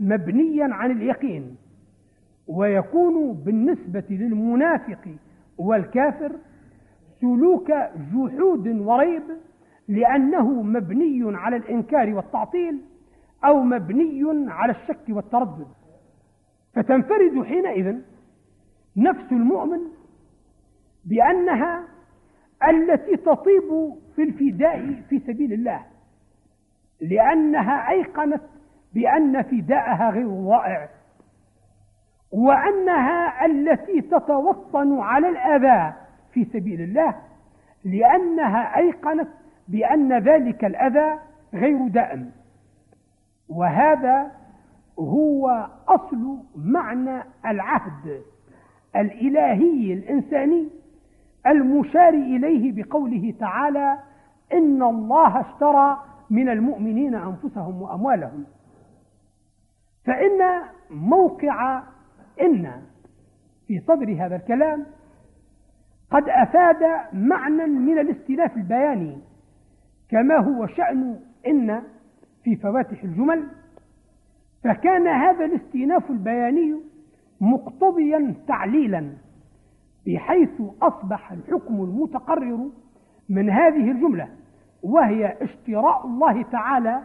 مبنيا 0.00 0.74
عن 0.74 0.90
اليقين 0.90 1.56
ويكون 2.46 3.32
بالنسبة 3.32 4.04
للمنافق 4.10 5.08
والكافر 5.58 6.32
سلوك 7.20 7.72
جحود 8.12 8.68
وريب 8.68 9.22
لأنه 9.88 10.62
مبني 10.62 11.36
على 11.36 11.56
الإنكار 11.56 12.14
والتعطيل 12.14 12.80
أو 13.44 13.62
مبني 13.62 14.50
على 14.50 14.72
الشك 14.72 15.04
والتردد. 15.08 15.66
فتنفرد 16.74 17.42
حينئذ 17.44 17.96
نفس 18.96 19.32
المؤمن 19.32 19.80
بأنها 21.04 21.84
التي 22.68 23.16
تطيب 23.16 23.94
في 24.16 24.22
الفداء 24.22 25.02
في 25.08 25.18
سبيل 25.18 25.52
الله 25.52 25.84
لأنها 27.00 27.90
أيقنت 27.90 28.42
بأن 28.94 29.42
فداءها 29.42 30.10
غير 30.10 30.28
ضائع 30.28 30.88
وأنها 32.32 33.46
التي 33.46 34.00
تتوطن 34.00 34.98
على 35.00 35.28
الأذى 35.28 35.92
في 36.32 36.44
سبيل 36.44 36.80
الله 36.80 37.14
لأنها 37.84 38.76
أيقنت 38.76 39.28
بأن 39.68 40.18
ذلك 40.18 40.64
الأذى 40.64 41.18
غير 41.54 41.88
دائم. 41.88 42.30
وهذا 43.48 44.30
هو 44.98 45.68
أصل 45.88 46.38
معنى 46.56 47.22
العهد 47.46 48.22
الإلهي 48.96 49.92
الإنساني 49.92 50.68
المشار 51.46 52.14
إليه 52.14 52.72
بقوله 52.82 53.34
تعالى 53.40 53.98
إن 54.52 54.82
الله 54.82 55.40
اشترى 55.40 55.98
من 56.30 56.48
المؤمنين 56.48 57.14
أنفسهم 57.14 57.82
وأموالهم 57.82 58.44
فإن 60.10 60.62
موقع 60.90 61.82
إن 62.40 62.72
في 63.66 63.80
صدر 63.80 64.26
هذا 64.26 64.36
الكلام 64.36 64.86
قد 66.10 66.28
أفاد 66.28 66.82
معنى 67.12 67.66
من 67.66 67.98
الاستئناف 67.98 68.56
البياني 68.56 69.18
كما 70.08 70.36
هو 70.36 70.66
شأن 70.66 71.20
إن 71.46 71.82
في 72.44 72.56
فواتح 72.56 73.02
الجمل. 73.02 73.48
فكان 74.64 75.06
هذا 75.06 75.44
الاستئناف 75.44 76.10
البياني 76.10 76.76
مقتضيا 77.40 78.34
تعليلا 78.48 79.12
بحيث 80.06 80.62
أصبح 80.82 81.32
الحكم 81.32 81.74
المتقرر 81.74 82.70
من 83.28 83.50
هذه 83.50 83.90
الجملة 83.90 84.28
وهي 84.82 85.36
اشتراء 85.40 86.06
الله 86.06 86.42
تعالى 86.42 87.00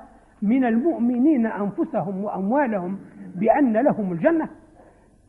من 0.46 0.66
المؤمنين 0.66 1.46
أنفسهم 1.46 2.24
وأموالهم 2.24 3.00
بأن 3.36 3.74
لهم 3.74 4.12
الجنة 4.12 4.50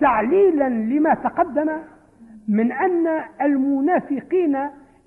تعليلا 0.01 0.69
لما 0.69 1.15
تقدم 1.15 1.71
من 2.49 2.73
أن 2.73 3.07
المنافقين 3.43 4.59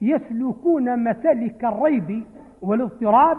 يسلكون 0.01 1.03
مسالك 1.03 1.65
الريب 1.65 2.23
والاضطراب 2.61 3.37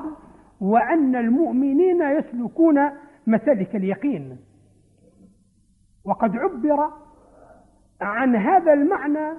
وأن 0.61 1.17
المؤمنين 1.17 2.03
يسلكون 2.03 2.91
مسالك 3.27 3.77
اليقين. 3.77 4.37
وقد 6.05 6.37
عبر 6.37 6.91
عن 8.01 8.37
هذا 8.37 8.73
المعنى 8.73 9.39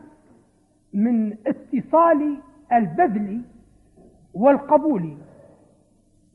من 0.94 1.34
اتصال 1.48 2.38
البذل 2.74 3.42
والقبول. 4.34 5.18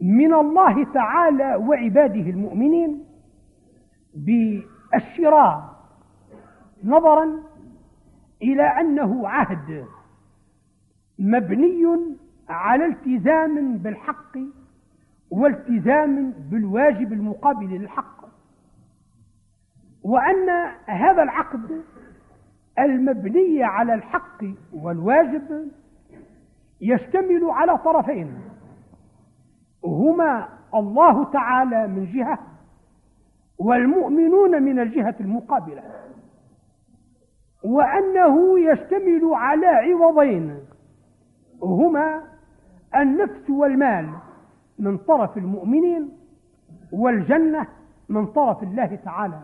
من 0.01 0.35
الله 0.35 0.85
تعالى 0.85 1.57
وعباده 1.57 2.31
المؤمنين 2.31 3.05
بالشراء 4.15 5.77
نظرا 6.85 7.43
إلى 8.43 8.63
أنه 8.63 9.29
عهد 9.29 9.85
مبني 11.19 12.17
على 12.49 12.87
التزام 12.87 13.79
بالحق 13.79 14.39
والتزام 15.31 16.31
بالواجب 16.51 17.13
المقابل 17.13 17.67
للحق. 17.67 18.27
وأن 20.03 20.49
هذا 20.87 21.23
العقد 21.23 21.83
المبنية 22.79 23.65
على 23.65 23.95
الحق 23.95 24.45
والواجب 24.73 25.71
يشتمل 26.81 27.45
على 27.45 27.79
طرفين. 27.79 28.39
هما 29.87 30.49
الله 30.75 31.25
تعالى 31.25 31.87
من 31.87 32.13
جهة 32.13 32.39
والمؤمنون 33.59 34.63
من 34.63 34.79
الجهة 34.79 35.15
المقابلة. 35.21 35.83
وأنه 37.65 38.61
يشتمل 38.61 39.31
على 39.33 39.67
عوضين 39.67 40.59
هما 41.63 42.23
النفس 42.97 43.51
والمال 43.51 44.11
من 44.79 44.99
طرف 44.99 45.37
المؤمنين 45.37 46.13
والجنة 46.93 47.67
من 48.09 48.27
طرف 48.27 48.63
الله 48.63 48.99
تعالى. 49.05 49.41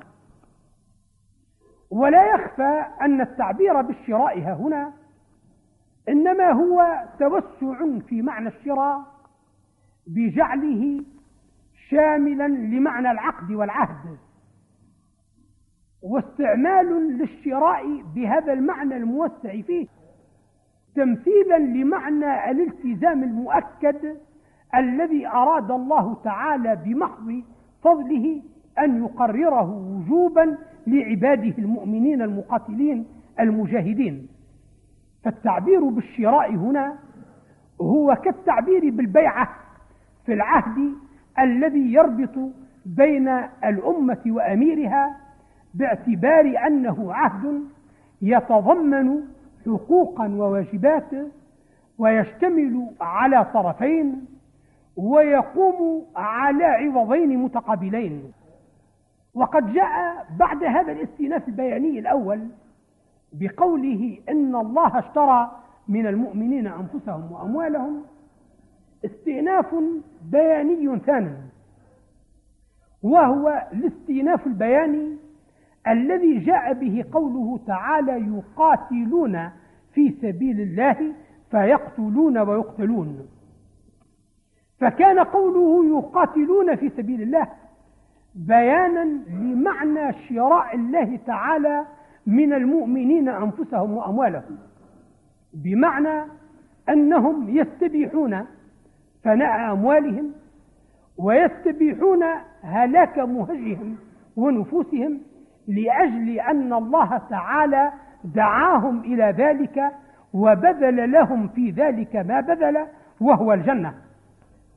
ولا 1.91 2.35
يخفى 2.35 2.85
أن 3.01 3.21
التعبير 3.21 3.83
بالشراء 3.83 4.39
هنا 4.39 4.93
إنما 6.09 6.51
هو 6.51 7.05
توسع 7.19 7.99
في 8.09 8.23
معنى 8.23 8.49
الشراء 8.49 9.12
بجعله 10.07 11.05
شاملا 11.89 12.49
لمعنى 12.49 13.11
العقد 13.11 13.51
والعهد. 13.53 14.17
واستعمال 16.03 17.19
للشراء 17.19 18.03
بهذا 18.15 18.53
المعنى 18.53 18.97
الموسع 18.97 19.61
فيه 19.61 19.87
تمثيلا 20.95 21.59
لمعنى 21.59 22.51
الالتزام 22.51 23.23
المؤكد 23.23 24.17
الذي 24.75 25.27
أراد 25.27 25.71
الله 25.71 26.15
تعالى 26.25 26.77
بمحض 26.85 27.43
فضله 27.83 28.43
أن 28.79 29.05
يقرره 29.05 29.71
وجوبا 29.71 30.59
لعباده 30.87 31.55
المؤمنين 31.59 32.23
المقاتلين 32.23 33.07
المجاهدين. 33.41 34.29
فالتعبير 35.25 35.85
بالشراء 35.85 36.55
هنا 36.55 36.99
هو 37.81 38.15
كالتعبير 38.25 38.91
بالبيعة. 38.91 39.62
في 40.27 40.33
العهد 40.33 40.93
الذي 41.39 41.93
يربط 41.93 42.53
بين 42.87 43.29
الأمة 43.65 44.21
وأميرها 44.27 45.17
باعتبار 45.75 46.67
أنه 46.67 47.15
عهد 47.15 47.63
يتضمن 48.23 49.23
حقوقا 49.67 50.29
وواجبات 50.29 51.11
ويشتمل 51.99 52.87
على 53.01 53.45
طرفين 53.45 54.25
ويقوم 54.97 56.07
على 56.17 56.65
عوضين 56.65 57.39
متقابلين. 57.39 58.33
وقد 59.35 59.73
جاء 59.73 60.27
بعد 60.39 60.65
هذا 60.65 60.93
الاستئناف 60.93 61.49
البياني 61.49 61.99
الأول 61.99 62.49
بقوله 63.33 64.19
إن 64.29 64.55
الله 64.57 64.99
اشترى 64.99 65.51
من 65.89 66.07
المؤمنين 66.07 66.67
أنفسهم 66.67 67.33
وأموالهم 67.33 68.03
استئناف 69.05 69.75
بياني 70.33 70.99
ثاني 70.99 71.37
وهو 73.03 73.69
الاستئناف 73.73 74.47
البياني 74.47 75.17
الذي 75.89 76.39
جاء 76.39 76.73
به 76.73 77.05
قوله 77.13 77.61
تعالى 77.67 78.37
يقاتلون 78.37 79.51
في 79.95 80.15
سبيل 80.23 80.61
الله 80.61 81.15
فيقتلون 81.51 82.39
ويقتلون. 82.39 83.29
فكان 84.81 85.19
قوله 85.19 85.99
يقاتلون 85.99 86.77
في 86.77 86.89
سبيل 86.89 87.23
الله 87.23 87.49
بيانا 88.35 89.05
لمعنى 89.29 90.13
شراء 90.29 90.75
الله 90.75 91.19
تعالى 91.27 91.87
من 92.27 92.53
المؤمنين 92.53 93.29
أنفسهم 93.29 93.97
وأموالهم. 93.97 94.59
بمعنى 95.55 96.25
أنهم 96.89 97.57
يستبيحون 97.57 98.47
فناء 99.25 99.73
أموالهم 99.73 100.33
ويستبيحون 101.19 102.25
هلاك 102.63 103.19
مهجهم 103.19 103.97
ونفوسهم 104.37 105.21
لأجل 105.69 106.41
أن 106.41 106.73
الله 106.73 107.19
تعالى 107.31 107.93
دعاهم 108.25 109.01
إلى 109.01 109.35
ذلك 109.39 109.93
وبذل 110.35 111.13
لهم 111.13 111.49
في 111.49 111.71
ذلك 111.71 112.17
ما 112.17 112.41
بذل 112.41 112.87
وهو 113.21 113.53
الجنة. 113.53 113.95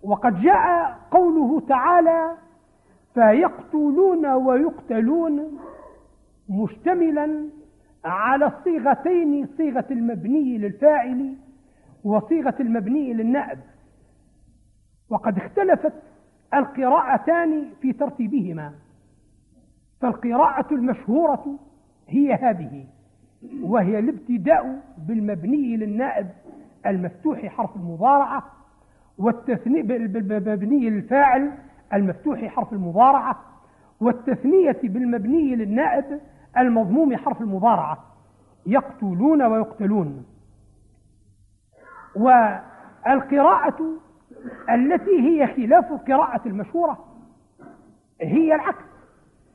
وقد 0.04 0.42
جاء 0.42 0.98
قوله 1.12 1.60
تعالى 1.60 2.32
فيقتلون 3.14 4.26
ويقتلون 4.26 5.60
مشتملا 6.50 7.50
على 8.06 8.46
الصيغتين 8.46 9.48
صيغة 9.58 9.86
المبني 9.92 10.58
للفاعل 10.58 11.36
وصيغة 12.04 12.56
المبني 12.60 13.14
للنائب. 13.14 13.60
وقد 15.10 15.38
اختلفت 15.38 15.94
القراءتان 16.54 17.66
في 17.82 17.94
ترتيبهما. 17.94 18.74
فالقراءة 20.02 20.74
المشهورة 20.74 21.60
هي 22.08 22.34
هذه 22.34 22.86
وهي 23.62 24.00
الابتداء 24.00 24.82
بالمبني 24.98 25.78
للنائب 25.78 26.28
المفتوح 26.86 27.46
حرف 27.46 27.76
المضارعة 27.76 28.44
والتثنية 29.18 29.82
بالمبني 29.82 30.90
للفاعل 30.90 31.52
المفتوح 31.94 32.46
حرف 32.46 32.74
المضارعة 32.74 33.40
والتثنية 34.00 34.80
بالمبني 34.84 35.56
للنائب 35.56 36.20
المضموم 36.58 37.16
حرف 37.18 37.42
المضارعة. 37.42 37.98
يقتلون 38.66 39.42
ويقتلون. 39.44 40.26
والقراءة 42.16 43.78
التي 44.70 45.20
هي 45.22 45.48
خلاف 45.48 45.92
القراءة 45.92 46.48
المشهورة 46.48 47.06
هي 48.22 48.56
العكس 48.56 48.86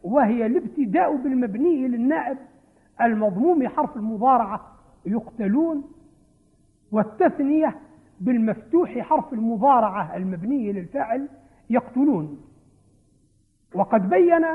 وهي 0.03 0.47
الابتداء 0.47 1.17
بالمبني 1.17 1.89
للنائب 1.89 2.39
المضموم 3.01 3.69
حرف 3.69 3.97
المضارعة 3.97 4.61
يقتلون 5.07 5.85
والتثنية 6.93 7.77
بالمفتوح 8.21 8.99
حرف 8.99 9.33
المضارعة 9.33 10.17
المبني 10.17 10.73
للفعل 10.73 11.29
يقتلون. 11.71 12.41
وقد 13.75 14.09
بين 14.09 14.47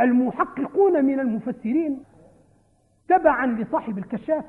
المحققون 0.00 1.04
من 1.04 1.20
المفسرين 1.20 2.02
تبعا 3.08 3.46
لصاحب 3.46 3.98
الكشاف 3.98 4.44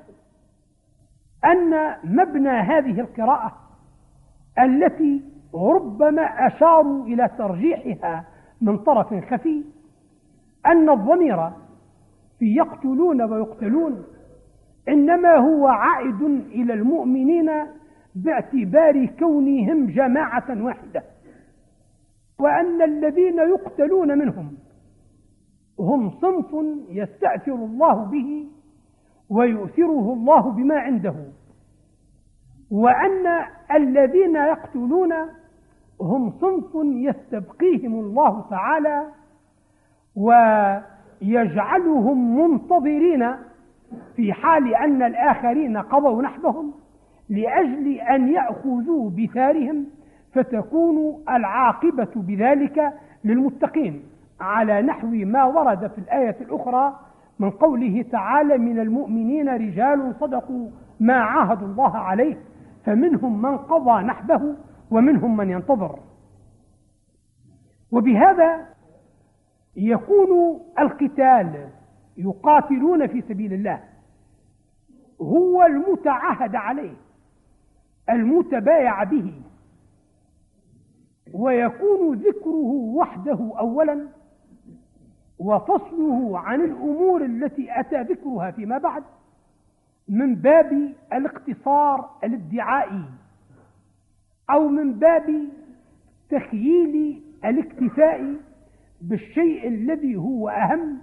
أن 1.45 1.95
مبنى 2.03 2.49
هذه 2.49 2.99
القراءة 2.99 3.66
التي 4.59 5.21
ربما 5.55 6.21
أشاروا 6.21 7.05
إلى 7.05 7.29
ترجيحها 7.37 8.25
من 8.61 8.77
طرف 8.77 9.13
خفي 9.33 9.63
أن 10.65 10.89
الضمير 10.89 11.49
في 12.39 12.45
يقتلون 12.55 13.21
ويقتلون 13.21 14.03
إنما 14.89 15.35
هو 15.35 15.67
عائد 15.67 16.21
إلى 16.51 16.73
المؤمنين 16.73 17.51
باعتبار 18.15 19.05
كونهم 19.05 19.87
جماعة 19.87 20.63
واحدة 20.63 21.03
وأن 22.39 22.81
الذين 22.81 23.37
يقتلون 23.37 24.17
منهم 24.17 24.57
هم 25.79 26.09
صنف 26.09 26.55
يستأثر 26.89 27.53
الله 27.53 28.05
به 28.05 28.47
ويؤثره 29.29 30.13
الله 30.13 30.51
بما 30.51 30.75
عنده. 30.75 31.15
وأن 32.71 33.45
الذين 33.73 34.35
يقتلون 34.35 35.13
هم 36.01 36.31
صنف 36.41 36.69
يستبقيهم 36.75 37.93
الله 37.93 38.45
تعالى 38.49 39.03
ويجعلهم 41.21 42.41
منتظرين 42.41 43.31
في 44.15 44.33
حال 44.33 44.75
أن 44.75 45.03
الآخرين 45.03 45.77
قضوا 45.77 46.21
نحبهم 46.21 46.73
لأجل 47.29 47.87
أن 47.93 48.27
يأخذوا 48.27 49.09
بثارهم 49.09 49.85
فتكون 50.33 51.23
العاقبة 51.29 52.09
بذلك 52.15 52.93
للمتقين. 53.23 54.03
على 54.39 54.81
نحو 54.81 55.07
ما 55.07 55.43
ورد 55.43 55.87
في 55.87 55.97
الآية 55.97 56.35
الأخرى 56.41 56.99
من 57.39 57.49
قوله 57.49 58.05
تعالى 58.11 58.57
من 58.57 58.79
المؤمنين 58.79 59.49
رجال 59.49 60.15
صدقوا 60.19 60.69
ما 60.99 61.13
عاهدوا 61.13 61.67
الله 61.67 61.97
عليه 61.97 62.37
فمنهم 62.87 63.41
من 63.41 63.57
قضى 63.57 64.03
نحبه 64.03 64.55
ومنهم 64.91 65.37
من 65.37 65.49
ينتظر. 65.49 65.99
وبهذا 67.91 68.65
يكون 69.75 70.59
القتال 70.79 71.69
يقاتلون 72.17 73.07
في 73.07 73.21
سبيل 73.21 73.53
الله. 73.53 73.83
هو 75.21 75.63
المتعهد 75.63 76.55
عليه 76.55 76.93
المتبايع 78.09 79.03
به. 79.03 79.41
ويكون 81.33 82.17
ذكره 82.17 82.71
وحده 82.95 83.53
أولا 83.59 84.07
وفصله 85.39 86.39
عن 86.39 86.61
الأمور 86.61 87.25
التي 87.25 87.79
أتى 87.79 88.01
ذكرها 88.01 88.51
فيما 88.51 88.77
بعد. 88.77 89.03
من 90.09 90.35
باب 90.35 90.93
الاقتصار 91.13 92.09
الادعائي 92.23 93.03
أو 94.49 94.67
من 94.67 94.93
باب 94.93 95.49
تخييل 96.29 97.23
الاكتفاء 97.45 98.35
بالشيء 99.01 99.67
الذي 99.67 100.15
هو 100.15 100.49
أهم 100.49 101.01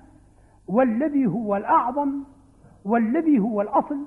والذي 0.68 1.26
هو 1.26 1.56
الأعظم 1.56 2.24
والذي 2.84 3.38
هو 3.38 3.62
الأصل 3.62 4.06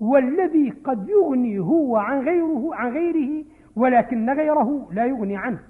والذي 0.00 0.70
قد 0.70 1.08
يغني 1.08 1.58
هو 1.58 1.96
عن 1.96 2.20
غيره 2.20 2.74
عن 2.74 2.92
غيره 2.92 3.44
ولكن 3.76 4.30
غيره 4.30 4.88
لا 4.92 5.06
يغني 5.06 5.36
عنه. 5.36 5.60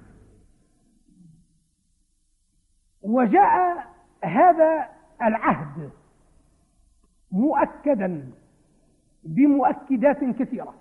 وجاء 3.03 3.87
هذا 4.25 4.89
العهد 5.23 5.91
مؤكدا 7.33 8.31
بمؤكدات 9.25 10.25
كثيرة. 10.25 10.75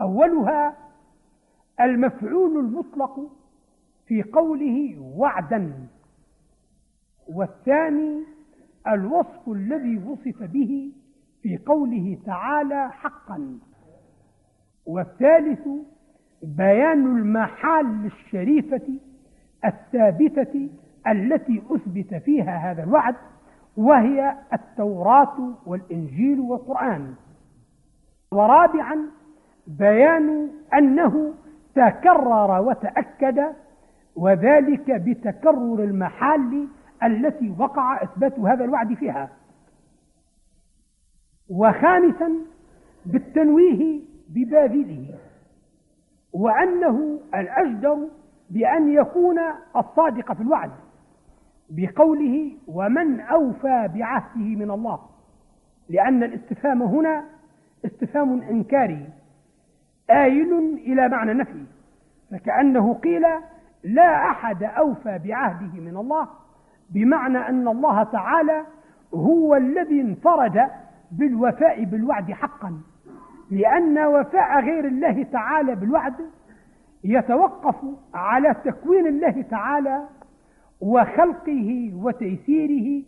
أولها 0.00 0.76
المفعول 1.80 2.58
المطلق 2.58 3.30
في 4.06 4.22
قوله 4.22 5.00
وعدا 5.00 5.88
والثاني 7.28 8.24
الوصف 8.88 9.48
الذي 9.48 9.98
وصف 9.98 10.42
به 10.42 10.92
في 11.42 11.56
قوله 11.66 12.18
تعالى 12.26 12.90
حقا 12.92 13.58
والثالث 14.86 15.68
بيان 16.42 17.16
المحال 17.16 18.06
الشريفة 18.06 18.88
الثابتة 19.64 20.70
التي 21.08 21.62
أثبت 21.70 22.14
فيها 22.14 22.70
هذا 22.72 22.82
الوعد 22.82 23.14
وهي 23.76 24.36
التوراة 24.52 25.36
والإنجيل 25.66 26.40
والقرآن. 26.40 27.14
ورابعا 28.32 29.06
بيان 29.66 30.50
أنه 30.74 31.34
تكرر 31.74 32.60
وتأكد 32.60 33.40
وذلك 34.16 34.90
بتكرر 34.90 35.84
المحال 35.84 36.68
التي 37.02 37.54
وقع 37.58 38.02
إثبات 38.02 38.38
هذا 38.38 38.64
الوعد 38.64 38.94
فيها. 38.94 39.30
وخامسا 41.50 42.32
بالتنويه 43.06 44.00
بباذله 44.28 45.14
وأنه 46.32 47.20
الأجدر 47.34 48.08
بأن 48.50 48.92
يكون 48.92 49.38
الصادق 49.76 50.32
في 50.32 50.42
الوعد. 50.42 50.70
بقوله 51.70 52.52
ومن 52.68 53.20
أوفى 53.20 53.88
بعهده 53.94 54.40
من 54.56 54.70
الله 54.70 54.98
لأن 55.88 56.22
الاستفهام 56.22 56.82
هنا 56.82 57.24
استفهام 57.84 58.42
إنكاري 58.42 59.08
آيل 60.10 60.52
إلى 60.86 61.08
معنى 61.08 61.34
نفي 61.34 61.64
فكأنه 62.30 62.94
قيل 62.94 63.22
لا 63.84 64.30
أحد 64.30 64.62
أوفى 64.62 65.20
بعهده 65.24 65.80
من 65.80 65.96
الله 65.96 66.28
بمعنى 66.90 67.38
أن 67.38 67.68
الله 67.68 68.02
تعالى 68.02 68.64
هو 69.14 69.56
الذي 69.56 70.00
انفرد 70.00 70.66
بالوفاء 71.12 71.84
بالوعد 71.84 72.32
حقا 72.32 72.80
لأن 73.50 73.98
وفاء 73.98 74.60
غير 74.60 74.84
الله 74.84 75.22
تعالى 75.22 75.74
بالوعد 75.74 76.14
يتوقف 77.04 77.76
على 78.14 78.54
تكوين 78.64 79.06
الله 79.06 79.42
تعالى 79.50 80.04
وخلقه 80.80 81.92
وتيسيره 81.94 83.02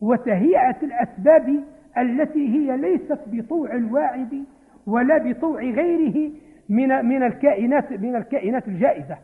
وتهيئة 0.00 0.76
الأسباب 0.82 1.64
التي 1.98 2.48
هي 2.48 2.76
ليست 2.76 3.18
بطوع 3.26 3.72
الواعد 3.74 4.44
ولا 4.86 5.18
بطوع 5.18 5.60
غيره 5.60 6.32
من 6.68 6.88
من 7.04 7.22
الكائنات 7.22 7.92
من 7.92 8.16
الكائنات 8.16 8.68
الجائزة. 8.68 9.16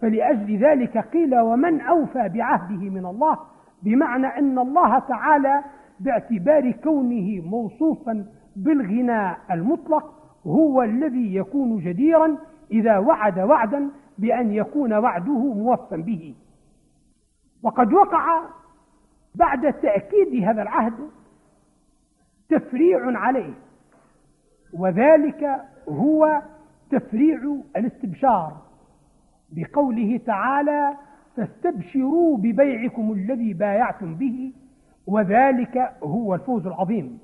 فلأجل 0.00 0.56
ذلك 0.56 0.98
قيل 0.98 1.38
ومن 1.38 1.80
أوفى 1.80 2.28
بعهده 2.28 2.90
من 2.90 3.06
الله 3.06 3.38
بمعنى 3.82 4.26
أن 4.26 4.58
الله 4.58 4.98
تعالى 4.98 5.64
باعتبار 6.00 6.70
كونه 6.70 7.42
موصوفا 7.50 8.26
بالغناء 8.56 9.38
المطلق 9.50 10.14
هو 10.46 10.82
الذي 10.82 11.34
يكون 11.34 11.78
جديرا 11.78 12.36
إذا 12.72 12.98
وعد 12.98 13.38
وعدا 13.38 13.88
بأن 14.18 14.52
يكون 14.52 14.92
وعده 14.92 15.54
موفا 15.54 15.96
به. 15.96 16.34
وقد 17.62 17.92
وقع 17.92 18.42
بعد 19.34 19.72
تأكيد 19.72 20.44
هذا 20.44 20.62
العهد 20.62 21.10
تفريع 22.48 23.18
عليه 23.18 23.54
وذلك 24.72 25.60
هو 25.88 26.42
تفريع 26.90 27.56
الاستبشار 27.76 28.56
بقوله 29.50 30.20
تعالى 30.26 30.96
فاستبشروا 31.36 32.36
ببيعكم 32.36 33.12
الذي 33.12 33.52
بايعتم 33.54 34.14
به 34.14 34.52
وذلك 35.06 35.92
هو 36.02 36.34
الفوز 36.34 36.66
العظيم. 36.66 37.18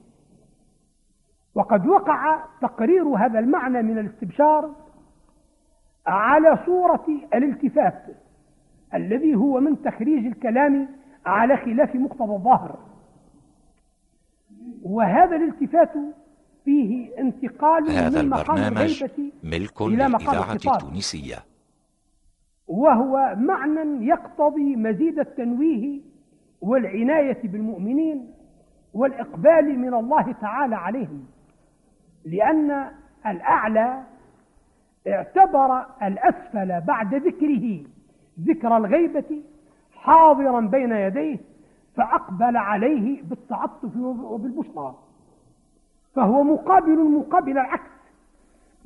وقد 1.54 1.86
وقع 1.86 2.44
تقرير 2.60 3.04
هذا 3.04 3.38
المعنى 3.38 3.82
من 3.82 3.98
الاستبشار 3.98 4.74
على 6.06 6.58
صورة 6.66 7.06
الالتفات 7.34 8.02
الذي 8.94 9.34
هو 9.34 9.60
من 9.60 9.82
تخريج 9.82 10.26
الكلام 10.26 10.88
على 11.26 11.56
خلاف 11.56 11.94
مقتضى 11.94 12.32
الظاهر. 12.34 12.78
وهذا 14.82 15.36
الالتفات 15.36 15.92
فيه 16.64 17.18
انتقال 17.18 17.90
هذا 17.90 18.22
من 18.22 18.28
مقام 18.28 18.56
البرنامج 18.56 19.04
ملك 19.44 19.82
للإذاعة. 19.82 20.52
التونسية. 20.52 21.36
وهو 22.68 23.34
معنى 23.36 24.06
يقتضي 24.06 24.76
مزيد 24.76 25.18
التنويه 25.18 26.00
والعناية 26.60 27.38
بالمؤمنين 27.44 28.32
والإقبال 28.94 29.78
من 29.78 29.94
الله 29.94 30.32
تعالى 30.32 30.76
عليهم 30.76 31.26
لأن 32.24 32.90
الأعلى 33.26 34.02
اعتبر 35.08 35.86
الأسفل 36.02 36.80
بعد 36.80 37.14
ذكره. 37.14 37.95
ذكر 38.40 38.76
الغيبة 38.76 39.42
حاضرا 39.94 40.60
بين 40.60 40.92
يديه 40.92 41.38
فأقبل 41.96 42.56
عليه 42.56 43.22
بالتعطف 43.22 43.96
وبالبشرى. 43.96 44.94
فهو 46.14 46.42
مقابل 46.42 47.10
مقابل 47.10 47.52
العكس. 47.52 47.90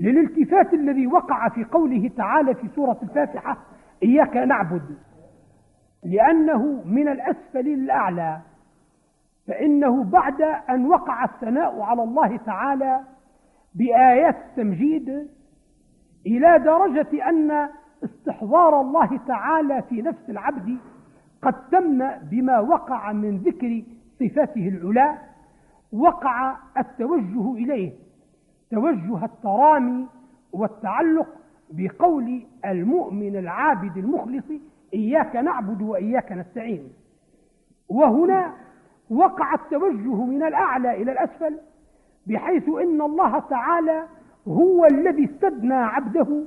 للالتفات 0.00 0.74
الذي 0.74 1.06
وقع 1.06 1.48
في 1.48 1.64
قوله 1.64 2.10
تعالى 2.16 2.54
في 2.54 2.68
سورة 2.74 2.98
الفاتحة 3.02 3.56
إياك 4.02 4.36
نعبد. 4.36 4.98
لأنه 6.04 6.82
من 6.84 7.08
الأسفل 7.08 7.64
للأعلى 7.64 8.40
فإنه 9.46 10.04
بعد 10.04 10.42
أن 10.42 10.86
وقع 10.86 11.24
الثناء 11.24 11.80
على 11.80 12.02
الله 12.02 12.36
تعالى 12.36 13.00
بآيات 13.74 14.36
التمجيد 14.36 15.28
إلى 16.26 16.58
درجة 16.58 17.28
أن 17.28 17.68
استحضار 18.04 18.80
الله 18.80 19.20
تعالى 19.28 19.82
في 19.88 20.02
نفس 20.02 20.30
العبد 20.30 20.76
قد 21.42 21.54
تم 21.68 22.10
بما 22.30 22.58
وقع 22.58 23.12
من 23.12 23.36
ذكر 23.38 23.82
صفاته 24.20 24.68
العلا 24.68 25.18
وقع 25.92 26.56
التوجه 26.78 27.52
إليه 27.54 27.92
توجه 28.70 29.24
الترامي 29.24 30.06
والتعلق 30.52 31.28
بقول 31.70 32.42
المؤمن 32.64 33.36
العابد 33.36 33.96
المخلص 33.96 34.44
إياك 34.94 35.36
نعبد 35.36 35.82
وإياك 35.82 36.32
نستعين. 36.32 36.92
وهنا 37.88 38.54
وقع 39.10 39.54
التوجه 39.54 40.24
من 40.24 40.42
الأعلى 40.42 41.02
إلى 41.02 41.12
الأسفل 41.12 41.58
بحيث 42.26 42.68
إن 42.68 43.02
الله 43.02 43.38
تعالى 43.38 44.04
هو 44.48 44.84
الذي 44.84 45.24
استدنى 45.24 45.74
عبده 45.74 46.44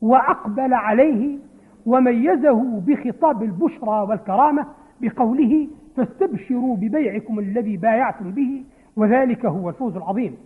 وأقبل 0.00 0.74
عليه 0.74 1.38
وميزه 1.86 2.80
بخطاب 2.80 3.42
البشرى 3.42 4.06
والكرامة 4.08 4.66
بقوله 5.00 5.68
فاستبشروا 5.96 6.76
ببيعكم 6.76 7.38
الذي 7.38 7.76
بايعتم 7.76 8.30
به 8.30 8.64
وذلك 8.96 9.46
هو 9.46 9.68
الفوز 9.68 9.96
العظيم. 9.96 10.36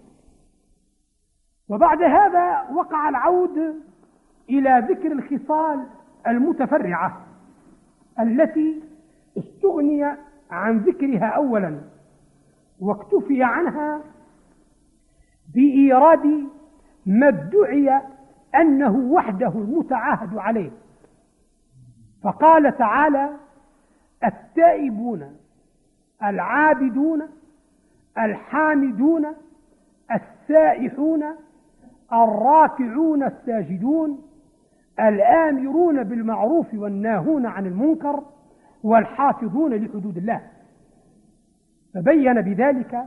وبعد 1.69 2.03
هذا 2.03 2.71
وقع 2.75 3.09
العود 3.09 3.59
إلى 4.51 4.87
ذكر 4.91 5.13
الخصال 5.13 5.87
المتفرعة 6.27 7.27
التي 8.21 8.83
استغني 9.39 10.05
عن 10.51 10.79
ذكرها 10.79 11.27
أولا 11.27 11.81
واكتفي 12.81 13.43
عنها 13.43 14.01
بإيراد 15.55 16.47
ما 17.07 17.29
ادعي 17.29 18.01
أنه 18.55 18.97
وحده 18.97 19.49
المتعاهد 19.49 20.37
عليه. 20.37 20.71
فقال 22.23 22.79
تعالى 22.79 23.31
التائبون 24.25 25.37
العابدون 26.23 27.23
الحامدون 28.19 29.27
السائحون 30.13 31.25
الراكعون 32.13 33.23
الساجدون 33.23 34.23
الآمرون 35.01 36.03
بالمعروف 36.03 36.67
والناهون 36.75 37.47
عن 37.47 37.67
المنكر 37.67 38.23
والحافظون 38.83 39.75
لحدود 39.75 40.17
الله. 40.17 40.41
فبين 41.95 42.41
بذلك 42.41 43.05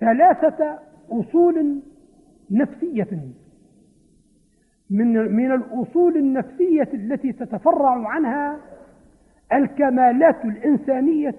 ثلاثة 0.00 0.78
أصول 1.10 1.80
نفسية. 2.50 3.08
من 4.90 5.36
من 5.36 5.52
الأصول 5.52 6.16
النفسية 6.16 6.88
التي 6.94 7.32
تتفرع 7.32 8.08
عنها 8.08 8.56
الكمالات 9.52 10.44
الإنسانية 10.44 11.34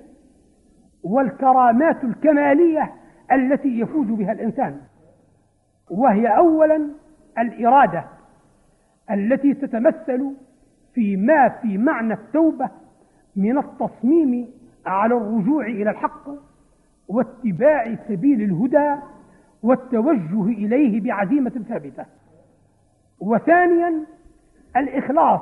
والكرامات 1.03 2.03
الكمالية 2.03 2.93
التي 3.31 3.79
يفوز 3.79 4.07
بها 4.07 4.31
الإنسان. 4.31 4.77
وهي 5.89 6.27
أولا 6.27 6.89
الإرادة 7.39 8.05
التي 9.11 9.53
تتمثل 9.53 10.35
فيما 10.93 11.49
في 11.49 11.77
معنى 11.77 12.13
التوبة 12.13 12.69
من 13.35 13.57
التصميم 13.57 14.47
على 14.85 15.15
الرجوع 15.15 15.65
إلى 15.65 15.89
الحق 15.89 16.29
واتباع 17.07 17.95
سبيل 18.07 18.41
الهدى 18.41 19.01
والتوجه 19.63 20.43
إليه 20.45 21.01
بعزيمة 21.01 21.65
ثابتة. 21.69 22.05
وثانيا 23.21 24.05
الإخلاص 24.77 25.41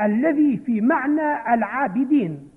الذي 0.00 0.56
في 0.56 0.80
معنى 0.80 1.54
العابدين 1.54 2.48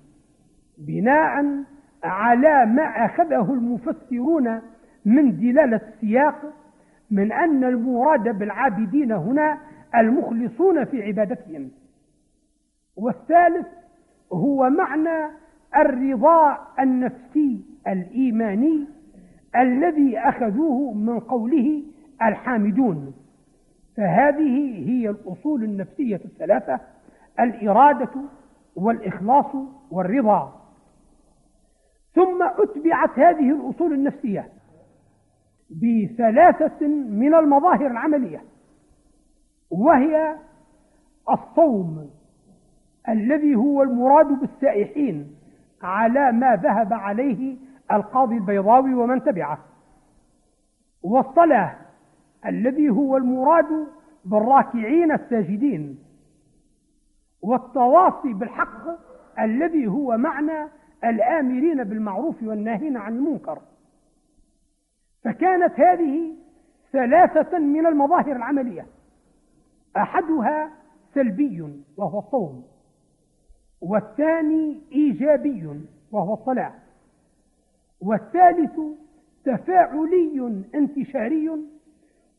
بناء 0.78 1.64
على 2.04 2.66
ما 2.66 3.04
أخذه 3.04 3.52
المفسرون 3.52 4.60
من 5.04 5.40
دلالة 5.40 5.76
السياق 5.76 6.52
من 7.10 7.32
أن 7.32 7.64
المراد 7.64 8.38
بالعابدين 8.38 9.12
هنا 9.12 9.58
المخلصون 9.94 10.84
في 10.84 11.02
عبادتهم. 11.02 11.70
والثالث 12.96 13.66
هو 14.32 14.70
معنى 14.70 15.30
الرضا 15.76 16.58
النفسي 16.80 17.64
الإيماني 17.88 18.86
الذي 19.56 20.18
أخذوه 20.18 20.94
من 20.94 21.20
قوله 21.20 21.82
الحامدون. 22.22 23.14
فهذه 23.96 24.88
هي 24.88 25.10
الأصول 25.10 25.64
النفسية 25.64 26.20
الثلاثة 26.24 26.80
الإرادة 27.40 28.10
والإخلاص 28.76 29.54
والرضا. 29.90 30.60
ثم 32.14 32.42
أتبعت 32.42 33.18
هذه 33.18 33.50
الأصول 33.50 33.92
النفسية 33.92 34.48
بثلاثة 35.70 36.86
من 36.88 37.34
المظاهر 37.34 37.86
العملية 37.86 38.44
وهي 39.70 40.36
الصوم 41.30 42.10
الذي 43.08 43.54
هو 43.54 43.82
المراد 43.82 44.26
بالسائحين 44.26 45.36
على 45.82 46.32
ما 46.32 46.56
ذهب 46.56 46.92
عليه 46.92 47.56
القاضي 47.92 48.36
البيضاوي 48.36 48.94
ومن 48.94 49.24
تبعه 49.24 49.58
والصلاة 51.02 51.85
الذي 52.46 52.90
هو 52.90 53.16
المراد 53.16 53.86
بالراكعين 54.24 55.12
الساجدين 55.12 55.98
والتواصي 57.42 58.32
بالحق 58.32 58.84
الذي 59.38 59.86
هو 59.86 60.16
معنى 60.16 60.68
الآمرين 61.04 61.84
بالمعروف 61.84 62.42
والناهين 62.42 62.96
عن 62.96 63.16
المنكر. 63.16 63.58
فكانت 65.24 65.80
هذه 65.80 66.34
ثلاثة 66.92 67.58
من 67.58 67.86
المظاهر 67.86 68.36
العملية. 68.36 68.86
أحدها 69.96 70.70
سلبي 71.14 71.82
وهو 71.96 72.18
الصوم 72.18 72.64
والثاني 73.80 74.80
إيجابي 74.92 75.80
وهو 76.12 76.34
الصلاة 76.34 76.72
والثالث 78.00 78.80
تفاعلي 79.44 80.64
انتشاري 80.74 81.50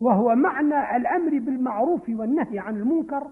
وهو 0.02 0.36
معنى 0.36 0.98
الأمر 0.98 1.30
بالمعروف 1.30 2.10
والنهي 2.10 2.60
عن 2.60 2.76
المنكر 2.78 3.24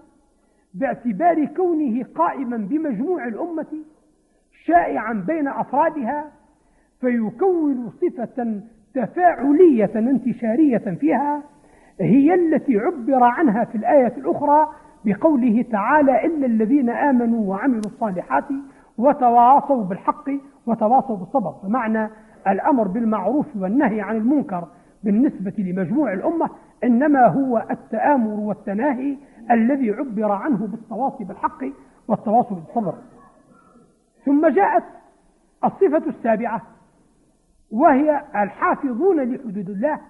باعتبار 0.74 1.44
كونه 1.44 2.04
قائما 2.14 2.56
بمجموع 2.56 3.26
الأمة 3.26 3.82
شائعا 4.64 5.12
بين 5.26 5.48
أفرادها 5.48 6.24
فيكون 7.00 7.90
صفة 7.90 8.60
تفاعلية 8.94 9.90
انتشارية 9.96 10.96
فيها 11.00 11.42
هي 12.00 12.34
التي 12.34 12.78
عبر 12.78 13.24
عنها 13.24 13.64
في 13.64 13.74
الآية 13.74 14.12
الأخرى 14.16 14.68
بقوله 15.04 15.64
تعالى 15.72 16.26
إلا 16.26 16.46
الذين 16.46 16.90
آمنوا 16.90 17.50
وعملوا 17.50 17.82
الصالحات 17.86 18.44
وتواصوا 18.98 19.84
بالحق 19.84 20.30
وتواصوا 20.66 21.16
بالصبر 21.16 21.54
فمعنى 21.62 22.10
الأمر 22.48 22.88
بالمعروف 22.88 23.46
والنهي 23.56 24.00
عن 24.00 24.16
المنكر. 24.16 24.68
بالنسبة 25.06 25.54
لمجموع 25.58 26.12
الأمة 26.12 26.50
إنما 26.84 27.26
هو 27.26 27.66
التآمر 27.70 28.40
والتناهي 28.40 29.16
الذي 29.50 29.90
عبر 29.90 30.32
عنه 30.32 30.66
بالتواصي 30.66 31.24
بالحق 31.24 31.64
والتواصي 32.08 32.54
بالصبر. 32.54 32.94
ثم 34.24 34.48
جاءت 34.48 34.84
الصفة 35.64 36.02
السابعة 36.10 36.62
وهي 37.70 38.22
الحافظون 38.36 39.20
لحدود 39.20 39.68
الله 39.70 40.00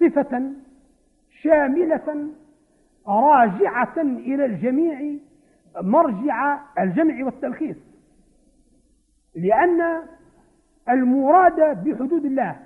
صفة 0.00 0.52
شاملة 1.42 2.28
راجعة 3.08 3.96
إلى 3.98 4.44
الجميع 4.44 5.18
مرجع 5.82 6.58
الجمع 6.78 7.24
والتلخيص 7.24 7.76
لأن 9.34 10.02
المراد 10.88 11.84
بحدود 11.84 12.24
الله 12.24 12.56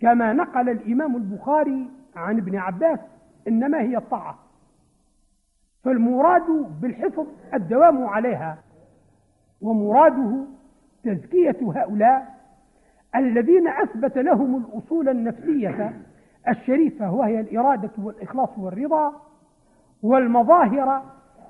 كما 0.00 0.32
نقل 0.32 0.68
الإمام 0.68 1.16
البخاري 1.16 1.90
عن 2.16 2.38
ابن 2.38 2.56
عباس 2.56 2.98
إنما 3.48 3.80
هي 3.80 3.96
الطاعة. 3.96 4.38
فالمراد 5.84 6.66
بالحفظ 6.80 7.26
الدوام 7.54 8.06
عليها 8.06 8.58
ومراده 9.62 10.44
تزكية 11.04 11.56
هؤلاء 11.62 12.38
الذين 13.16 13.68
أثبت 13.68 14.18
لهم 14.18 14.56
الأصول 14.56 15.08
النفسية 15.08 16.00
الشريفة 16.48 17.12
وهي 17.12 17.40
الإرادة 17.40 17.90
والإخلاص 17.98 18.48
والرضا 18.58 19.12
والمظاهر 20.02 21.02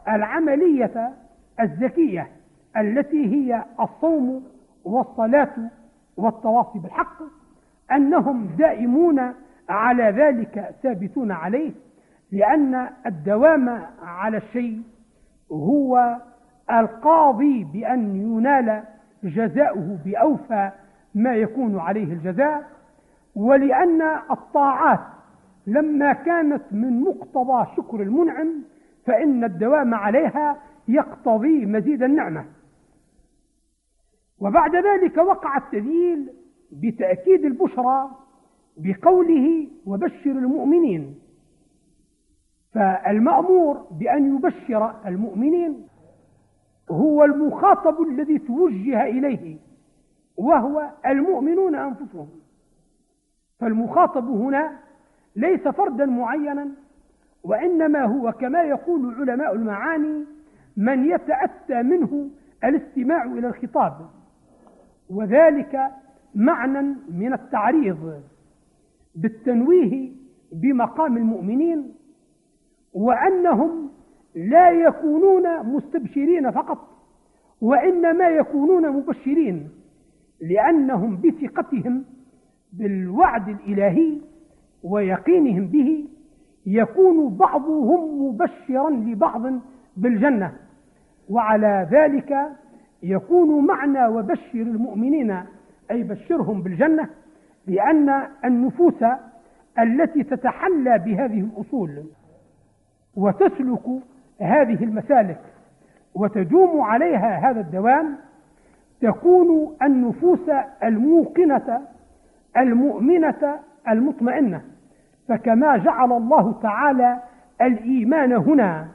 العملية 0.08 1.12
الزكية 1.60 2.28
التي 2.76 3.26
هي 3.26 3.64
الصوم 3.80 4.44
والصلاة 4.84 5.70
والتواصي 6.16 6.78
بالحق. 6.78 7.22
أنهم 7.92 8.46
دائمون 8.58 9.34
على 9.68 10.04
ذلك 10.04 10.74
ثابتون 10.82 11.32
عليه 11.32 11.72
لأن 12.32 12.88
الدوام 13.06 13.82
على 14.02 14.36
الشيء 14.36 14.82
هو 15.52 16.16
القاضي 16.70 17.64
بأن 17.64 18.16
ينال 18.16 18.82
جزاؤه 19.24 19.98
بأوفى 20.04 20.70
ما 21.14 21.34
يكون 21.34 21.78
عليه 21.78 22.12
الجزاء 22.12 22.62
ولأن 23.34 24.02
الطاعات 24.30 25.00
لما 25.66 26.12
كانت 26.12 26.62
من 26.72 27.00
مقتضى 27.00 27.66
شكر 27.76 28.02
المنعم 28.02 28.62
فإن 29.06 29.44
الدوام 29.44 29.94
عليها 29.94 30.56
يقتضي 30.88 31.66
مزيد 31.66 32.02
النعمة. 32.02 32.44
وبعد 34.40 34.76
ذلك 34.76 35.16
وقع 35.16 35.56
التذييل 35.56 36.32
بتأكيد 36.72 37.44
البشرى 37.44 38.10
بقوله 38.76 39.68
وبشر 39.86 40.30
المؤمنين. 40.30 41.14
فالمأمور 42.74 43.86
بأن 43.90 44.36
يبشر 44.36 44.94
المؤمنين 45.06 45.86
هو 46.90 47.24
المخاطب 47.24 48.02
الذي 48.02 48.38
توجه 48.38 49.02
إليه 49.02 49.56
وهو 50.36 50.90
المؤمنون 51.06 51.74
أنفسهم. 51.74 52.28
فالمخاطب 53.58 54.28
هنا 54.28 54.78
ليس 55.36 55.68
فردا 55.68 56.06
معينا 56.06 56.68
وإنما 57.44 58.04
هو 58.04 58.32
كما 58.32 58.62
يقول 58.62 59.14
علماء 59.14 59.54
المعاني 59.54 60.24
من 60.76 61.10
يتأتى 61.10 61.82
منه 61.82 62.30
الاستماع 62.64 63.24
إلى 63.24 63.46
الخطاب 63.48 64.08
وذلك 65.10 65.80
معنى 66.38 66.96
من 67.12 67.32
التعريض 67.32 68.22
بالتنويه 69.14 70.12
بمقام 70.52 71.16
المؤمنين 71.16 71.94
وأنهم 72.94 73.88
لا 74.34 74.70
يكونون 74.70 75.66
مستبشرين 75.66 76.50
فقط 76.50 76.78
وإنما 77.60 78.28
يكونون 78.28 78.90
مبشرين 78.90 79.68
لأنهم 80.40 81.20
بثقتهم 81.20 82.04
بالوعد 82.72 83.48
الإلهي 83.48 84.18
ويقينهم 84.82 85.66
به 85.66 86.04
يكون 86.66 87.36
بعضهم 87.36 88.28
مبشرا 88.28 88.90
لبعض 88.90 89.42
بالجنة 89.96 90.52
وعلى 91.28 91.88
ذلك 91.90 92.36
يكون 93.02 93.66
معنى 93.66 94.06
وبشر 94.06 94.54
المؤمنين 94.54 95.42
أي 95.90 96.02
بشرهم 96.02 96.62
بالجنة 96.62 97.08
لأن 97.66 98.26
النفوس 98.44 99.04
التي 99.78 100.22
تتحلى 100.22 100.98
بهذه 100.98 101.40
الأصول 101.40 102.04
وتسلك 103.16 103.84
هذه 104.40 104.84
المسالك 104.84 105.40
وتدوم 106.14 106.80
عليها 106.80 107.50
هذا 107.50 107.60
الدوام 107.60 108.16
تكون 109.00 109.76
النفوس 109.82 110.50
الموقنة 110.82 111.80
المؤمنة 112.56 113.58
المطمئنة. 113.88 114.62
فكما 115.28 115.76
جعل 115.76 116.12
الله 116.12 116.60
تعالى 116.62 117.20
الإيمان 117.62 118.32
هنا 118.32 118.88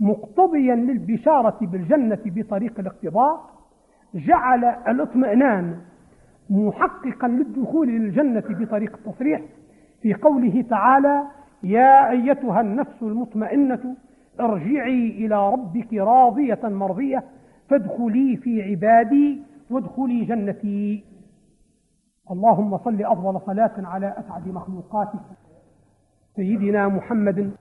مقتضيا 0.00 0.74
للبشارة 0.74 1.58
بالجنة 1.62 2.18
بطريق 2.24 2.80
الاقتضاء 2.80 3.50
جعل 4.14 4.64
الاطمئنان 4.64 5.76
محققا 6.50 7.28
للدخول 7.28 7.88
للجنة 7.88 8.44
بطريق 8.48 8.96
التصريح 8.96 9.42
في 10.02 10.14
قوله 10.14 10.62
تعالى 10.70 11.22
يا 11.62 12.10
أيتها 12.10 12.60
النفس 12.60 13.02
المطمئنة 13.02 13.96
ارجعي 14.40 15.08
إلى 15.08 15.52
ربك 15.52 15.94
راضية 15.94 16.60
مرضية 16.64 17.24
فادخلي 17.68 18.36
في 18.36 18.62
عبادي 18.62 19.42
وادخلي 19.70 20.24
جنتي. 20.24 21.04
اللهم 22.30 22.78
صل 22.78 23.02
أفضل 23.02 23.40
صلاة 23.46 23.72
على 23.78 24.14
أسعد 24.18 24.48
مخلوقاتك 24.48 25.20
سيدنا 26.36 26.88
محمد 26.88 27.52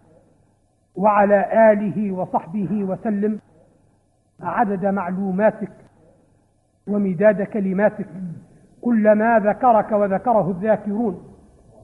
وعلى 0.96 1.72
آله 1.72 2.12
وصحبه 2.12 2.84
وسلم 2.84 3.40
عدد 4.42 4.86
معلوماتك 4.86 5.72
ومداد 6.88 7.42
كلماتك. 7.42 8.08
كلما 8.86 9.40
ذكرك 9.40 9.92
وذكره 9.92 10.52
الذاكرون 10.52 11.24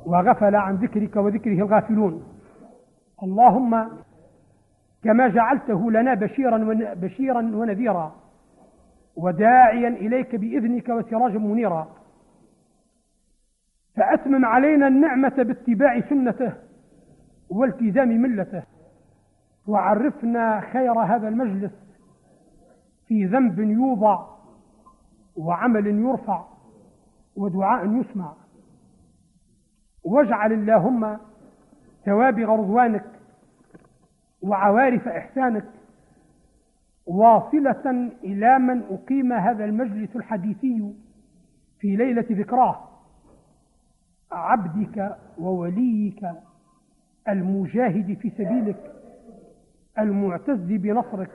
وغفل 0.05 0.55
عن 0.55 0.75
ذكرك 0.75 1.15
وذكره 1.15 1.53
الغافلون. 1.53 2.23
اللهم 3.23 3.89
كما 5.03 5.27
جعلته 5.27 5.91
لنا 5.91 6.13
بشيرا 6.13 6.57
بشيرا 6.93 7.41
ونذيرا 7.41 8.15
وداعيا 9.15 9.87
إليك 9.87 10.35
بإذنك 10.35 10.89
وسراجا 10.89 11.39
منيرا. 11.39 11.87
فأتمم 13.95 14.45
علينا 14.45 14.87
النعمة 14.87 15.35
باتباع 15.37 16.01
سنته 16.09 16.53
والتزام 17.49 18.09
ملته. 18.09 18.63
وعرفنا 19.67 20.59
خير 20.59 20.99
هذا 20.99 21.27
المجلس 21.27 21.71
في 23.07 23.25
ذنب 23.25 23.59
يوضع 23.59 24.25
وعمل 25.37 25.87
يرفع. 25.87 26.50
ودعاء 27.35 27.85
يسمع. 27.85 28.33
واجعل 30.03 30.53
اللهم 30.53 31.17
توابغ 32.05 32.49
رضوانك 32.49 33.05
وعوارف 34.41 35.07
إحسانك 35.07 35.65
واصلة 37.05 38.11
إلى 38.23 38.59
من 38.59 38.83
أقيم 38.83 39.33
هذا 39.33 39.65
المجلس 39.65 40.15
الحديثي 40.15 40.93
في 41.79 41.95
ليلة 41.95 42.25
ذكراه. 42.31 42.87
عبدك 44.31 45.17
ووليك 45.37 46.25
المجاهد 47.29 48.17
في 48.21 48.29
سبيلك 48.29 48.91
المعتز 49.99 50.59
بنصرك 50.59 51.29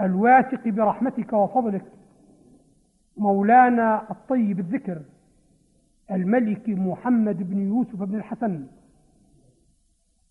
الواثق 0.00 0.68
برحمتك 0.68 1.32
وفضلك 1.32 1.84
مولانا 3.16 4.10
الطيب 4.10 4.58
الذكر 4.58 5.02
الملك 6.10 6.68
محمد 6.68 7.50
بن 7.50 7.58
يوسف 7.58 8.02
بن 8.02 8.14
الحسن. 8.14 8.66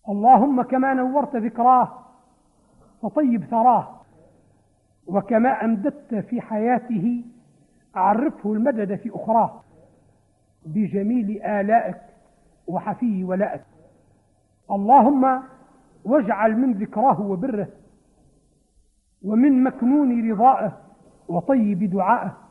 اللهم 0.08 0.62
كما 0.62 0.94
نورت 0.94 1.36
ذكراه 1.36 1.98
فطيب 3.02 3.44
ثراه 3.44 4.00
وكما 5.06 5.64
أمددت 5.64 6.14
في 6.14 6.40
حياته 6.40 7.24
عرفه 7.94 8.52
المدد 8.52 8.94
في 8.94 9.10
أخراه. 9.14 9.60
بجميل 10.66 11.42
آلائك 11.42 12.00
وحفي 12.66 13.24
ولائك. 13.24 13.64
اللهم 14.70 15.42
واجعل 16.04 16.56
من 16.56 16.72
ذكراه 16.72 17.20
وبره 17.20 17.68
ومن 19.22 19.62
مكنون 19.62 20.30
رضائه 20.30 20.78
وطيب 21.28 21.90
دعائه 21.90 22.43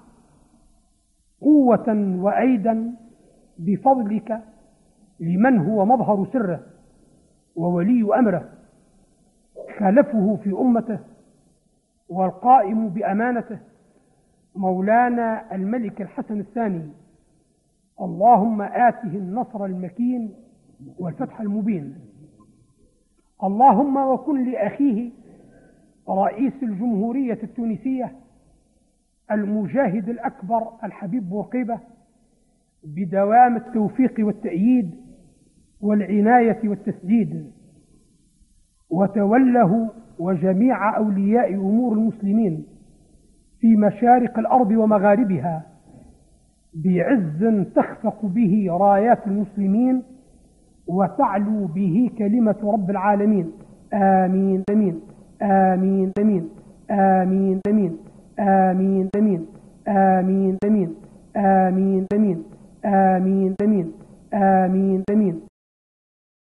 قوة 1.44 2.18
وأيدا 2.22 2.94
بفضلك 3.58 4.42
لمن 5.20 5.58
هو 5.60 5.86
مظهر 5.86 6.28
سره 6.34 6.64
وولي 7.56 8.20
أمره. 8.20 8.50
خلفه 9.80 10.36
في 10.44 10.52
أمته 10.52 11.00
والقائم 12.10 12.90
بأمانته 12.90 13.60
مولانا 14.56 15.56
الملك 15.56 16.02
الحسن 16.02 16.40
الثاني. 16.40 16.90
اللهم 18.02 18.62
آته 18.62 19.18
النصر 19.18 19.66
المكين 19.66 20.34
والفتح 21.00 21.42
المبين. 21.42 21.96
اللهم 23.44 23.98
وكن 23.98 24.52
لأخيه 24.52 25.12
رئيس 26.10 26.54
الجمهورية 26.64 27.40
التونسية 27.44 28.16
المجاهد 29.32 30.10
الأكبر 30.10 30.68
الحبيب 30.84 31.30
بورقيبة 31.30 31.80
بدوام 32.84 33.56
التوفيق 33.56 34.14
والتأييد 34.20 34.92
والعناية 35.82 36.60
والتسديد. 36.70 37.52
وتوله 38.90 39.90
وجميع 40.20 40.98
أولياء 40.98 41.54
أمور 41.54 41.94
المسلمين 41.94 42.66
في 43.60 43.76
مشارق 43.76 44.40
الأرض 44.40 44.72
ومغاربها 44.72 45.64
بعز 46.74 47.66
تخفق 47.76 48.26
به 48.26 48.68
رايات 48.70 49.28
المسلمين 49.28 50.04
وتعلو 50.88 51.66
به 51.66 52.10
كلمة 52.18 52.56
رب 52.64 52.90
العالمين. 52.90 53.52
آمين 53.94 54.64
آمين. 54.72 55.00
آمين. 55.42 56.12
آمين. 56.20 56.50
آمين. 56.92 57.60
آمين. 57.68 57.98
آمين. 58.40 59.10
آمين. 59.18 59.48
آمين. 59.88 60.58
آمين. 60.66 60.96
آمين. 61.36 62.06
آمين. 62.12 62.46
آمين. 62.86 63.56
آمين. 64.34 65.04
آمين 65.10 65.53